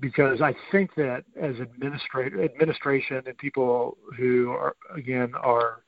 Because 0.00 0.42
I 0.42 0.54
think 0.70 0.94
that 0.96 1.24
as 1.40 1.58
administrator, 1.58 2.44
administration 2.44 3.22
and 3.26 3.36
people 3.38 3.96
who 4.16 4.50
are 4.50 4.76
again 4.94 5.32
are 5.40 5.82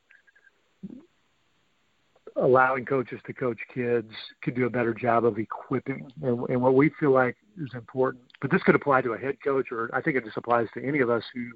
allowing 2.36 2.84
coaches 2.84 3.20
to 3.26 3.32
coach 3.32 3.58
kids 3.74 4.10
could 4.42 4.54
do 4.54 4.66
a 4.66 4.70
better 4.70 4.94
job 4.94 5.24
of 5.24 5.38
equipping 5.38 6.10
and, 6.22 6.48
and 6.48 6.62
what 6.62 6.74
we 6.74 6.90
feel 7.00 7.10
like 7.10 7.36
is 7.60 7.68
important. 7.74 8.22
But 8.40 8.50
this 8.50 8.62
could 8.62 8.74
apply 8.74 9.02
to 9.02 9.14
a 9.14 9.18
head 9.18 9.36
coach, 9.42 9.72
or 9.72 9.90
I 9.92 10.00
think 10.00 10.16
it 10.16 10.24
just 10.24 10.36
applies 10.36 10.68
to 10.74 10.84
any 10.84 11.00
of 11.00 11.10
us 11.10 11.24
who 11.34 11.50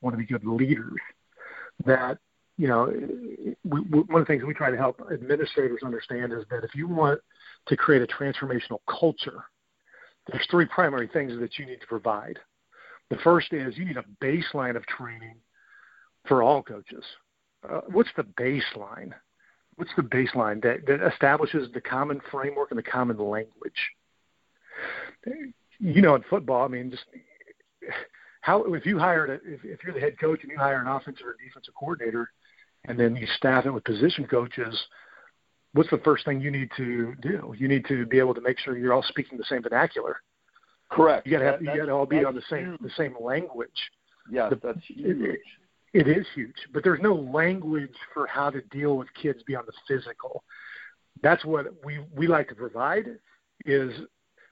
want 0.00 0.14
to 0.14 0.18
be 0.18 0.26
good 0.26 0.44
leaders. 0.44 1.00
That 1.84 2.18
you 2.58 2.66
know, 2.66 2.92
we, 3.64 3.80
we, 3.80 4.00
one 4.00 4.20
of 4.20 4.26
the 4.26 4.32
things 4.32 4.42
we 4.44 4.52
try 4.52 4.70
to 4.70 4.76
help 4.76 5.00
administrators 5.12 5.80
understand 5.84 6.32
is 6.32 6.44
that 6.50 6.64
if 6.64 6.74
you 6.74 6.88
want 6.88 7.20
to 7.68 7.76
create 7.76 8.02
a 8.02 8.06
transformational 8.06 8.80
culture, 8.90 9.44
there's 10.26 10.46
three 10.50 10.66
primary 10.66 11.08
things 11.08 11.38
that 11.38 11.58
you 11.58 11.66
need 11.66 11.80
to 11.80 11.86
provide. 11.86 12.38
The 13.10 13.16
first 13.24 13.52
is 13.52 13.78
you 13.78 13.84
need 13.84 13.96
a 13.96 14.04
baseline 14.22 14.76
of 14.76 14.84
training 14.86 15.36
for 16.26 16.42
all 16.42 16.62
coaches. 16.62 17.04
Uh, 17.68 17.80
what's 17.90 18.10
the 18.16 18.24
baseline? 18.24 19.12
What's 19.76 19.92
the 19.96 20.02
baseline 20.02 20.60
that, 20.62 20.84
that 20.86 21.06
establishes 21.06 21.68
the 21.72 21.80
common 21.80 22.20
framework 22.30 22.72
and 22.72 22.78
the 22.78 22.82
common 22.82 23.16
language? 23.18 23.72
You 25.80 26.02
know, 26.02 26.14
in 26.14 26.24
football, 26.28 26.64
I 26.64 26.68
mean, 26.68 26.90
just 26.90 27.04
how 28.40 28.64
if 28.74 28.86
you 28.86 28.98
hired 28.98 29.30
a, 29.30 29.34
if, 29.34 29.64
if 29.64 29.84
you're 29.84 29.94
the 29.94 30.00
head 30.00 30.18
coach 30.18 30.42
and 30.42 30.50
you 30.50 30.58
hire 30.58 30.80
an 30.80 30.88
offensive 30.88 31.26
or 31.26 31.36
defensive 31.42 31.74
coordinator, 31.78 32.30
and 32.86 32.98
then 32.98 33.16
you 33.16 33.26
staff 33.36 33.66
it 33.66 33.70
with 33.70 33.84
position 33.84 34.26
coaches, 34.26 34.76
what's 35.74 35.90
the 35.90 35.98
first 35.98 36.24
thing 36.24 36.40
you 36.40 36.50
need 36.50 36.70
to 36.76 37.14
do? 37.20 37.54
You 37.56 37.68
need 37.68 37.84
to 37.86 38.06
be 38.06 38.18
able 38.18 38.34
to 38.34 38.40
make 38.40 38.58
sure 38.58 38.76
you're 38.76 38.92
all 38.92 39.02
speaking 39.02 39.38
the 39.38 39.44
same 39.44 39.62
vernacular. 39.62 40.20
Correct. 40.90 41.26
You 41.26 41.32
got 41.32 41.38
to 41.40 41.44
have 41.44 41.62
you 41.62 41.66
got 41.66 41.86
to 41.86 41.92
all 41.92 42.06
be 42.06 42.24
on 42.24 42.34
the 42.34 42.42
same 42.48 42.70
huge. 42.70 42.80
the 42.80 42.90
same 42.96 43.14
language. 43.20 43.68
Yeah, 44.30 44.50
that's 44.62 44.78
huge. 44.86 45.18
It, 45.20 45.40
it 45.94 46.08
is 46.08 46.26
huge, 46.34 46.56
but 46.72 46.84
there's 46.84 47.00
no 47.00 47.14
language 47.14 47.94
for 48.12 48.26
how 48.26 48.50
to 48.50 48.60
deal 48.62 48.96
with 48.96 49.08
kids 49.20 49.42
beyond 49.46 49.66
the 49.66 49.72
physical. 49.86 50.44
That's 51.22 51.44
what 51.44 51.66
we 51.84 52.00
we 52.14 52.26
like 52.26 52.48
to 52.48 52.54
provide 52.54 53.18
is 53.66 53.92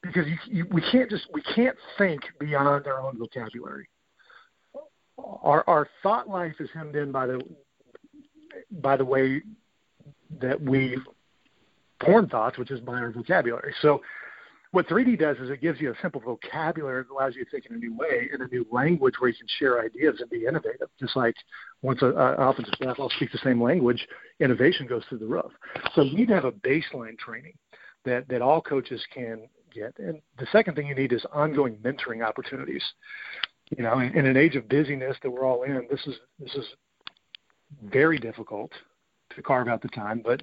because 0.07 0.26
you, 0.26 0.36
you, 0.46 0.66
we 0.70 0.82
can't 0.92 1.11
just 1.11 1.26
we 1.32 1.42
can't 1.42 1.76
think 1.98 2.22
beyond 2.38 2.86
our 2.86 3.00
own 3.00 3.18
vocabulary. 3.18 3.88
Our 5.18 5.64
our 5.66 5.88
thought 6.02 6.28
life 6.28 6.54
is 6.61 6.68
hemmed 6.74 6.96
in 6.96 7.12
by 7.12 7.26
the 7.26 7.40
by 8.70 8.96
the 8.96 9.04
way 9.04 9.42
that 10.40 10.61
we 10.61 10.98
form 12.04 12.28
thoughts, 12.28 12.59
which 12.59 12.70
is 12.70 12.80
by 12.80 12.94
our 12.94 13.11
vocabulary. 13.11 13.74
So 13.80 14.00
what 14.72 14.88
3D 14.88 15.18
does 15.18 15.38
is 15.38 15.48
it 15.48 15.62
gives 15.62 15.80
you 15.80 15.90
a 15.90 15.94
simple 16.02 16.20
vocabulary 16.20 17.02
that 17.04 17.11
allows 17.11 17.34
you 17.34 17.44
to 17.44 17.50
think 17.50 17.66
in 17.66 17.76
a 17.76 17.78
new 17.78 17.96
way, 17.96 18.28
in 18.32 18.42
a 18.42 18.46
new 18.48 18.66
language 18.70 19.14
where 19.18 19.30
you 19.30 19.36
can 19.36 19.46
share 19.59 19.82
ideas 19.82 20.16
and 20.20 20.28
be 20.28 20.44
innovative. 20.44 20.88
Just 21.00 21.16
like 21.16 21.34
once 21.82 22.02
an 22.02 22.12
offensive 22.16 22.74
staff 22.74 22.98
all 22.98 23.11
speak 23.16 23.32
the 23.32 23.38
same 23.38 23.62
language, 23.62 24.07
innovation 24.40 24.86
goes 24.86 25.02
through 25.09 25.18
the 25.18 25.26
roof. 25.26 25.52
So 25.94 26.02
you 26.02 26.16
need 26.16 26.28
to 26.28 26.34
have 26.34 26.44
a 26.44 26.52
baseline 26.52 27.16
training 27.18 27.54
that, 28.04 28.28
that 28.28 28.42
all 28.42 28.61
coaches 28.61 29.02
can 29.14 29.48
get. 29.76 29.98
And 29.98 30.20
the 30.38 30.46
second 30.52 30.74
thing 30.74 30.86
you 30.86 30.94
need 30.94 31.12
is 31.12 31.24
ongoing 31.32 31.76
mentoring 31.76 32.24
opportunities. 32.26 32.82
You 33.76 33.82
know, 33.82 33.98
in, 33.98 34.16
in 34.16 34.26
an 34.26 34.36
age 34.36 34.56
of 34.56 34.68
busyness 34.68 35.16
that 35.22 35.30
we're 35.30 35.44
all 35.44 35.62
in, 35.64 35.86
this 35.90 36.00
is 36.06 36.14
this 36.38 36.54
is 36.54 36.64
very 37.82 38.18
difficult 38.18 38.70
to 39.34 39.42
carve 39.42 39.68
out 39.68 39.82
the 39.82 39.88
time. 39.88 40.22
But 40.24 40.40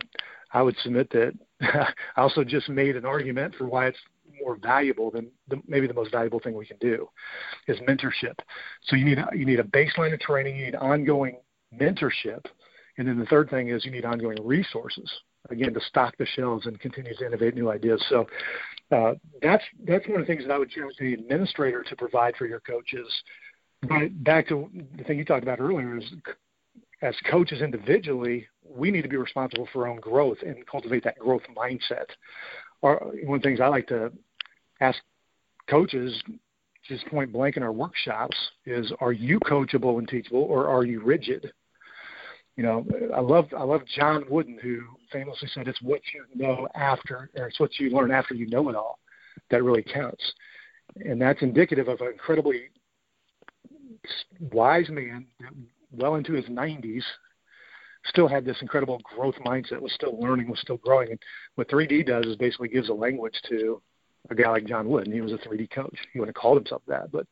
I 0.51 0.61
would 0.61 0.75
submit 0.83 1.09
that 1.11 1.33
I 1.61 2.21
also 2.21 2.43
just 2.43 2.69
made 2.69 2.95
an 2.95 3.05
argument 3.05 3.55
for 3.55 3.65
why 3.65 3.87
it's 3.87 3.99
more 4.41 4.57
valuable 4.57 5.11
than 5.11 5.29
the, 5.47 5.61
maybe 5.67 5.87
the 5.87 5.93
most 5.93 6.11
valuable 6.11 6.39
thing 6.39 6.55
we 6.55 6.65
can 6.65 6.77
do 6.77 7.07
is 7.67 7.77
mentorship. 7.79 8.35
So 8.83 8.95
you 8.95 9.05
need 9.05 9.19
you 9.33 9.45
need 9.45 9.59
a 9.59 9.63
baseline 9.63 10.13
of 10.13 10.19
training, 10.19 10.57
you 10.57 10.65
need 10.65 10.75
ongoing 10.75 11.37
mentorship, 11.73 12.45
and 12.97 13.07
then 13.07 13.19
the 13.19 13.25
third 13.25 13.49
thing 13.49 13.69
is 13.69 13.85
you 13.85 13.91
need 13.91 14.05
ongoing 14.05 14.37
resources 14.41 15.09
again 15.49 15.73
to 15.73 15.81
stock 15.81 16.15
the 16.17 16.25
shelves 16.25 16.65
and 16.65 16.79
continue 16.79 17.13
to 17.15 17.25
innovate 17.25 17.55
new 17.55 17.69
ideas. 17.69 18.03
So 18.09 18.27
uh, 18.91 19.13
that's 19.41 19.63
that's 19.85 20.07
one 20.07 20.21
of 20.21 20.27
the 20.27 20.33
things 20.33 20.45
that 20.45 20.53
I 20.53 20.57
would 20.57 20.69
challenge 20.69 20.95
the 20.99 21.13
administrator 21.13 21.83
to 21.83 21.95
provide 21.95 22.35
for 22.35 22.45
your 22.45 22.59
coaches. 22.61 23.07
But 23.81 24.23
back 24.23 24.47
to 24.49 24.69
the 24.97 25.03
thing 25.03 25.17
you 25.17 25.25
talked 25.25 25.43
about 25.43 25.59
earlier 25.59 25.97
is 25.97 26.05
as 27.01 27.15
coaches 27.29 27.61
individually, 27.61 28.47
we 28.63 28.89
need 28.89 29.01
to 29.01 29.09
be 29.09 29.17
responsible 29.17 29.67
for 29.73 29.85
our 29.85 29.91
own 29.93 29.99
growth 29.99 30.37
and 30.45 30.65
cultivate 30.65 31.03
that 31.03 31.19
growth 31.19 31.41
mindset. 31.55 32.05
Or 32.81 33.11
one 33.23 33.37
of 33.37 33.41
the 33.41 33.47
things 33.47 33.59
I 33.59 33.67
like 33.67 33.87
to 33.87 34.11
ask 34.79 34.99
coaches 35.69 36.21
just 36.87 37.05
point 37.07 37.31
blank 37.31 37.57
in 37.57 37.63
our 37.63 37.71
workshops 37.71 38.35
is 38.65 38.91
are 38.99 39.13
you 39.13 39.39
coachable 39.39 39.99
and 39.99 40.07
teachable 40.07 40.43
or 40.43 40.67
are 40.67 40.83
you 40.83 41.01
rigid? 41.01 41.51
You 42.55 42.63
know, 42.63 42.85
I 43.15 43.19
love 43.19 43.47
I 43.57 43.63
love 43.63 43.81
John 43.95 44.25
Wooden 44.29 44.59
who 44.61 44.81
famously 45.11 45.47
said 45.53 45.67
it's 45.67 45.81
what 45.81 46.01
you 46.13 46.25
know 46.35 46.67
after 46.75 47.29
or 47.35 47.47
it's 47.47 47.59
what 47.59 47.79
you 47.79 47.89
learn 47.89 48.11
after 48.11 48.35
you 48.35 48.47
know 48.47 48.69
it 48.69 48.75
all 48.75 48.99
that 49.49 49.63
really 49.63 49.83
counts. 49.83 50.23
And 50.97 51.19
that's 51.19 51.41
indicative 51.41 51.87
of 51.87 51.99
an 52.01 52.11
incredibly 52.11 52.69
wise 54.51 54.89
man 54.89 55.25
well 55.91 56.15
into 56.15 56.33
his 56.33 56.45
90s 56.45 57.03
still 58.05 58.27
had 58.27 58.45
this 58.45 58.61
incredible 58.61 59.01
growth 59.03 59.35
mindset, 59.45 59.79
was 59.79 59.93
still 59.93 60.19
learning, 60.19 60.49
was 60.49 60.59
still 60.59 60.77
growing. 60.77 61.11
And 61.11 61.19
what 61.55 61.69
3D 61.69 62.05
does 62.05 62.25
is 62.25 62.35
basically 62.35 62.67
gives 62.67 62.89
a 62.89 62.93
language 62.93 63.39
to 63.49 63.81
a 64.29 64.35
guy 64.35 64.49
like 64.49 64.65
John 64.65 64.87
Wood, 64.87 65.05
and 65.05 65.13
he 65.13 65.21
was 65.21 65.33
a 65.33 65.37
3D 65.37 65.71
coach. 65.71 65.95
He 66.11 66.19
wouldn't 66.19 66.35
have 66.35 66.41
called 66.41 66.57
himself 66.57 66.81
that. 66.87 67.11
But 67.11 67.27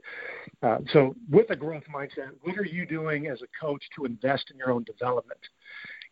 uh, 0.61 0.79
so, 0.91 1.15
with 1.29 1.49
a 1.49 1.55
growth 1.55 1.83
mindset, 1.93 2.31
what 2.41 2.57
are 2.57 2.65
you 2.65 2.85
doing 2.85 3.27
as 3.27 3.41
a 3.41 3.47
coach 3.59 3.83
to 3.95 4.05
invest 4.05 4.51
in 4.51 4.57
your 4.57 4.71
own 4.71 4.83
development? 4.83 5.39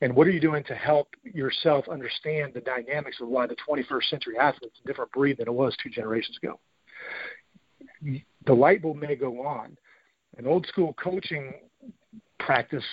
And 0.02 0.16
what 0.16 0.28
are 0.28 0.32
you 0.32 0.40
doing 0.40 0.64
to 0.66 0.76
help 0.76 1.10
yourself 1.24 1.90
understand 1.90 2.54
the 2.54 2.62
dynamics 2.62 3.18
of 3.20 3.28
why 3.28 3.48
the 3.48 3.58
21st 3.68 4.04
century 4.10 4.38
athlete 4.38 4.72
is 4.74 4.82
a 4.84 4.88
different 4.88 5.12
breed 5.12 5.38
than 5.38 5.48
it 5.48 5.54
was 5.54 5.76
two 5.84 5.90
generations 5.90 6.38
ago? 6.42 6.60
The 8.46 8.54
light 8.54 8.82
bulb 8.82 8.98
may 8.98 9.16
go 9.16 9.46
on. 9.46 9.78
An 10.38 10.48
old 10.48 10.66
school 10.68 10.94
coaching 10.94 11.54
practice 12.40 12.86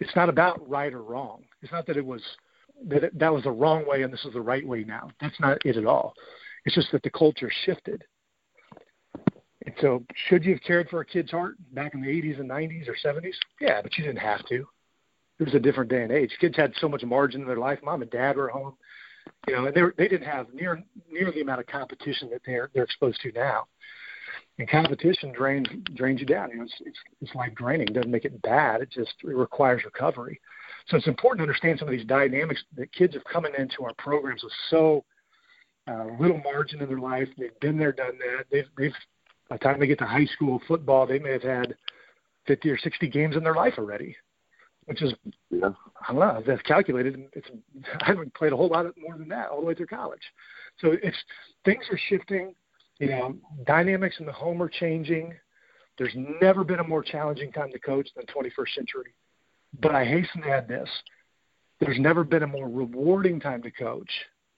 it's 0.00 0.14
not 0.14 0.28
about 0.28 0.68
right 0.68 0.92
or 0.92 1.02
wrong. 1.02 1.44
It's 1.62 1.72
not 1.72 1.86
that 1.86 1.96
it 1.96 2.04
was 2.04 2.22
that 2.88 3.10
that 3.18 3.32
was 3.32 3.44
the 3.44 3.50
wrong 3.50 3.86
way 3.86 4.02
and 4.02 4.12
this 4.12 4.24
is 4.24 4.34
the 4.34 4.40
right 4.40 4.66
way 4.66 4.84
now. 4.84 5.10
That's 5.20 5.38
not 5.40 5.64
it 5.64 5.76
at 5.76 5.86
all. 5.86 6.14
It's 6.66 6.74
just 6.74 6.90
that 6.92 7.02
the 7.04 7.10
culture 7.10 7.50
shifted. 7.64 8.04
And 9.64 9.74
so, 9.80 10.04
should 10.28 10.44
you 10.44 10.52
have 10.54 10.62
cared 10.62 10.88
for 10.88 11.00
a 11.00 11.04
kid's 11.04 11.30
heart 11.30 11.54
back 11.72 11.94
in 11.94 12.02
the 12.02 12.08
80s 12.08 12.40
and 12.40 12.50
90s 12.50 12.88
or 12.88 12.96
70s? 13.02 13.34
Yeah, 13.60 13.80
but 13.82 13.96
you 13.96 14.04
didn't 14.04 14.18
have 14.18 14.44
to. 14.46 14.66
It 15.38 15.44
was 15.44 15.54
a 15.54 15.60
different 15.60 15.90
day 15.90 16.02
and 16.02 16.12
age. 16.12 16.30
Kids 16.40 16.56
had 16.56 16.72
so 16.80 16.88
much 16.88 17.04
margin 17.04 17.42
in 17.42 17.46
their 17.46 17.58
life. 17.58 17.78
Mom 17.84 18.02
and 18.02 18.10
dad 18.10 18.36
were 18.36 18.48
home, 18.48 18.74
you 19.46 19.54
know, 19.54 19.66
and 19.66 19.74
they 19.74 19.82
were, 19.82 19.94
they 19.96 20.08
didn't 20.08 20.26
have 20.26 20.52
near 20.54 20.82
near 21.10 21.30
the 21.30 21.40
amount 21.40 21.60
of 21.60 21.66
competition 21.66 22.30
that 22.30 22.42
they're 22.46 22.70
they're 22.74 22.84
exposed 22.84 23.20
to 23.20 23.32
now. 23.32 23.66
And 24.58 24.68
competition 24.68 25.32
drains 25.32 25.68
drains 25.94 26.20
you 26.20 26.26
down. 26.26 26.50
You 26.50 26.58
know, 26.58 26.64
it's, 26.64 26.74
it's 26.80 26.98
it's 27.20 27.54
draining. 27.54 27.88
It 27.88 27.94
doesn't 27.94 28.10
make 28.10 28.24
it 28.24 28.40
bad. 28.42 28.80
It 28.80 28.90
just 28.90 29.12
it 29.24 29.36
requires 29.36 29.84
recovery. 29.84 30.40
So 30.88 30.96
it's 30.96 31.06
important 31.06 31.40
to 31.40 31.42
understand 31.42 31.78
some 31.78 31.88
of 31.88 31.92
these 31.92 32.06
dynamics 32.06 32.62
that 32.76 32.92
kids 32.92 33.14
have 33.14 33.24
coming 33.24 33.52
into 33.58 33.84
our 33.84 33.92
programs 33.98 34.42
with 34.42 34.52
so 34.70 35.04
uh, 35.88 36.06
little 36.18 36.40
margin 36.42 36.80
in 36.82 36.88
their 36.88 36.98
life. 36.98 37.28
They've 37.38 37.58
been 37.60 37.78
there, 37.78 37.92
done 37.92 38.18
that. 38.18 38.46
They've 38.50 38.68
they've 38.76 38.94
by 39.48 39.56
the 39.56 39.64
time 39.64 39.80
they 39.80 39.86
get 39.86 39.98
to 40.00 40.06
high 40.06 40.26
school 40.26 40.60
football, 40.66 41.06
they 41.06 41.18
may 41.18 41.32
have 41.32 41.42
had 41.42 41.76
50 42.46 42.70
or 42.70 42.78
60 42.78 43.08
games 43.08 43.36
in 43.36 43.44
their 43.44 43.54
life 43.54 43.74
already, 43.78 44.16
which 44.86 45.02
is 45.02 45.14
yeah. 45.50 45.70
I 46.08 46.12
don't 46.12 46.20
know. 46.20 46.42
That's 46.46 46.62
calculated. 46.62 47.28
It's 47.32 47.48
I 48.02 48.06
haven't 48.06 48.34
played 48.34 48.52
a 48.52 48.56
whole 48.56 48.68
lot 48.68 48.86
more 48.98 49.16
than 49.16 49.28
that 49.28 49.50
all 49.50 49.60
the 49.60 49.66
way 49.66 49.74
through 49.74 49.86
college. 49.86 50.22
So 50.80 50.96
it's 51.02 51.16
things 51.64 51.84
are 51.90 51.98
shifting 52.08 52.54
you 52.98 53.08
know, 53.08 53.36
dynamics 53.66 54.16
in 54.20 54.26
the 54.26 54.32
home 54.32 54.62
are 54.62 54.68
changing. 54.68 55.34
There's 55.98 56.14
never 56.40 56.64
been 56.64 56.80
a 56.80 56.84
more 56.84 57.02
challenging 57.02 57.52
time 57.52 57.70
to 57.72 57.78
coach 57.78 58.08
than 58.16 58.24
21st 58.26 58.74
century. 58.74 59.14
But 59.80 59.94
I 59.94 60.04
hasten 60.04 60.42
to 60.42 60.48
add 60.48 60.68
this: 60.68 60.88
there's 61.80 61.98
never 61.98 62.24
been 62.24 62.42
a 62.42 62.46
more 62.46 62.68
rewarding 62.68 63.40
time 63.40 63.62
to 63.62 63.70
coach 63.70 64.10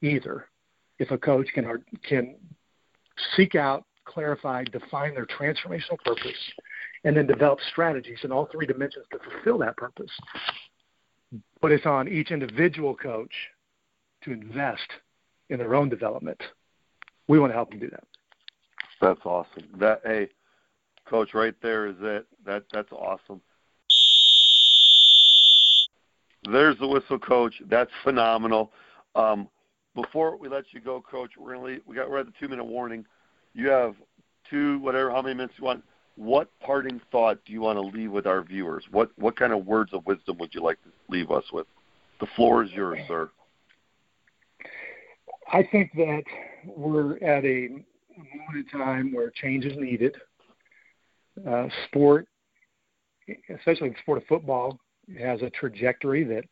either. 0.02 0.46
If 0.98 1.10
a 1.10 1.18
coach 1.18 1.48
can 1.54 1.82
can 2.08 2.36
seek 3.36 3.54
out, 3.54 3.84
clarify, 4.04 4.64
define 4.64 5.14
their 5.14 5.26
transformational 5.26 5.98
purpose, 6.04 6.52
and 7.04 7.16
then 7.16 7.26
develop 7.26 7.60
strategies 7.70 8.18
in 8.24 8.32
all 8.32 8.48
three 8.50 8.66
dimensions 8.66 9.06
to 9.12 9.18
fulfill 9.18 9.58
that 9.58 9.76
purpose. 9.76 10.10
But 11.60 11.72
it's 11.72 11.86
on 11.86 12.08
each 12.08 12.30
individual 12.30 12.94
coach 12.94 13.32
to 14.24 14.32
invest 14.32 14.88
in 15.50 15.58
their 15.58 15.74
own 15.74 15.88
development. 15.88 16.40
We 17.28 17.38
want 17.38 17.50
to 17.50 17.54
help 17.54 17.70
them 17.70 17.78
do 17.78 17.90
that. 17.90 18.04
That's 19.00 19.20
awesome. 19.24 19.64
That 19.78 20.00
hey, 20.04 20.28
coach, 21.06 21.34
right 21.34 21.54
there 21.62 21.86
is 21.86 21.96
it. 22.00 22.26
That 22.44 22.64
that's 22.72 22.92
awesome. 22.92 23.40
There's 26.50 26.78
the 26.78 26.88
whistle, 26.88 27.18
coach. 27.18 27.54
That's 27.68 27.90
phenomenal. 28.02 28.72
Um, 29.14 29.48
before 30.02 30.36
we 30.36 30.48
let 30.48 30.64
you 30.70 30.80
go, 30.80 31.00
coach, 31.00 31.32
we're 31.38 31.54
gonna 31.54 31.66
leave, 31.66 31.80
we 31.86 31.96
got 31.96 32.08
we're 32.08 32.18
at 32.18 32.26
the 32.26 32.32
two 32.38 32.48
minute 32.48 32.64
warning. 32.64 33.04
You 33.54 33.68
have 33.70 33.94
two, 34.48 34.78
whatever, 34.78 35.10
how 35.10 35.22
many 35.22 35.34
minutes 35.34 35.54
you 35.58 35.64
want. 35.64 35.82
What 36.16 36.48
parting 36.60 37.00
thought 37.10 37.38
do 37.44 37.52
you 37.52 37.60
want 37.60 37.76
to 37.76 37.98
leave 37.98 38.10
with 38.10 38.26
our 38.26 38.42
viewers? 38.42 38.84
What 38.90 39.10
what 39.16 39.36
kind 39.36 39.52
of 39.52 39.66
words 39.66 39.92
of 39.92 40.06
wisdom 40.06 40.38
would 40.38 40.54
you 40.54 40.62
like 40.62 40.82
to 40.84 40.90
leave 41.08 41.30
us 41.30 41.44
with? 41.52 41.66
The 42.20 42.26
floor 42.36 42.64
is 42.64 42.70
yours, 42.72 42.98
sir. 43.08 43.30
I 45.52 45.66
think 45.70 45.92
that 45.94 46.24
we're 46.64 47.16
at 47.16 47.44
a 47.44 47.68
moment 48.16 48.66
in 48.72 48.78
time 48.78 49.12
where 49.12 49.30
change 49.30 49.64
is 49.64 49.76
needed. 49.78 50.16
Uh, 51.48 51.68
sport, 51.86 52.26
especially 53.56 53.90
the 53.90 53.94
sport 54.02 54.18
of 54.18 54.26
football, 54.26 54.78
has 55.18 55.40
a 55.42 55.50
trajectory 55.50 56.24
that, 56.24 56.44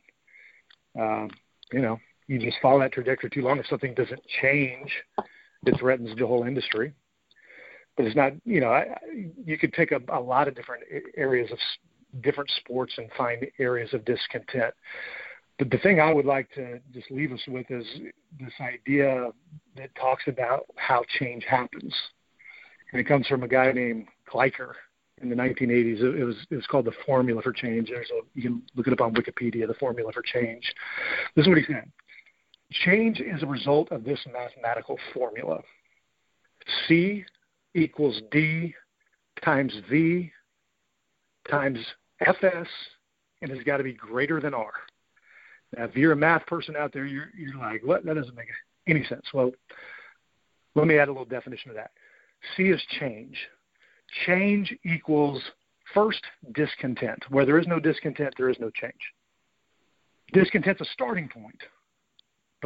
uh, 1.00 1.26
you 1.72 1.80
know, 1.80 1.98
you 2.26 2.38
just 2.38 2.58
follow 2.60 2.80
that 2.80 2.92
trajectory 2.92 3.30
too 3.30 3.42
long. 3.42 3.58
If 3.58 3.66
something 3.66 3.94
doesn't 3.94 4.22
change, 4.40 4.90
it 5.64 5.78
threatens 5.78 6.16
the 6.18 6.26
whole 6.26 6.44
industry. 6.44 6.92
But 7.96 8.06
it's 8.06 8.16
not, 8.16 8.32
you 8.44 8.60
know, 8.60 8.70
I, 8.70 8.96
you 9.44 9.56
could 9.58 9.72
take 9.72 9.92
a, 9.92 10.00
a 10.12 10.20
lot 10.20 10.48
of 10.48 10.54
different 10.54 10.84
areas 11.16 11.50
of 11.50 11.58
different 12.22 12.50
sports 12.58 12.94
and 12.98 13.08
find 13.16 13.46
areas 13.58 13.92
of 13.94 14.04
discontent. 14.04 14.74
But 15.58 15.70
the 15.70 15.78
thing 15.78 16.00
I 16.00 16.12
would 16.12 16.26
like 16.26 16.50
to 16.54 16.80
just 16.92 17.10
leave 17.10 17.32
us 17.32 17.40
with 17.48 17.70
is 17.70 17.86
this 18.38 18.52
idea 18.60 19.30
that 19.76 19.94
talks 19.94 20.24
about 20.26 20.66
how 20.76 21.02
change 21.18 21.44
happens. 21.48 21.94
And 22.92 23.00
it 23.00 23.04
comes 23.04 23.26
from 23.26 23.42
a 23.42 23.48
guy 23.48 23.72
named 23.72 24.06
Gleicher 24.30 24.72
in 25.22 25.30
the 25.30 25.34
1980s. 25.34 26.00
It 26.00 26.24
was 26.24 26.36
it 26.50 26.56
was 26.56 26.66
called 26.66 26.84
the 26.84 26.92
Formula 27.06 27.40
for 27.40 27.52
Change. 27.52 27.88
There's 27.88 28.10
a 28.10 28.20
you 28.34 28.42
can 28.42 28.62
look 28.74 28.86
it 28.86 28.92
up 28.92 29.00
on 29.00 29.14
Wikipedia. 29.14 29.66
The 29.66 29.74
Formula 29.74 30.12
for 30.12 30.22
Change. 30.22 30.62
This 31.34 31.44
is 31.44 31.48
what 31.48 31.58
he 31.58 31.64
said: 31.64 31.90
Change 32.72 33.20
is 33.20 33.42
a 33.42 33.46
result 33.46 33.92
of 33.92 34.04
this 34.04 34.18
mathematical 34.32 34.98
formula. 35.14 35.60
C 36.86 37.24
equals 37.74 38.20
D 38.30 38.74
times 39.44 39.72
V 39.88 40.32
times 41.48 41.78
Fs, 42.20 42.68
and 43.42 43.50
it's 43.50 43.62
got 43.64 43.76
to 43.76 43.84
be 43.84 43.92
greater 43.92 44.40
than 44.40 44.54
R. 44.54 44.72
Now, 45.76 45.84
if 45.84 45.96
you're 45.96 46.12
a 46.12 46.16
math 46.16 46.46
person 46.46 46.74
out 46.76 46.92
there, 46.92 47.06
you're, 47.06 47.30
you're 47.36 47.56
like, 47.56 47.82
what? 47.84 48.04
That 48.04 48.14
doesn't 48.14 48.34
make 48.34 48.48
any 48.86 49.04
sense. 49.04 49.26
Well, 49.32 49.52
let 50.74 50.86
me 50.86 50.98
add 50.98 51.08
a 51.08 51.12
little 51.12 51.24
definition 51.24 51.70
of 51.70 51.76
that. 51.76 51.90
C 52.56 52.64
is 52.64 52.82
change. 52.98 53.36
Change 54.26 54.76
equals 54.84 55.42
first 55.94 56.22
discontent. 56.52 57.24
Where 57.28 57.44
there 57.46 57.58
is 57.58 57.66
no 57.66 57.80
discontent, 57.80 58.34
there 58.36 58.50
is 58.50 58.58
no 58.60 58.70
change. 58.70 58.94
Discontent's 60.32 60.80
a 60.80 60.86
starting 60.92 61.28
point, 61.28 61.60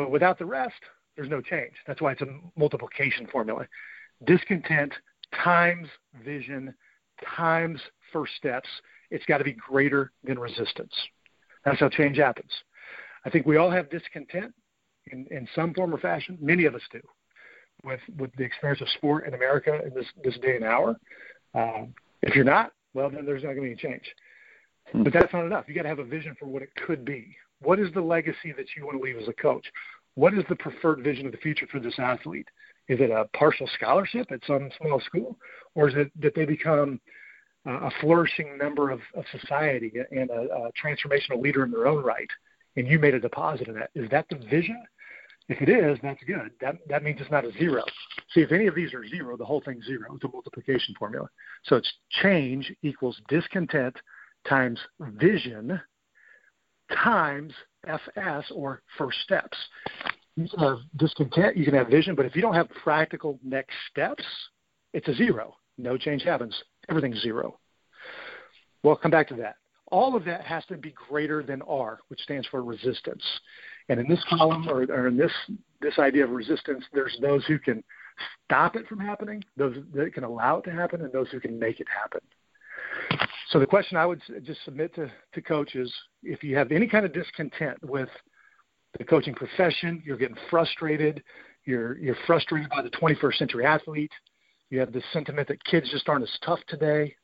but 0.00 0.10
without 0.10 0.38
the 0.38 0.46
rest, 0.46 0.80
there's 1.14 1.28
no 1.28 1.42
change. 1.42 1.72
That's 1.86 2.00
why 2.00 2.12
it's 2.12 2.22
a 2.22 2.38
multiplication 2.56 3.26
formula. 3.26 3.66
Discontent 4.24 4.94
times 5.44 5.88
vision 6.24 6.74
times 7.36 7.82
first 8.10 8.32
steps. 8.34 8.68
It's 9.10 9.26
got 9.26 9.38
to 9.38 9.44
be 9.44 9.52
greater 9.52 10.10
than 10.24 10.38
resistance. 10.38 10.94
That's 11.66 11.80
how 11.80 11.90
change 11.90 12.16
happens. 12.16 12.50
I 13.26 13.30
think 13.30 13.44
we 13.44 13.58
all 13.58 13.70
have 13.70 13.90
discontent 13.90 14.54
in, 15.12 15.26
in 15.30 15.46
some 15.54 15.74
form 15.74 15.94
or 15.94 15.98
fashion. 15.98 16.38
Many 16.40 16.64
of 16.64 16.74
us 16.74 16.82
do 16.90 17.02
with 17.84 18.00
with 18.16 18.34
the 18.36 18.44
experience 18.44 18.80
of 18.80 18.88
sport 18.88 19.26
in 19.26 19.34
America 19.34 19.80
in 19.84 19.92
this 19.92 20.06
this 20.24 20.38
day 20.38 20.56
and 20.56 20.64
hour. 20.64 20.96
Um, 21.54 21.92
if 22.22 22.34
you're 22.34 22.44
not, 22.44 22.72
well, 22.94 23.10
then 23.10 23.26
there's 23.26 23.42
not 23.42 23.52
going 23.52 23.68
to 23.68 23.76
be 23.76 23.86
any 23.86 23.94
change. 23.94 24.14
Hmm. 24.92 25.02
But 25.02 25.12
that's 25.12 25.32
not 25.34 25.44
enough. 25.44 25.66
You 25.68 25.74
got 25.74 25.82
to 25.82 25.88
have 25.88 25.98
a 25.98 26.04
vision 26.04 26.34
for 26.40 26.46
what 26.46 26.62
it 26.62 26.70
could 26.86 27.04
be. 27.04 27.36
What 27.60 27.78
is 27.78 27.92
the 27.92 28.00
legacy 28.00 28.52
that 28.56 28.66
you 28.76 28.86
want 28.86 28.98
to 28.98 29.04
leave 29.04 29.18
as 29.18 29.28
a 29.28 29.32
coach? 29.32 29.66
What 30.14 30.34
is 30.34 30.44
the 30.48 30.56
preferred 30.56 31.02
vision 31.02 31.26
of 31.26 31.32
the 31.32 31.38
future 31.38 31.66
for 31.70 31.80
this 31.80 31.98
athlete? 31.98 32.48
Is 32.88 33.00
it 33.00 33.10
a 33.10 33.26
partial 33.36 33.68
scholarship 33.74 34.32
at 34.32 34.40
some 34.46 34.70
small 34.80 35.00
school, 35.00 35.38
or 35.74 35.88
is 35.88 35.94
it 35.96 36.10
that 36.20 36.34
they 36.34 36.44
become 36.44 37.00
a 37.66 37.90
flourishing 38.00 38.56
member 38.58 38.90
of, 38.90 39.00
of 39.14 39.24
society 39.38 39.92
and 40.10 40.30
a, 40.30 40.48
a 40.50 40.70
transformational 40.72 41.40
leader 41.40 41.64
in 41.64 41.70
their 41.70 41.86
own 41.86 42.02
right? 42.02 42.28
and 42.76 42.86
you 42.86 42.98
made 42.98 43.14
a 43.14 43.20
deposit 43.20 43.68
in 43.68 43.74
that. 43.74 43.90
Is 43.94 44.08
that 44.10 44.26
the 44.30 44.36
vision? 44.36 44.82
If 45.48 45.60
it 45.60 45.68
is, 45.68 45.98
that's 46.02 46.22
good. 46.26 46.50
That 46.60 46.76
that 46.88 47.02
means 47.02 47.20
it's 47.20 47.30
not 47.30 47.44
a 47.44 47.52
zero. 47.52 47.82
See, 48.32 48.40
if 48.40 48.52
any 48.52 48.68
of 48.68 48.74
these 48.74 48.94
are 48.94 49.06
zero, 49.08 49.36
the 49.36 49.44
whole 49.44 49.60
thing's 49.60 49.84
zero. 49.84 50.14
It's 50.14 50.24
a 50.24 50.28
multiplication 50.28 50.94
formula. 50.96 51.28
So 51.64 51.76
it's 51.76 51.92
change 52.22 52.72
equals 52.82 53.20
discontent 53.28 53.96
times 54.48 54.78
vision 55.00 55.80
times 56.90 57.52
FS 57.86 58.50
or 58.54 58.82
first 58.98 59.18
steps. 59.20 59.56
You 60.36 60.48
can 60.48 60.60
have 60.60 60.78
discontent, 60.96 61.56
you 61.56 61.64
can 61.64 61.74
have 61.74 61.88
vision, 61.88 62.14
but 62.14 62.26
if 62.26 62.36
you 62.36 62.42
don't 62.42 62.54
have 62.54 62.68
practical 62.82 63.38
next 63.42 63.74
steps, 63.90 64.24
it's 64.92 65.08
a 65.08 65.14
zero. 65.14 65.56
No 65.76 65.96
change 65.96 66.22
happens. 66.22 66.54
Everything's 66.88 67.20
zero. 67.20 67.58
Well, 68.82 68.96
come 68.96 69.10
back 69.10 69.28
to 69.28 69.34
that 69.36 69.56
all 69.90 70.16
of 70.16 70.24
that 70.24 70.42
has 70.42 70.64
to 70.66 70.76
be 70.76 70.92
greater 70.92 71.42
than 71.42 71.62
R, 71.62 72.00
which 72.08 72.20
stands 72.20 72.46
for 72.48 72.62
resistance. 72.62 73.22
And 73.88 73.98
in 73.98 74.08
this 74.08 74.24
column 74.28 74.68
or, 74.68 74.82
or 74.84 75.08
in 75.08 75.16
this 75.16 75.32
this 75.80 75.98
idea 75.98 76.24
of 76.24 76.30
resistance, 76.30 76.84
there's 76.92 77.16
those 77.20 77.44
who 77.46 77.58
can 77.58 77.82
stop 78.44 78.76
it 78.76 78.86
from 78.86 79.00
happening, 79.00 79.42
those 79.56 79.76
that 79.94 80.14
can 80.14 80.24
allow 80.24 80.58
it 80.58 80.64
to 80.64 80.72
happen, 80.72 81.02
and 81.02 81.12
those 81.12 81.28
who 81.30 81.40
can 81.40 81.58
make 81.58 81.80
it 81.80 81.86
happen. 81.88 82.20
So 83.50 83.58
the 83.58 83.66
question 83.66 83.96
I 83.96 84.06
would 84.06 84.22
just 84.42 84.64
submit 84.64 84.94
to, 84.94 85.10
to 85.34 85.42
coaches, 85.42 85.92
if 86.22 86.42
you 86.42 86.56
have 86.56 86.70
any 86.70 86.86
kind 86.86 87.04
of 87.04 87.12
discontent 87.12 87.78
with 87.82 88.08
the 88.98 89.04
coaching 89.04 89.34
profession, 89.34 90.02
you're 90.04 90.16
getting 90.16 90.36
frustrated, 90.48 91.22
you're 91.64 91.98
you're 91.98 92.16
frustrated 92.26 92.70
by 92.70 92.82
the 92.82 92.90
21st 92.90 93.34
century 93.34 93.66
athlete, 93.66 94.12
you 94.70 94.78
have 94.78 94.92
this 94.92 95.04
sentiment 95.12 95.48
that 95.48 95.62
kids 95.64 95.90
just 95.90 96.08
aren't 96.08 96.22
as 96.22 96.38
tough 96.44 96.60
today, 96.68 97.14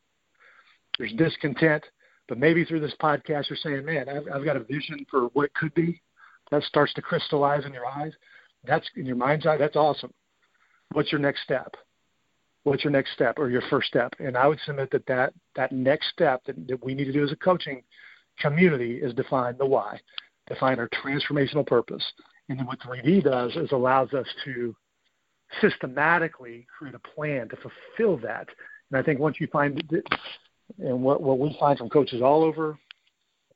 there's 0.98 1.12
discontent, 1.12 1.84
but 2.28 2.38
maybe 2.38 2.64
through 2.64 2.80
this 2.80 2.94
podcast, 3.00 3.48
you're 3.48 3.56
saying, 3.62 3.84
man, 3.84 4.08
I've, 4.08 4.24
I've 4.32 4.44
got 4.44 4.56
a 4.56 4.64
vision 4.64 5.04
for 5.10 5.26
what 5.32 5.54
could 5.54 5.74
be. 5.74 6.00
That 6.50 6.62
starts 6.62 6.92
to 6.94 7.02
crystallize 7.02 7.64
in 7.64 7.72
your 7.72 7.86
eyes. 7.86 8.12
That's 8.64 8.88
in 8.96 9.06
your 9.06 9.16
mind's 9.16 9.46
eye. 9.46 9.56
That's 9.56 9.76
awesome. 9.76 10.12
What's 10.92 11.12
your 11.12 11.20
next 11.20 11.42
step? 11.42 11.74
What's 12.66 12.82
your 12.82 12.90
next 12.90 13.12
step 13.12 13.38
or 13.38 13.48
your 13.48 13.62
first 13.70 13.86
step? 13.86 14.12
And 14.18 14.36
I 14.36 14.48
would 14.48 14.58
submit 14.66 14.90
that 14.90 15.06
that, 15.06 15.32
that 15.54 15.70
next 15.70 16.08
step 16.08 16.42
that, 16.46 16.66
that 16.66 16.84
we 16.84 16.96
need 16.96 17.04
to 17.04 17.12
do 17.12 17.22
as 17.22 17.30
a 17.30 17.36
coaching 17.36 17.84
community 18.40 18.96
is 18.96 19.14
define 19.14 19.56
the 19.56 19.64
why, 19.64 20.00
define 20.48 20.80
our 20.80 20.88
transformational 20.88 21.64
purpose. 21.64 22.02
And 22.48 22.58
then 22.58 22.66
what 22.66 22.80
3D 22.80 23.22
does 23.22 23.54
is 23.54 23.70
allows 23.70 24.12
us 24.14 24.26
to 24.44 24.74
systematically 25.60 26.66
create 26.76 26.96
a 26.96 27.14
plan 27.14 27.48
to 27.50 27.56
fulfill 27.56 28.16
that. 28.26 28.48
And 28.90 28.98
I 28.98 29.02
think 29.04 29.20
once 29.20 29.36
you 29.38 29.46
find 29.46 29.80
and 30.80 31.02
what, 31.04 31.22
what 31.22 31.38
we 31.38 31.56
find 31.60 31.78
from 31.78 31.88
coaches 31.88 32.20
all 32.20 32.42
over 32.42 32.76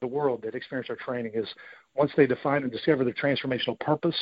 the 0.01 0.07
world 0.07 0.43
that 0.43 0.55
experience 0.55 0.89
our 0.89 0.95
training 0.95 1.33
is 1.35 1.49
once 1.97 2.13
they 2.17 2.29
define 2.29 2.63
and 2.63 2.71
discover 2.71 3.03
their 3.03 3.13
transformational 3.13 3.79
purpose, 3.81 4.15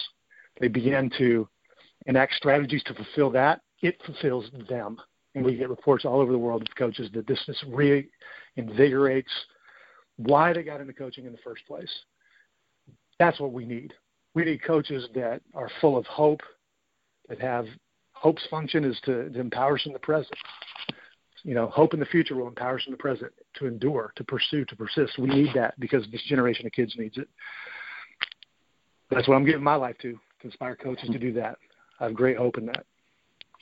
they 0.61 0.69
begin 0.69 1.11
to 1.19 1.47
enact 2.07 2.33
strategies 2.33 2.83
to 2.85 2.95
fulfill 2.95 3.29
that. 3.33 3.61
It 3.81 4.01
fulfills 4.05 4.47
them. 4.69 4.99
And 5.35 5.45
we 5.45 5.57
get 5.57 5.69
reports 5.69 6.05
all 6.05 6.21
over 6.21 6.33
the 6.33 6.39
world 6.39 6.63
of 6.63 6.69
coaches 6.77 7.11
that 7.15 7.27
this 7.27 7.41
just 7.47 7.65
reinvigorates 7.67 9.25
why 10.17 10.53
they 10.53 10.63
got 10.63 10.81
into 10.81 10.93
coaching 10.93 11.27
in 11.27 11.33
the 11.33 11.39
first 11.39 11.65
place. 11.67 11.93
That's 13.19 13.39
what 13.39 13.53
we 13.53 13.65
need. 13.65 13.95
We 14.35 14.45
need 14.45 14.65
coaches 14.65 15.07
that 15.15 15.43
are 15.55 15.71
full 15.81 15.97
of 15.97 16.07
hope, 16.07 16.41
that 17.29 17.41
have 17.41 17.67
hope's 18.13 18.45
function 18.51 18.85
is 18.85 18.99
to, 19.05 19.29
to 19.29 19.39
empower 19.39 19.77
us 19.77 19.87
in 19.87 19.93
the 19.93 19.99
present 19.99 20.35
you 21.45 21.55
know, 21.55 21.69
hope 21.69 21.95
in 21.95 22.01
the 22.01 22.07
future 22.07 22.35
will 22.35 22.49
empower 22.49 22.77
us 22.77 22.83
in 22.87 22.93
the 22.93 22.99
present 22.99 23.33
to 23.55 23.67
endure, 23.67 24.13
to 24.17 24.25
pursue, 24.25 24.65
to 24.67 24.77
persist. 24.77 25.19
We 25.19 25.29
need 25.29 25.51
that 25.55 25.79
because 25.79 26.05
this 26.11 26.23
generation 26.25 26.67
of 26.67 26.73
kids 26.73 26.95
needs 26.99 27.17
it. 27.17 27.29
That's 29.11 29.27
what 29.29 29.37
I'm 29.37 29.45
giving 29.45 29.63
my 29.63 29.77
life 29.77 29.97
to, 30.03 30.13
to 30.13 30.19
inspire 30.45 30.77
coaches 30.77 31.09
to 31.11 31.19
do 31.19 31.33
that. 31.35 31.59
I 32.01 32.05
have 32.05 32.15
great 32.15 32.37
hope 32.37 32.59
in 32.59 32.67
that. 32.67 32.85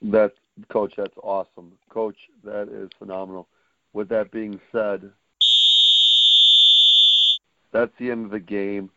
That 0.03 0.33
coach, 0.69 0.95
that's 0.97 1.17
awesome. 1.23 1.73
Coach, 1.89 2.17
that 2.45 2.69
is 2.69 2.91
phenomenal. 2.99 3.49
With 3.93 4.09
that 4.11 4.31
being 4.31 4.61
said, 4.73 5.11
that's 7.73 7.93
the 7.99 8.11
end 8.11 8.27
of 8.27 8.31
the 8.31 8.41
game. 8.41 8.91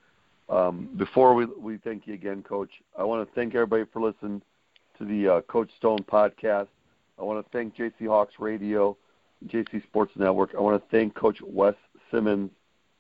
Um, 0.50 0.90
before 0.98 1.36
we 1.36 1.46
we 1.46 1.78
thank 1.78 2.08
you 2.08 2.14
again, 2.14 2.42
Coach, 2.42 2.72
I 2.98 3.04
want 3.04 3.28
to 3.28 3.36
thank 3.36 3.54
everybody 3.54 3.84
for 3.92 4.02
listening 4.02 4.42
to 4.98 5.06
the 5.06 5.36
uh, 5.36 5.42
Coach 5.42 5.70
Stone 5.78 6.00
podcast. 6.00 6.68
I 7.20 7.24
want 7.24 7.46
to 7.46 7.52
thank 7.52 7.76
JC 7.76 8.08
Hawks 8.08 8.36
Radio, 8.40 8.98
JC 9.48 9.84
Sports 9.84 10.14
Network. 10.16 10.56
I 10.58 10.62
want 10.62 10.82
to 10.82 10.90
thank 10.90 11.14
Coach 11.14 11.40
Wes 11.42 11.76
Simmons 12.12 12.52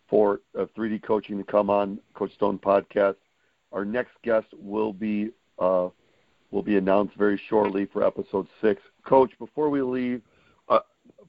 for 0.09 0.41
uh, 0.57 0.65
3D 0.77 1.01
coaching 1.03 1.37
to 1.37 1.43
come 1.43 1.69
on 1.69 1.99
Coach 2.13 2.33
Stone 2.33 2.59
podcast. 2.59 3.15
Our 3.71 3.85
next 3.85 4.11
guest 4.23 4.47
will 4.57 4.93
be 4.93 5.31
uh, 5.57 5.89
will 6.51 6.63
be 6.63 6.77
announced 6.77 7.15
very 7.15 7.39
shortly 7.49 7.85
for 7.85 8.05
episode 8.05 8.47
six. 8.61 8.81
Coach, 9.05 9.31
before 9.39 9.69
we 9.69 9.81
leave, 9.81 10.21
uh, 10.67 10.79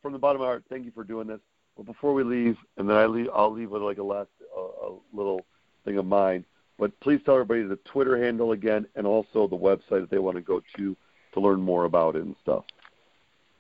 from 0.03 0.13
the 0.13 0.19
bottom 0.19 0.41
of 0.41 0.47
our 0.47 0.55
heart, 0.55 0.65
thank 0.69 0.85
you 0.85 0.91
for 0.93 1.05
doing 1.05 1.27
this. 1.27 1.41
But 1.77 1.87
before 1.87 2.15
we 2.15 2.25
leave, 2.25 2.57
and 2.77 2.89
then 2.89 2.97
I 2.97 3.07
leave, 3.07 3.29
I'll 3.35 3.53
leave 3.53 3.71
with 3.71 3.83
like 3.83 3.99
a 3.99 4.03
last 4.03 4.29
uh, 4.57 4.89
a 4.89 4.93
little 5.13 5.45
thing 5.85 5.99
of 5.99 6.07
mine. 6.07 6.45
But 6.79 6.99
please 7.01 7.21
tell 7.25 7.35
everybody 7.35 7.63
the 7.63 7.79
Twitter 7.91 8.23
handle 8.23 8.53
again, 8.53 8.87
and 8.97 9.07
also 9.07 9.47
the 9.47 9.57
website 9.57 10.03
if 10.03 10.11
they 10.11 10.19
want 10.19 10.37
to 10.37 10.43
go 10.43 10.63
to 10.77 10.97
to 11.35 11.41
learn 11.41 11.61
more 11.61 11.85
about 11.85 12.17
it 12.17 12.25
and 12.25 12.35
stuff. 12.43 12.65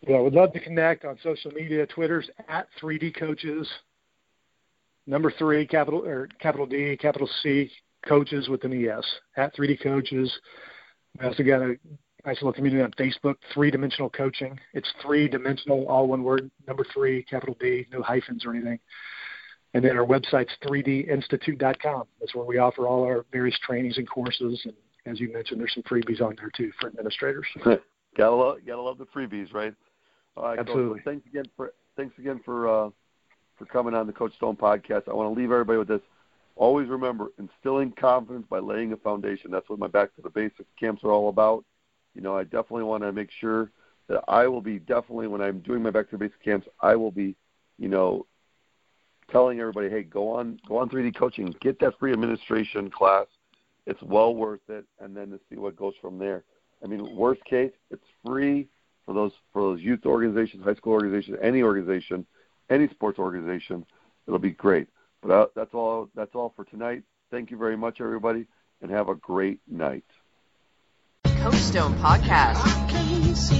Yeah, 0.06 0.20
we'd 0.22 0.32
love 0.32 0.52
to 0.54 0.60
connect 0.60 1.04
on 1.04 1.18
social 1.22 1.50
media. 1.50 1.86
Twitter's 1.86 2.28
at 2.48 2.66
3D 2.82 3.18
Coaches. 3.18 3.68
Number 5.06 5.32
three, 5.38 5.66
capital 5.66 6.04
or 6.04 6.28
capital 6.40 6.66
D, 6.66 6.96
capital 6.96 7.28
C, 7.42 7.70
Coaches 8.06 8.48
with 8.48 8.64
an 8.64 8.72
ES 8.72 9.04
at 9.36 9.54
3D 9.54 9.82
Coaches. 9.82 10.32
We 11.18 11.26
also 11.26 11.42
got 11.42 11.62
a 11.62 11.76
nice 12.24 12.36
little 12.36 12.52
community 12.52 12.82
on 12.82 12.92
Facebook, 12.92 13.36
Three 13.52 13.70
Dimensional 13.70 14.10
Coaching. 14.10 14.58
It's 14.74 14.90
three 15.02 15.28
dimensional, 15.28 15.86
all 15.88 16.06
one 16.06 16.22
word. 16.22 16.50
Number 16.66 16.84
three, 16.92 17.22
capital 17.24 17.56
D, 17.58 17.86
no 17.92 18.02
hyphens 18.02 18.44
or 18.44 18.54
anything. 18.54 18.78
And 19.74 19.84
then 19.84 19.96
our 19.96 20.04
website's 20.04 20.52
3dinstitute.com. 20.64 22.04
That's 22.18 22.34
where 22.34 22.44
we 22.44 22.58
offer 22.58 22.86
all 22.86 23.04
our 23.04 23.24
various 23.32 23.56
trainings 23.64 23.98
and 23.98 24.08
courses. 24.08 24.60
And 24.64 24.74
as 25.06 25.20
you 25.20 25.32
mentioned, 25.32 25.60
there's 25.60 25.74
some 25.74 25.84
freebies 25.84 26.20
on 26.20 26.36
there 26.36 26.50
too 26.56 26.72
for 26.80 26.88
administrators. 26.88 27.46
gotta 28.16 28.34
love, 28.34 28.58
gotta 28.66 28.82
love 28.82 28.98
the 28.98 29.06
freebies, 29.06 29.52
right? 29.52 29.74
All 30.36 30.44
right, 30.44 30.58
Absolutely. 30.58 30.98
Coach, 31.00 31.04
thanks 31.04 31.26
again 31.26 31.44
for 31.56 31.72
thanks 31.96 32.18
again 32.18 32.40
for 32.44 32.68
uh, 32.68 32.90
for 33.56 33.64
coming 33.66 33.94
on 33.94 34.06
the 34.06 34.12
Coach 34.12 34.34
Stone 34.36 34.56
podcast. 34.56 35.08
I 35.08 35.14
want 35.14 35.34
to 35.34 35.40
leave 35.40 35.50
everybody 35.50 35.78
with 35.78 35.88
this. 35.88 36.00
Always 36.56 36.88
remember, 36.88 37.28
instilling 37.38 37.92
confidence 37.92 38.46
by 38.50 38.58
laying 38.58 38.92
a 38.92 38.96
foundation. 38.96 39.50
That's 39.50 39.68
what 39.68 39.78
my 39.78 39.88
Back 39.88 40.14
to 40.16 40.22
the 40.22 40.30
Basics 40.30 40.68
camps 40.78 41.02
are 41.04 41.10
all 41.10 41.28
about. 41.28 41.64
You 42.14 42.20
know, 42.20 42.36
I 42.36 42.44
definitely 42.44 42.84
want 42.84 43.02
to 43.02 43.12
make 43.12 43.30
sure 43.40 43.70
that 44.08 44.24
I 44.28 44.46
will 44.46 44.60
be 44.60 44.78
definitely 44.78 45.28
when 45.28 45.40
I'm 45.40 45.60
doing 45.60 45.82
my 45.82 45.90
Back 45.90 46.10
to 46.10 46.16
the 46.16 46.18
Basics 46.18 46.42
camps, 46.44 46.66
I 46.80 46.96
will 46.96 47.12
be, 47.12 47.34
you 47.78 47.88
know, 47.88 48.26
telling 49.30 49.60
everybody, 49.60 49.88
hey, 49.88 50.02
go 50.02 50.30
on, 50.30 50.58
go 50.68 50.78
on 50.78 50.88
3D 50.88 51.14
coaching, 51.16 51.54
get 51.60 51.78
that 51.80 51.98
free 51.98 52.12
administration 52.12 52.90
class. 52.90 53.26
It's 53.86 54.02
well 54.02 54.34
worth 54.34 54.68
it, 54.68 54.84
and 55.00 55.16
then 55.16 55.30
to 55.30 55.40
see 55.48 55.56
what 55.56 55.76
goes 55.76 55.94
from 56.00 56.18
there. 56.18 56.44
I 56.82 56.86
mean, 56.86 57.16
worst 57.16 57.44
case, 57.44 57.72
it's 57.90 58.04
free 58.24 58.68
for 59.06 59.14
those 59.14 59.32
for 59.52 59.62
those 59.62 59.80
youth 59.80 60.06
organizations, 60.06 60.64
high 60.64 60.74
school 60.74 60.92
organizations, 60.92 61.38
any 61.42 61.62
organization, 61.62 62.26
any 62.68 62.88
sports 62.88 63.18
organization. 63.18 63.84
It'll 64.26 64.38
be 64.38 64.50
great. 64.50 64.88
But 65.22 65.30
uh, 65.30 65.46
that's 65.54 65.74
all. 65.74 66.08
That's 66.14 66.34
all 66.34 66.52
for 66.56 66.64
tonight. 66.64 67.02
Thank 67.30 67.50
you 67.50 67.56
very 67.56 67.76
much, 67.76 68.00
everybody, 68.00 68.46
and 68.82 68.90
have 68.90 69.08
a 69.08 69.14
great 69.14 69.60
night. 69.68 70.04
Coach 71.24 71.56
Stone 71.56 71.96
Podcast. 71.96 73.59